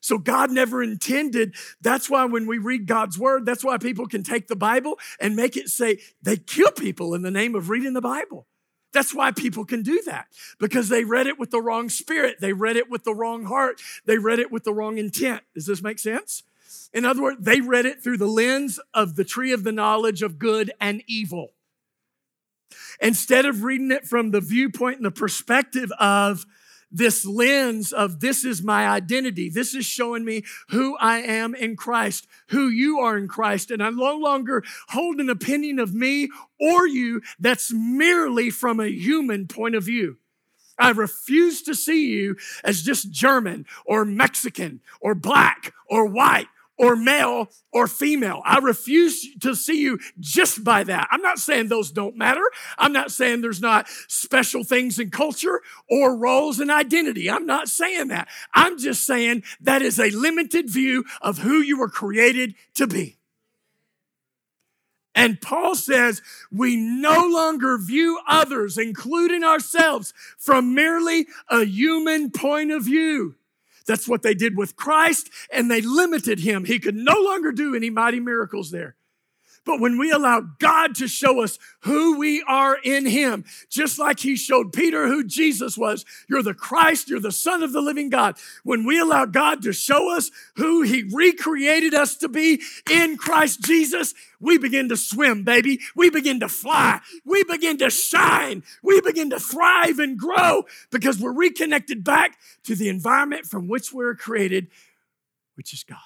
So 0.00 0.18
God 0.18 0.50
never 0.50 0.82
intended. 0.82 1.54
That's 1.80 2.08
why 2.08 2.24
when 2.24 2.46
we 2.46 2.58
read 2.58 2.86
God's 2.86 3.18
word, 3.18 3.46
that's 3.46 3.64
why 3.64 3.78
people 3.78 4.06
can 4.06 4.22
take 4.22 4.48
the 4.48 4.56
Bible 4.56 4.98
and 5.20 5.36
make 5.36 5.56
it 5.56 5.68
say 5.68 5.98
they 6.22 6.36
kill 6.36 6.70
people 6.70 7.14
in 7.14 7.22
the 7.22 7.30
name 7.30 7.54
of 7.54 7.68
reading 7.68 7.94
the 7.94 8.00
Bible. 8.00 8.46
That's 8.92 9.14
why 9.14 9.32
people 9.32 9.64
can 9.64 9.82
do 9.82 10.00
that 10.06 10.28
because 10.58 10.88
they 10.88 11.04
read 11.04 11.26
it 11.26 11.38
with 11.38 11.50
the 11.50 11.60
wrong 11.60 11.88
spirit. 11.88 12.36
They 12.40 12.52
read 12.52 12.76
it 12.76 12.88
with 12.88 13.04
the 13.04 13.14
wrong 13.14 13.44
heart. 13.44 13.80
They 14.06 14.18
read 14.18 14.38
it 14.38 14.50
with 14.50 14.64
the 14.64 14.72
wrong 14.72 14.98
intent. 14.98 15.42
Does 15.54 15.66
this 15.66 15.82
make 15.82 15.98
sense? 15.98 16.42
In 16.92 17.04
other 17.04 17.22
words, 17.22 17.38
they 17.40 17.60
read 17.60 17.86
it 17.86 18.02
through 18.02 18.16
the 18.16 18.26
lens 18.26 18.80
of 18.94 19.16
the 19.16 19.24
tree 19.24 19.52
of 19.52 19.62
the 19.62 19.72
knowledge 19.72 20.22
of 20.22 20.38
good 20.38 20.72
and 20.80 21.02
evil. 21.06 21.52
Instead 23.00 23.46
of 23.46 23.62
reading 23.62 23.90
it 23.90 24.06
from 24.06 24.30
the 24.30 24.40
viewpoint 24.40 24.96
and 24.96 25.06
the 25.06 25.10
perspective 25.10 25.92
of 25.98 26.44
this 26.90 27.26
lens 27.26 27.92
of 27.92 28.20
this 28.20 28.44
is 28.44 28.62
my 28.62 28.86
identity. 28.88 29.50
This 29.50 29.74
is 29.74 29.84
showing 29.84 30.24
me 30.24 30.44
who 30.70 30.96
I 30.98 31.18
am 31.18 31.54
in 31.54 31.76
Christ, 31.76 32.26
who 32.48 32.68
you 32.68 32.98
are 32.98 33.18
in 33.18 33.28
Christ. 33.28 33.70
And 33.70 33.82
I 33.82 33.90
no 33.90 34.16
longer 34.16 34.64
hold 34.88 35.20
an 35.20 35.28
opinion 35.28 35.78
of 35.78 35.94
me 35.94 36.28
or 36.58 36.86
you 36.86 37.20
that's 37.38 37.72
merely 37.72 38.50
from 38.50 38.80
a 38.80 38.88
human 38.88 39.46
point 39.46 39.74
of 39.74 39.84
view. 39.84 40.16
I 40.78 40.90
refuse 40.90 41.62
to 41.62 41.74
see 41.74 42.08
you 42.12 42.36
as 42.62 42.82
just 42.82 43.10
German 43.10 43.66
or 43.84 44.04
Mexican 44.04 44.80
or 45.00 45.14
black 45.14 45.74
or 45.88 46.06
white 46.06 46.46
or 46.78 46.96
male 46.96 47.48
or 47.72 47.86
female. 47.86 48.40
I 48.44 48.58
refuse 48.58 49.26
to 49.40 49.54
see 49.54 49.82
you 49.82 49.98
just 50.20 50.62
by 50.64 50.84
that. 50.84 51.08
I'm 51.10 51.22
not 51.22 51.38
saying 51.38 51.68
those 51.68 51.90
don't 51.90 52.16
matter. 52.16 52.44
I'm 52.78 52.92
not 52.92 53.10
saying 53.10 53.40
there's 53.40 53.60
not 53.60 53.88
special 54.06 54.64
things 54.64 54.98
in 54.98 55.10
culture 55.10 55.60
or 55.90 56.16
roles 56.16 56.60
and 56.60 56.70
identity. 56.70 57.28
I'm 57.30 57.46
not 57.46 57.68
saying 57.68 58.08
that. 58.08 58.28
I'm 58.54 58.78
just 58.78 59.04
saying 59.04 59.42
that 59.60 59.82
is 59.82 59.98
a 59.98 60.10
limited 60.10 60.70
view 60.70 61.04
of 61.20 61.38
who 61.38 61.58
you 61.58 61.78
were 61.78 61.90
created 61.90 62.54
to 62.74 62.86
be. 62.86 63.18
And 65.14 65.40
Paul 65.40 65.74
says 65.74 66.22
we 66.52 66.76
no 66.76 67.26
longer 67.26 67.76
view 67.76 68.20
others, 68.28 68.78
including 68.78 69.42
ourselves, 69.42 70.14
from 70.38 70.76
merely 70.76 71.26
a 71.50 71.64
human 71.64 72.30
point 72.30 72.70
of 72.70 72.84
view. 72.84 73.34
That's 73.88 74.06
what 74.06 74.22
they 74.22 74.34
did 74.34 74.56
with 74.56 74.76
Christ, 74.76 75.30
and 75.50 75.68
they 75.68 75.80
limited 75.80 76.40
him. 76.40 76.64
He 76.64 76.78
could 76.78 76.94
no 76.94 77.20
longer 77.20 77.50
do 77.50 77.74
any 77.74 77.90
mighty 77.90 78.20
miracles 78.20 78.70
there. 78.70 78.94
But 79.64 79.80
when 79.80 79.98
we 79.98 80.10
allow 80.10 80.40
God 80.58 80.94
to 80.96 81.08
show 81.08 81.42
us 81.42 81.58
who 81.80 82.18
we 82.18 82.42
are 82.48 82.78
in 82.82 83.06
Him, 83.06 83.44
just 83.68 83.98
like 83.98 84.20
He 84.20 84.36
showed 84.36 84.72
Peter 84.72 85.06
who 85.06 85.24
Jesus 85.24 85.76
was, 85.76 86.04
you're 86.28 86.42
the 86.42 86.54
Christ, 86.54 87.08
you're 87.08 87.20
the 87.20 87.32
Son 87.32 87.62
of 87.62 87.72
the 87.72 87.80
living 87.80 88.10
God. 88.10 88.36
When 88.64 88.86
we 88.86 88.98
allow 88.98 89.26
God 89.26 89.62
to 89.62 89.72
show 89.72 90.16
us 90.16 90.30
who 90.56 90.82
He 90.82 91.04
recreated 91.12 91.94
us 91.94 92.16
to 92.16 92.28
be 92.28 92.62
in 92.90 93.16
Christ 93.16 93.62
Jesus, 93.62 94.14
we 94.40 94.56
begin 94.56 94.88
to 94.88 94.96
swim, 94.96 95.44
baby. 95.44 95.80
We 95.96 96.10
begin 96.10 96.40
to 96.40 96.48
fly. 96.48 97.00
We 97.24 97.44
begin 97.44 97.78
to 97.78 97.90
shine. 97.90 98.62
We 98.82 99.00
begin 99.00 99.30
to 99.30 99.40
thrive 99.40 99.98
and 99.98 100.18
grow 100.18 100.64
because 100.90 101.18
we're 101.18 101.32
reconnected 101.32 102.04
back 102.04 102.38
to 102.64 102.74
the 102.74 102.88
environment 102.88 103.46
from 103.46 103.68
which 103.68 103.92
we 103.92 104.04
we're 104.04 104.14
created, 104.14 104.68
which 105.56 105.72
is 105.72 105.82
God. 105.82 105.98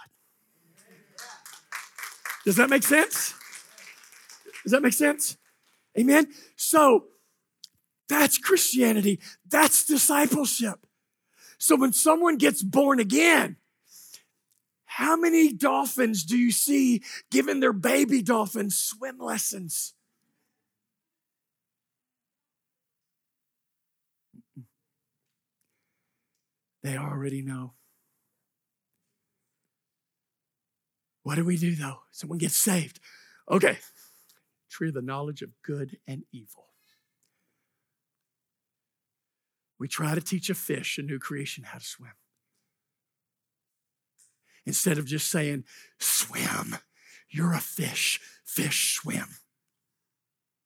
Does 2.45 2.57
that 2.57 2.71
make 2.71 2.83
sense? 2.83 3.35
Does 4.63 4.73
that 4.73 4.83
make 4.83 4.93
sense? 4.93 5.37
Amen? 5.99 6.29
So 6.57 7.07
that's 8.09 8.39
Christianity. 8.39 9.21
That's 9.49 9.85
discipleship. 9.85 10.87
So 11.59 11.77
when 11.77 11.93
someone 11.93 12.37
gets 12.39 12.63
born 12.63 13.01
again, 13.01 13.57
how 14.85 15.17
many 15.17 15.53
dolphins 15.53 16.25
do 16.25 16.37
you 16.37 16.51
see 16.51 17.03
giving 17.31 17.61
their 17.61 17.73
baby 17.73 18.21
dolphins 18.21 18.77
swim 18.77 19.19
lessons? 19.19 19.95
They 26.83 26.97
already 26.97 27.43
know. 27.43 27.73
What 31.23 31.37
do 31.37 31.45
we 31.45 31.57
do 31.57 31.75
though? 31.75 32.01
Someone 32.11 32.39
gets 32.39 32.57
saved. 32.57 33.01
Okay, 33.51 33.79
tree 34.73 34.89
of 34.89 34.95
the 34.95 35.03
knowledge 35.03 35.43
of 35.43 35.51
good 35.63 35.99
and 36.09 36.25
evil. 36.33 36.67
We 39.79 39.89
try 39.89 40.15
to 40.15 40.21
teach 40.21 40.49
a 40.49 40.55
fish, 40.55 40.99
a 40.99 41.03
new 41.03 41.19
creation, 41.19 41.65
how 41.65 41.79
to 41.79 41.85
swim. 41.85 42.13
Instead 44.65 44.99
of 44.99 45.07
just 45.07 45.31
saying, 45.31 45.65
swim, 45.99 46.77
you're 47.29 47.53
a 47.53 47.61
fish, 47.61 48.21
fish 48.45 48.95
swim. 48.95 49.27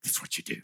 That's 0.03 0.21
what 0.21 0.37
you 0.37 0.43
do. 0.43 0.61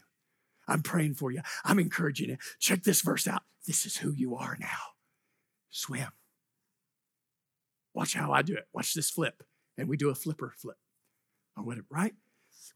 I'm 0.68 0.82
praying 0.82 1.14
for 1.14 1.30
you. 1.30 1.42
I'm 1.64 1.78
encouraging 1.78 2.30
you. 2.30 2.36
Check 2.60 2.84
this 2.84 3.02
verse 3.02 3.26
out. 3.26 3.42
This 3.66 3.86
is 3.86 3.98
who 3.98 4.12
you 4.12 4.36
are 4.36 4.56
now. 4.58 4.94
Swim. 5.70 6.08
Watch 7.92 8.14
how 8.14 8.32
I 8.32 8.42
do 8.42 8.54
it. 8.54 8.66
Watch 8.72 8.94
this 8.94 9.10
flip. 9.10 9.42
And 9.76 9.88
we 9.88 9.96
do 9.96 10.10
a 10.10 10.14
flipper 10.14 10.52
flip 10.56 10.76
or 11.56 11.64
whatever, 11.64 11.86
right? 11.90 12.14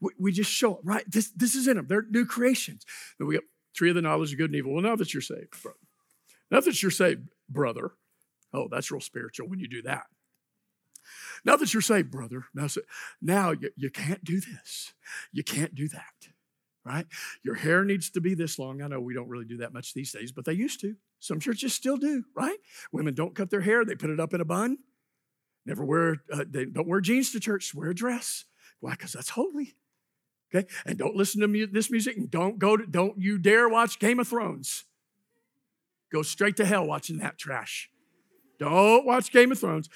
We, 0.01 0.11
we 0.19 0.31
just 0.31 0.51
show 0.51 0.73
up, 0.73 0.81
right? 0.83 1.03
This, 1.09 1.31
this 1.35 1.55
is 1.55 1.67
in 1.67 1.77
them. 1.77 1.87
They're 1.87 2.05
new 2.09 2.25
creations. 2.25 2.85
Then 3.17 3.27
we 3.27 3.35
got 3.35 3.43
tree 3.73 3.89
of 3.89 3.95
the 3.95 4.01
knowledge 4.01 4.31
of 4.31 4.37
good 4.37 4.49
and 4.49 4.55
evil. 4.55 4.73
Well, 4.73 4.83
now 4.83 4.95
that 4.95 5.13
you're 5.13 5.21
saved, 5.21 5.61
brother. 5.61 5.77
Now 6.51 6.59
that 6.61 6.81
you're 6.81 6.91
saved, 6.91 7.29
brother. 7.47 7.91
Oh, 8.53 8.67
that's 8.69 8.91
real 8.91 9.01
spiritual 9.01 9.47
when 9.47 9.59
you 9.59 9.67
do 9.67 9.81
that. 9.83 10.03
Now 11.45 11.55
that 11.55 11.73
you're 11.73 11.81
saved, 11.81 12.11
brother, 12.11 12.45
now, 12.53 12.67
now 13.21 13.51
you, 13.51 13.69
you 13.75 13.89
can't 13.89 14.23
do 14.23 14.39
this. 14.39 14.93
You 15.31 15.43
can't 15.43 15.73
do 15.73 15.87
that, 15.89 16.29
right? 16.85 17.05
Your 17.43 17.55
hair 17.55 17.83
needs 17.83 18.09
to 18.11 18.21
be 18.21 18.33
this 18.35 18.59
long. 18.59 18.81
I 18.81 18.87
know 18.87 18.99
we 18.99 19.13
don't 19.13 19.29
really 19.29 19.45
do 19.45 19.57
that 19.57 19.73
much 19.73 19.93
these 19.93 20.11
days, 20.11 20.31
but 20.31 20.45
they 20.45 20.53
used 20.53 20.81
to. 20.81 20.95
Some 21.19 21.39
churches 21.39 21.73
still 21.73 21.97
do, 21.97 22.25
right? 22.35 22.57
Women 22.91 23.13
don't 23.13 23.35
cut 23.35 23.49
their 23.49 23.61
hair, 23.61 23.85
they 23.85 23.95
put 23.95 24.09
it 24.09 24.19
up 24.19 24.33
in 24.33 24.41
a 24.41 24.45
bun. 24.45 24.77
Never 25.65 25.85
wear, 25.85 26.17
uh, 26.31 26.45
they 26.47 26.65
don't 26.65 26.87
wear 26.87 27.01
jeans 27.01 27.31
to 27.31 27.39
church, 27.39 27.73
wear 27.73 27.89
a 27.89 27.95
dress. 27.95 28.45
Why? 28.79 28.91
Because 28.91 29.13
that's 29.13 29.29
holy. 29.29 29.75
Okay? 30.53 30.67
And 30.85 30.97
don't 30.97 31.15
listen 31.15 31.41
to 31.41 31.47
mu- 31.47 31.67
this 31.67 31.91
music 31.91 32.17
and 32.17 32.29
don't 32.29 32.59
go 32.59 32.75
to, 32.75 32.85
don't 32.85 33.19
you 33.19 33.37
dare 33.37 33.69
watch 33.69 33.99
Game 33.99 34.19
of 34.19 34.27
Thrones. 34.27 34.85
Go 36.11 36.23
straight 36.23 36.57
to 36.57 36.65
hell 36.65 36.85
watching 36.85 37.19
that 37.19 37.37
trash. 37.37 37.89
Don't 38.57 39.05
watch 39.05 39.31
Game 39.31 39.51
of 39.51 39.59
Thrones. 39.59 39.89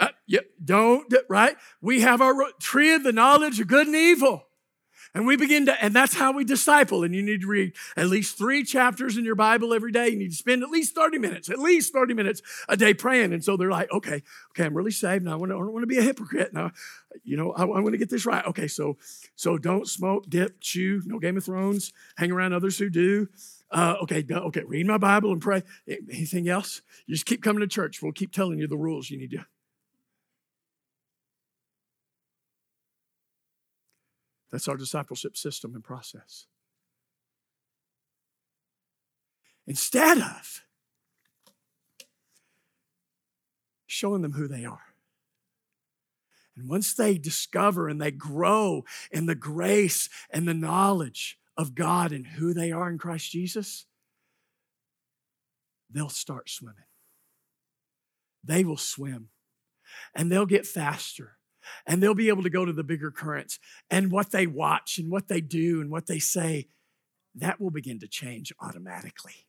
Uh, 0.00 0.08
yeah, 0.26 0.40
don't, 0.64 1.12
right? 1.28 1.56
We 1.80 2.00
have 2.00 2.20
our 2.20 2.34
tree 2.60 2.94
of 2.94 3.02
the 3.02 3.12
knowledge 3.12 3.60
of 3.60 3.66
good 3.66 3.86
and 3.86 3.96
evil. 3.96 4.47
And 5.14 5.26
we 5.26 5.36
begin 5.36 5.66
to, 5.66 5.82
and 5.82 5.94
that's 5.94 6.14
how 6.14 6.32
we 6.32 6.44
disciple. 6.44 7.02
And 7.02 7.14
you 7.14 7.22
need 7.22 7.42
to 7.42 7.46
read 7.46 7.72
at 7.96 8.06
least 8.06 8.36
three 8.36 8.64
chapters 8.64 9.16
in 9.16 9.24
your 9.24 9.34
Bible 9.34 9.72
every 9.72 9.92
day. 9.92 10.08
You 10.08 10.18
need 10.18 10.30
to 10.30 10.36
spend 10.36 10.62
at 10.62 10.70
least 10.70 10.94
30 10.94 11.18
minutes, 11.18 11.48
at 11.48 11.58
least 11.58 11.92
30 11.92 12.14
minutes 12.14 12.42
a 12.68 12.76
day 12.76 12.94
praying. 12.94 13.32
And 13.32 13.42
so 13.42 13.56
they're 13.56 13.70
like, 13.70 13.90
okay, 13.92 14.22
okay, 14.50 14.64
I'm 14.64 14.76
really 14.76 14.90
saved. 14.90 15.24
Now 15.24 15.32
I, 15.32 15.36
want 15.36 15.50
to, 15.50 15.56
I 15.56 15.58
don't 15.60 15.72
want 15.72 15.82
to 15.82 15.88
be 15.88 15.98
a 15.98 16.02
hypocrite. 16.02 16.52
Now, 16.52 16.72
you 17.24 17.36
know, 17.36 17.52
I, 17.52 17.62
I 17.62 17.80
want 17.80 17.92
to 17.92 17.98
get 17.98 18.10
this 18.10 18.26
right. 18.26 18.44
Okay, 18.46 18.68
so 18.68 18.96
so 19.34 19.58
don't 19.58 19.88
smoke, 19.88 20.28
dip, 20.28 20.60
chew, 20.60 21.02
no 21.06 21.18
Game 21.18 21.36
of 21.36 21.44
Thrones, 21.44 21.92
hang 22.16 22.30
around 22.30 22.52
others 22.52 22.78
who 22.78 22.90
do. 22.90 23.28
Uh, 23.70 23.96
okay, 24.02 24.24
okay, 24.30 24.62
read 24.66 24.86
my 24.86 24.98
Bible 24.98 25.32
and 25.32 25.42
pray. 25.42 25.62
Anything 25.86 26.48
else? 26.48 26.82
You 27.06 27.14
just 27.14 27.26
keep 27.26 27.42
coming 27.42 27.60
to 27.60 27.66
church. 27.66 28.02
We'll 28.02 28.12
keep 28.12 28.32
telling 28.32 28.58
you 28.58 28.66
the 28.66 28.78
rules 28.78 29.10
you 29.10 29.18
need 29.18 29.30
to 29.32 29.44
That's 34.50 34.68
our 34.68 34.76
discipleship 34.76 35.36
system 35.36 35.74
and 35.74 35.84
process. 35.84 36.46
Instead 39.66 40.18
of 40.18 40.62
showing 43.86 44.22
them 44.22 44.32
who 44.32 44.48
they 44.48 44.64
are. 44.64 44.94
And 46.56 46.68
once 46.68 46.94
they 46.94 47.18
discover 47.18 47.88
and 47.88 48.00
they 48.00 48.10
grow 48.10 48.84
in 49.10 49.26
the 49.26 49.34
grace 49.34 50.08
and 50.30 50.46
the 50.46 50.54
knowledge 50.54 51.38
of 51.56 51.74
God 51.74 52.12
and 52.12 52.26
who 52.26 52.54
they 52.54 52.72
are 52.72 52.88
in 52.88 52.98
Christ 52.98 53.30
Jesus, 53.30 53.86
they'll 55.90 56.08
start 56.08 56.48
swimming. 56.48 56.84
They 58.42 58.64
will 58.64 58.76
swim 58.76 59.28
and 60.14 60.30
they'll 60.30 60.46
get 60.46 60.66
faster 60.66 61.37
and 61.86 62.02
they'll 62.02 62.14
be 62.14 62.28
able 62.28 62.42
to 62.42 62.50
go 62.50 62.64
to 62.64 62.72
the 62.72 62.84
bigger 62.84 63.10
currents. 63.10 63.58
And 63.90 64.10
what 64.10 64.30
they 64.30 64.46
watch 64.46 64.98
and 64.98 65.10
what 65.10 65.28
they 65.28 65.40
do 65.40 65.80
and 65.80 65.90
what 65.90 66.06
they 66.06 66.18
say, 66.18 66.68
that 67.34 67.60
will 67.60 67.70
begin 67.70 67.98
to 68.00 68.08
change 68.08 68.52
automatically. 68.60 69.46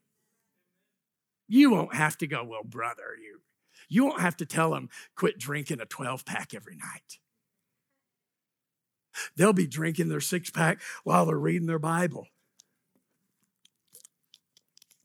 You 1.48 1.72
won't 1.72 1.96
have 1.96 2.18
to 2.20 2.28
go, 2.28 2.44
well, 2.44 2.64
brother, 2.64 3.16
you, 3.22 3.42
you 3.88 4.06
won't 4.06 4.22
have 4.22 4.38
to 4.38 4.46
tell 4.46 4.72
them, 4.72 4.90
quit 5.16 5.40
drinking 5.40 5.82
a 5.82 5.86
12 5.86 6.26
pack 6.26 6.54
every 6.54 6.76
night. 6.76 7.20
They'll 9.36 9.54
be 9.54 9.68
drinking 9.68 10.10
their 10.10 10.22
six 10.22 10.50
pack 10.50 10.80
while 11.04 11.26
they're 11.26 11.38
reading 11.38 11.68
their 11.68 11.80
Bible. 11.80 12.28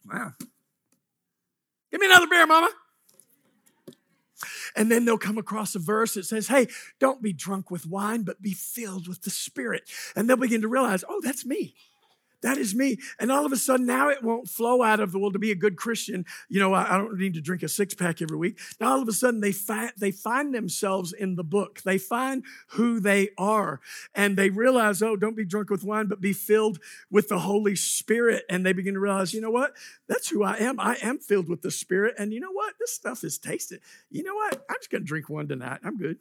Wow. 0.04 0.32
Give 1.90 2.00
me 2.00 2.06
another 2.06 2.26
beer, 2.26 2.46
mama. 2.46 2.70
And 4.76 4.90
then 4.90 5.04
they'll 5.04 5.18
come 5.18 5.38
across 5.38 5.74
a 5.74 5.78
verse 5.78 6.14
that 6.14 6.26
says, 6.26 6.48
Hey, 6.48 6.68
don't 6.98 7.22
be 7.22 7.32
drunk 7.32 7.70
with 7.70 7.86
wine, 7.86 8.22
but 8.22 8.42
be 8.42 8.52
filled 8.52 9.08
with 9.08 9.22
the 9.22 9.30
Spirit. 9.30 9.90
And 10.14 10.28
they'll 10.28 10.36
begin 10.36 10.62
to 10.62 10.68
realize, 10.68 11.04
Oh, 11.08 11.20
that's 11.22 11.44
me. 11.44 11.74
That 12.44 12.58
is 12.58 12.74
me. 12.74 12.98
And 13.18 13.32
all 13.32 13.46
of 13.46 13.52
a 13.52 13.56
sudden, 13.56 13.86
now 13.86 14.10
it 14.10 14.22
won't 14.22 14.50
flow 14.50 14.82
out 14.82 15.00
of, 15.00 15.12
the 15.12 15.18
well, 15.18 15.32
to 15.32 15.38
be 15.38 15.50
a 15.50 15.54
good 15.54 15.76
Christian, 15.76 16.26
you 16.50 16.60
know, 16.60 16.74
I, 16.74 16.98
don't 16.98 17.18
need 17.18 17.32
to 17.34 17.40
drink 17.40 17.62
a 17.62 17.68
six 17.68 17.94
pack 17.94 18.20
every 18.20 18.36
week. 18.36 18.58
Now, 18.78 18.92
all 18.92 19.00
of 19.00 19.08
a 19.08 19.12
sudden, 19.12 19.40
they, 19.40 19.50
fi- 19.50 19.92
they 19.96 20.10
find 20.10 20.54
themselves 20.54 21.14
in 21.14 21.36
the 21.36 21.42
book. 21.42 21.80
They 21.86 21.96
find 21.96 22.44
who 22.72 23.00
they 23.00 23.30
are. 23.38 23.80
And 24.14 24.36
they 24.36 24.50
realize, 24.50 25.00
oh, 25.02 25.16
don't 25.16 25.38
be 25.38 25.46
drunk 25.46 25.70
with 25.70 25.84
wine, 25.84 26.06
but 26.06 26.20
be 26.20 26.34
filled 26.34 26.80
with 27.10 27.30
the 27.30 27.38
Holy 27.38 27.76
Spirit. 27.76 28.44
And 28.50 28.64
they 28.64 28.74
begin 28.74 28.92
to 28.92 29.00
realize, 29.00 29.32
you 29.32 29.40
know 29.40 29.50
what? 29.50 29.72
That's 30.06 30.28
who 30.28 30.44
I 30.44 30.58
am. 30.58 30.78
I 30.78 30.98
am 31.00 31.20
filled 31.20 31.48
with 31.48 31.62
the 31.62 31.70
Spirit. 31.70 32.16
And 32.18 32.30
you 32.30 32.40
know 32.40 32.52
what? 32.52 32.74
This 32.78 32.92
stuff 32.92 33.24
is 33.24 33.38
tasted. 33.38 33.80
You 34.10 34.22
know 34.22 34.34
what? 34.34 34.66
I'm 34.68 34.76
just 34.80 34.90
to 34.90 35.00
drink 35.00 35.30
one 35.30 35.48
tonight. 35.48 35.80
I'm 35.82 35.96
good. 35.96 36.18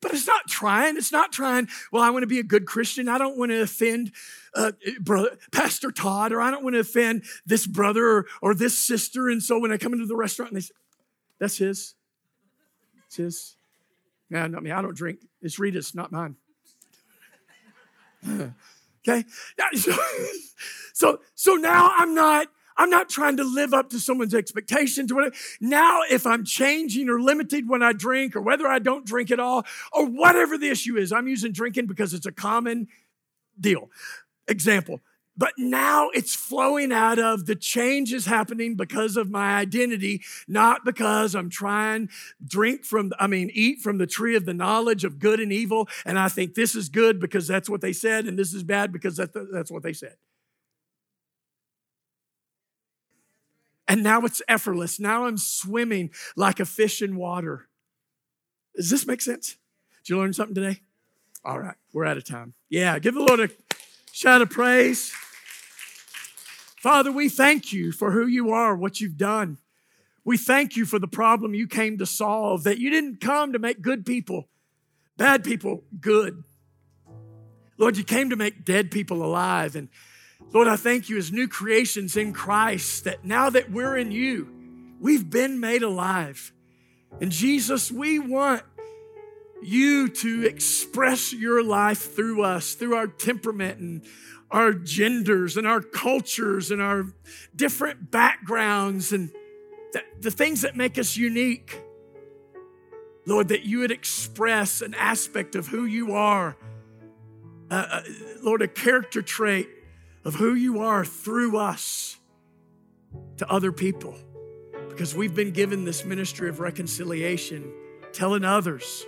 But 0.00 0.12
it's 0.14 0.26
not 0.26 0.46
trying. 0.48 0.96
It's 0.96 1.12
not 1.12 1.30
trying, 1.32 1.68
well, 1.92 2.02
I 2.02 2.10
want 2.10 2.22
to 2.22 2.26
be 2.26 2.38
a 2.38 2.44
good 2.44 2.66
Christian. 2.66 3.08
I 3.08 3.18
don't 3.18 3.36
want 3.36 3.50
to 3.50 3.60
offend 3.60 4.12
uh, 4.54 4.72
brother, 5.00 5.36
Pastor 5.52 5.90
Todd, 5.90 6.32
or 6.32 6.40
I 6.40 6.50
don't 6.50 6.64
want 6.64 6.74
to 6.74 6.80
offend 6.80 7.24
this 7.44 7.66
brother 7.66 8.06
or, 8.06 8.26
or 8.40 8.54
this 8.54 8.78
sister. 8.78 9.28
And 9.28 9.42
so 9.42 9.58
when 9.58 9.72
I 9.72 9.76
come 9.76 9.92
into 9.92 10.06
the 10.06 10.16
restaurant 10.16 10.52
and 10.52 10.56
they 10.56 10.64
say, 10.64 10.74
that's 11.38 11.58
his. 11.58 11.94
It's 13.06 13.16
his. 13.16 13.56
Yeah, 14.30 14.46
not 14.46 14.62
me. 14.62 14.70
I 14.70 14.80
don't 14.80 14.96
drink. 14.96 15.20
It's 15.42 15.58
Rita's, 15.58 15.94
not 15.94 16.12
mine. 16.12 16.36
okay? 18.28 19.24
So, 20.92 21.20
so 21.34 21.54
now 21.54 21.94
I'm 21.96 22.14
not 22.14 22.48
I'm 22.80 22.88
not 22.88 23.10
trying 23.10 23.36
to 23.36 23.44
live 23.44 23.74
up 23.74 23.90
to 23.90 24.00
someone's 24.00 24.34
expectations. 24.34 25.12
Now, 25.60 26.00
if 26.10 26.26
I'm 26.26 26.46
changing 26.46 27.10
or 27.10 27.20
limited 27.20 27.68
when 27.68 27.82
I 27.82 27.92
drink 27.92 28.34
or 28.34 28.40
whether 28.40 28.66
I 28.66 28.78
don't 28.78 29.04
drink 29.04 29.30
at 29.30 29.38
all 29.38 29.66
or 29.92 30.06
whatever 30.06 30.56
the 30.56 30.70
issue 30.70 30.96
is, 30.96 31.12
I'm 31.12 31.28
using 31.28 31.52
drinking 31.52 31.86
because 31.86 32.14
it's 32.14 32.24
a 32.24 32.32
common 32.32 32.88
deal. 33.60 33.90
Example. 34.48 35.00
But 35.36 35.52
now 35.58 36.08
it's 36.14 36.34
flowing 36.34 36.90
out 36.90 37.18
of 37.18 37.44
the 37.44 37.54
change 37.54 38.14
is 38.14 38.24
happening 38.24 38.76
because 38.76 39.18
of 39.18 39.30
my 39.30 39.58
identity, 39.58 40.22
not 40.48 40.82
because 40.82 41.34
I'm 41.34 41.50
trying 41.50 42.08
drink 42.46 42.86
from, 42.86 43.12
I 43.18 43.26
mean, 43.26 43.50
eat 43.52 43.80
from 43.80 43.98
the 43.98 44.06
tree 44.06 44.36
of 44.36 44.46
the 44.46 44.54
knowledge 44.54 45.04
of 45.04 45.18
good 45.18 45.38
and 45.38 45.52
evil. 45.52 45.86
And 46.06 46.18
I 46.18 46.28
think 46.28 46.54
this 46.54 46.74
is 46.74 46.88
good 46.88 47.20
because 47.20 47.46
that's 47.46 47.68
what 47.68 47.82
they 47.82 47.92
said, 47.92 48.24
and 48.24 48.38
this 48.38 48.54
is 48.54 48.62
bad 48.62 48.90
because 48.90 49.16
that's 49.18 49.70
what 49.70 49.82
they 49.82 49.92
said. 49.92 50.16
And 53.90 54.04
now 54.04 54.20
it's 54.20 54.40
effortless. 54.46 55.00
Now 55.00 55.26
I'm 55.26 55.36
swimming 55.36 56.10
like 56.36 56.60
a 56.60 56.64
fish 56.64 57.02
in 57.02 57.16
water. 57.16 57.66
Does 58.76 58.88
this 58.88 59.04
make 59.04 59.20
sense? 59.20 59.56
Did 60.04 60.10
you 60.10 60.18
learn 60.18 60.32
something 60.32 60.54
today? 60.54 60.82
All 61.44 61.58
right, 61.58 61.74
we're 61.92 62.04
out 62.04 62.16
of 62.16 62.22
time. 62.22 62.54
Yeah, 62.68 63.00
give 63.00 63.14
the 63.14 63.20
Lord 63.24 63.40
a 63.40 63.50
shout 64.12 64.42
of 64.42 64.50
praise. 64.50 65.12
Father, 66.78 67.10
we 67.10 67.28
thank 67.28 67.72
you 67.72 67.90
for 67.90 68.12
who 68.12 68.28
you 68.28 68.52
are, 68.52 68.76
what 68.76 69.00
you've 69.00 69.16
done. 69.16 69.58
We 70.24 70.38
thank 70.38 70.76
you 70.76 70.86
for 70.86 71.00
the 71.00 71.08
problem 71.08 71.52
you 71.52 71.66
came 71.66 71.98
to 71.98 72.06
solve, 72.06 72.62
that 72.62 72.78
you 72.78 72.90
didn't 72.90 73.20
come 73.20 73.52
to 73.54 73.58
make 73.58 73.82
good 73.82 74.06
people, 74.06 74.48
bad 75.16 75.42
people 75.42 75.82
good. 76.00 76.44
Lord, 77.76 77.96
you 77.96 78.04
came 78.04 78.30
to 78.30 78.36
make 78.36 78.64
dead 78.64 78.92
people 78.92 79.24
alive. 79.24 79.74
And 79.74 79.88
Lord, 80.52 80.66
I 80.66 80.74
thank 80.74 81.08
you 81.08 81.16
as 81.16 81.30
new 81.30 81.46
creations 81.46 82.16
in 82.16 82.32
Christ 82.32 83.04
that 83.04 83.24
now 83.24 83.50
that 83.50 83.70
we're 83.70 83.96
in 83.96 84.10
you, 84.10 84.48
we've 85.00 85.30
been 85.30 85.60
made 85.60 85.82
alive. 85.82 86.52
And 87.20 87.30
Jesus, 87.30 87.90
we 87.92 88.18
want 88.18 88.62
you 89.62 90.08
to 90.08 90.44
express 90.44 91.32
your 91.32 91.62
life 91.62 92.14
through 92.16 92.42
us, 92.42 92.74
through 92.74 92.96
our 92.96 93.06
temperament 93.06 93.78
and 93.78 94.02
our 94.50 94.72
genders 94.72 95.56
and 95.56 95.68
our 95.68 95.80
cultures 95.80 96.72
and 96.72 96.82
our 96.82 97.06
different 97.54 98.10
backgrounds 98.10 99.12
and 99.12 99.30
the, 99.92 100.02
the 100.20 100.30
things 100.32 100.62
that 100.62 100.76
make 100.76 100.98
us 100.98 101.16
unique. 101.16 101.80
Lord, 103.24 103.48
that 103.48 103.62
you 103.62 103.80
would 103.80 103.92
express 103.92 104.80
an 104.80 104.94
aspect 104.94 105.54
of 105.54 105.68
who 105.68 105.84
you 105.84 106.14
are, 106.14 106.56
uh, 107.70 107.86
uh, 107.88 108.02
Lord, 108.42 108.62
a 108.62 108.68
character 108.68 109.22
trait 109.22 109.68
of 110.24 110.34
who 110.34 110.54
you 110.54 110.80
are 110.80 111.04
through 111.04 111.56
us 111.56 112.18
to 113.38 113.50
other 113.50 113.72
people. 113.72 114.14
Because 114.88 115.14
we've 115.14 115.34
been 115.34 115.52
given 115.52 115.84
this 115.84 116.04
ministry 116.04 116.48
of 116.48 116.60
reconciliation, 116.60 117.72
telling 118.12 118.44
others, 118.44 119.06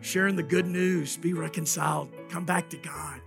sharing 0.00 0.36
the 0.36 0.42
good 0.42 0.66
news, 0.66 1.16
be 1.16 1.32
reconciled, 1.32 2.10
come 2.28 2.44
back 2.44 2.70
to 2.70 2.76
God. 2.76 3.20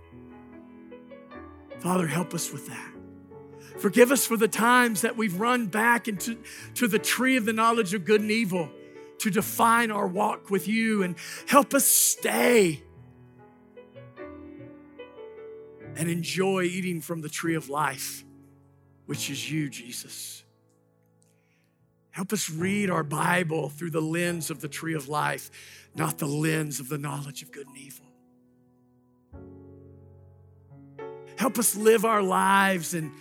Father, 1.78 2.06
help 2.06 2.34
us 2.34 2.52
with 2.52 2.66
that. 2.68 2.92
Forgive 3.78 4.10
us 4.10 4.26
for 4.26 4.36
the 4.36 4.48
times 4.48 5.02
that 5.02 5.16
we've 5.16 5.38
run 5.38 5.66
back 5.66 6.08
into 6.08 6.36
to 6.74 6.88
the 6.88 6.98
tree 6.98 7.36
of 7.36 7.44
the 7.44 7.52
knowledge 7.52 7.94
of 7.94 8.04
good 8.04 8.20
and 8.20 8.30
evil 8.30 8.68
to 9.18 9.30
define 9.30 9.90
our 9.90 10.06
walk 10.06 10.50
with 10.50 10.66
you 10.66 11.02
and 11.02 11.14
help 11.46 11.74
us 11.74 11.84
stay 11.84 12.82
and 15.98 16.08
enjoy 16.08 16.62
eating 16.62 17.00
from 17.00 17.20
the 17.20 17.28
tree 17.28 17.56
of 17.56 17.68
life, 17.68 18.24
which 19.06 19.28
is 19.28 19.50
you, 19.50 19.68
Jesus. 19.68 20.44
Help 22.12 22.32
us 22.32 22.48
read 22.48 22.88
our 22.88 23.02
Bible 23.02 23.68
through 23.68 23.90
the 23.90 24.00
lens 24.00 24.48
of 24.50 24.60
the 24.60 24.68
tree 24.68 24.94
of 24.94 25.08
life, 25.08 25.50
not 25.94 26.18
the 26.18 26.26
lens 26.26 26.78
of 26.78 26.88
the 26.88 26.98
knowledge 26.98 27.42
of 27.42 27.50
good 27.50 27.66
and 27.66 27.76
evil. 27.76 28.06
Help 31.36 31.58
us 31.58 31.76
live 31.76 32.04
our 32.04 32.22
lives 32.22 32.94
and 32.94 33.12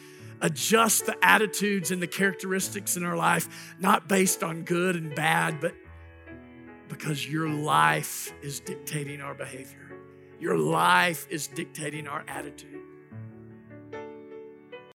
adjust 0.41 1.07
the 1.07 1.17
attitudes 1.25 1.89
and 1.89 2.01
the 2.01 2.07
characteristics 2.07 2.95
in 2.95 3.03
our 3.03 3.17
life, 3.17 3.75
not 3.79 4.07
based 4.07 4.43
on 4.43 4.63
good 4.63 4.95
and 4.95 5.15
bad, 5.15 5.59
but 5.59 5.73
because 6.89 7.27
your 7.27 7.49
life 7.49 8.33
is 8.43 8.59
dictating 8.59 9.19
our 9.19 9.33
behavior. 9.33 9.86
Your 10.39 10.57
life 10.57 11.27
is 11.31 11.47
dictating 11.47 12.07
our 12.07 12.23
attitude. 12.27 12.86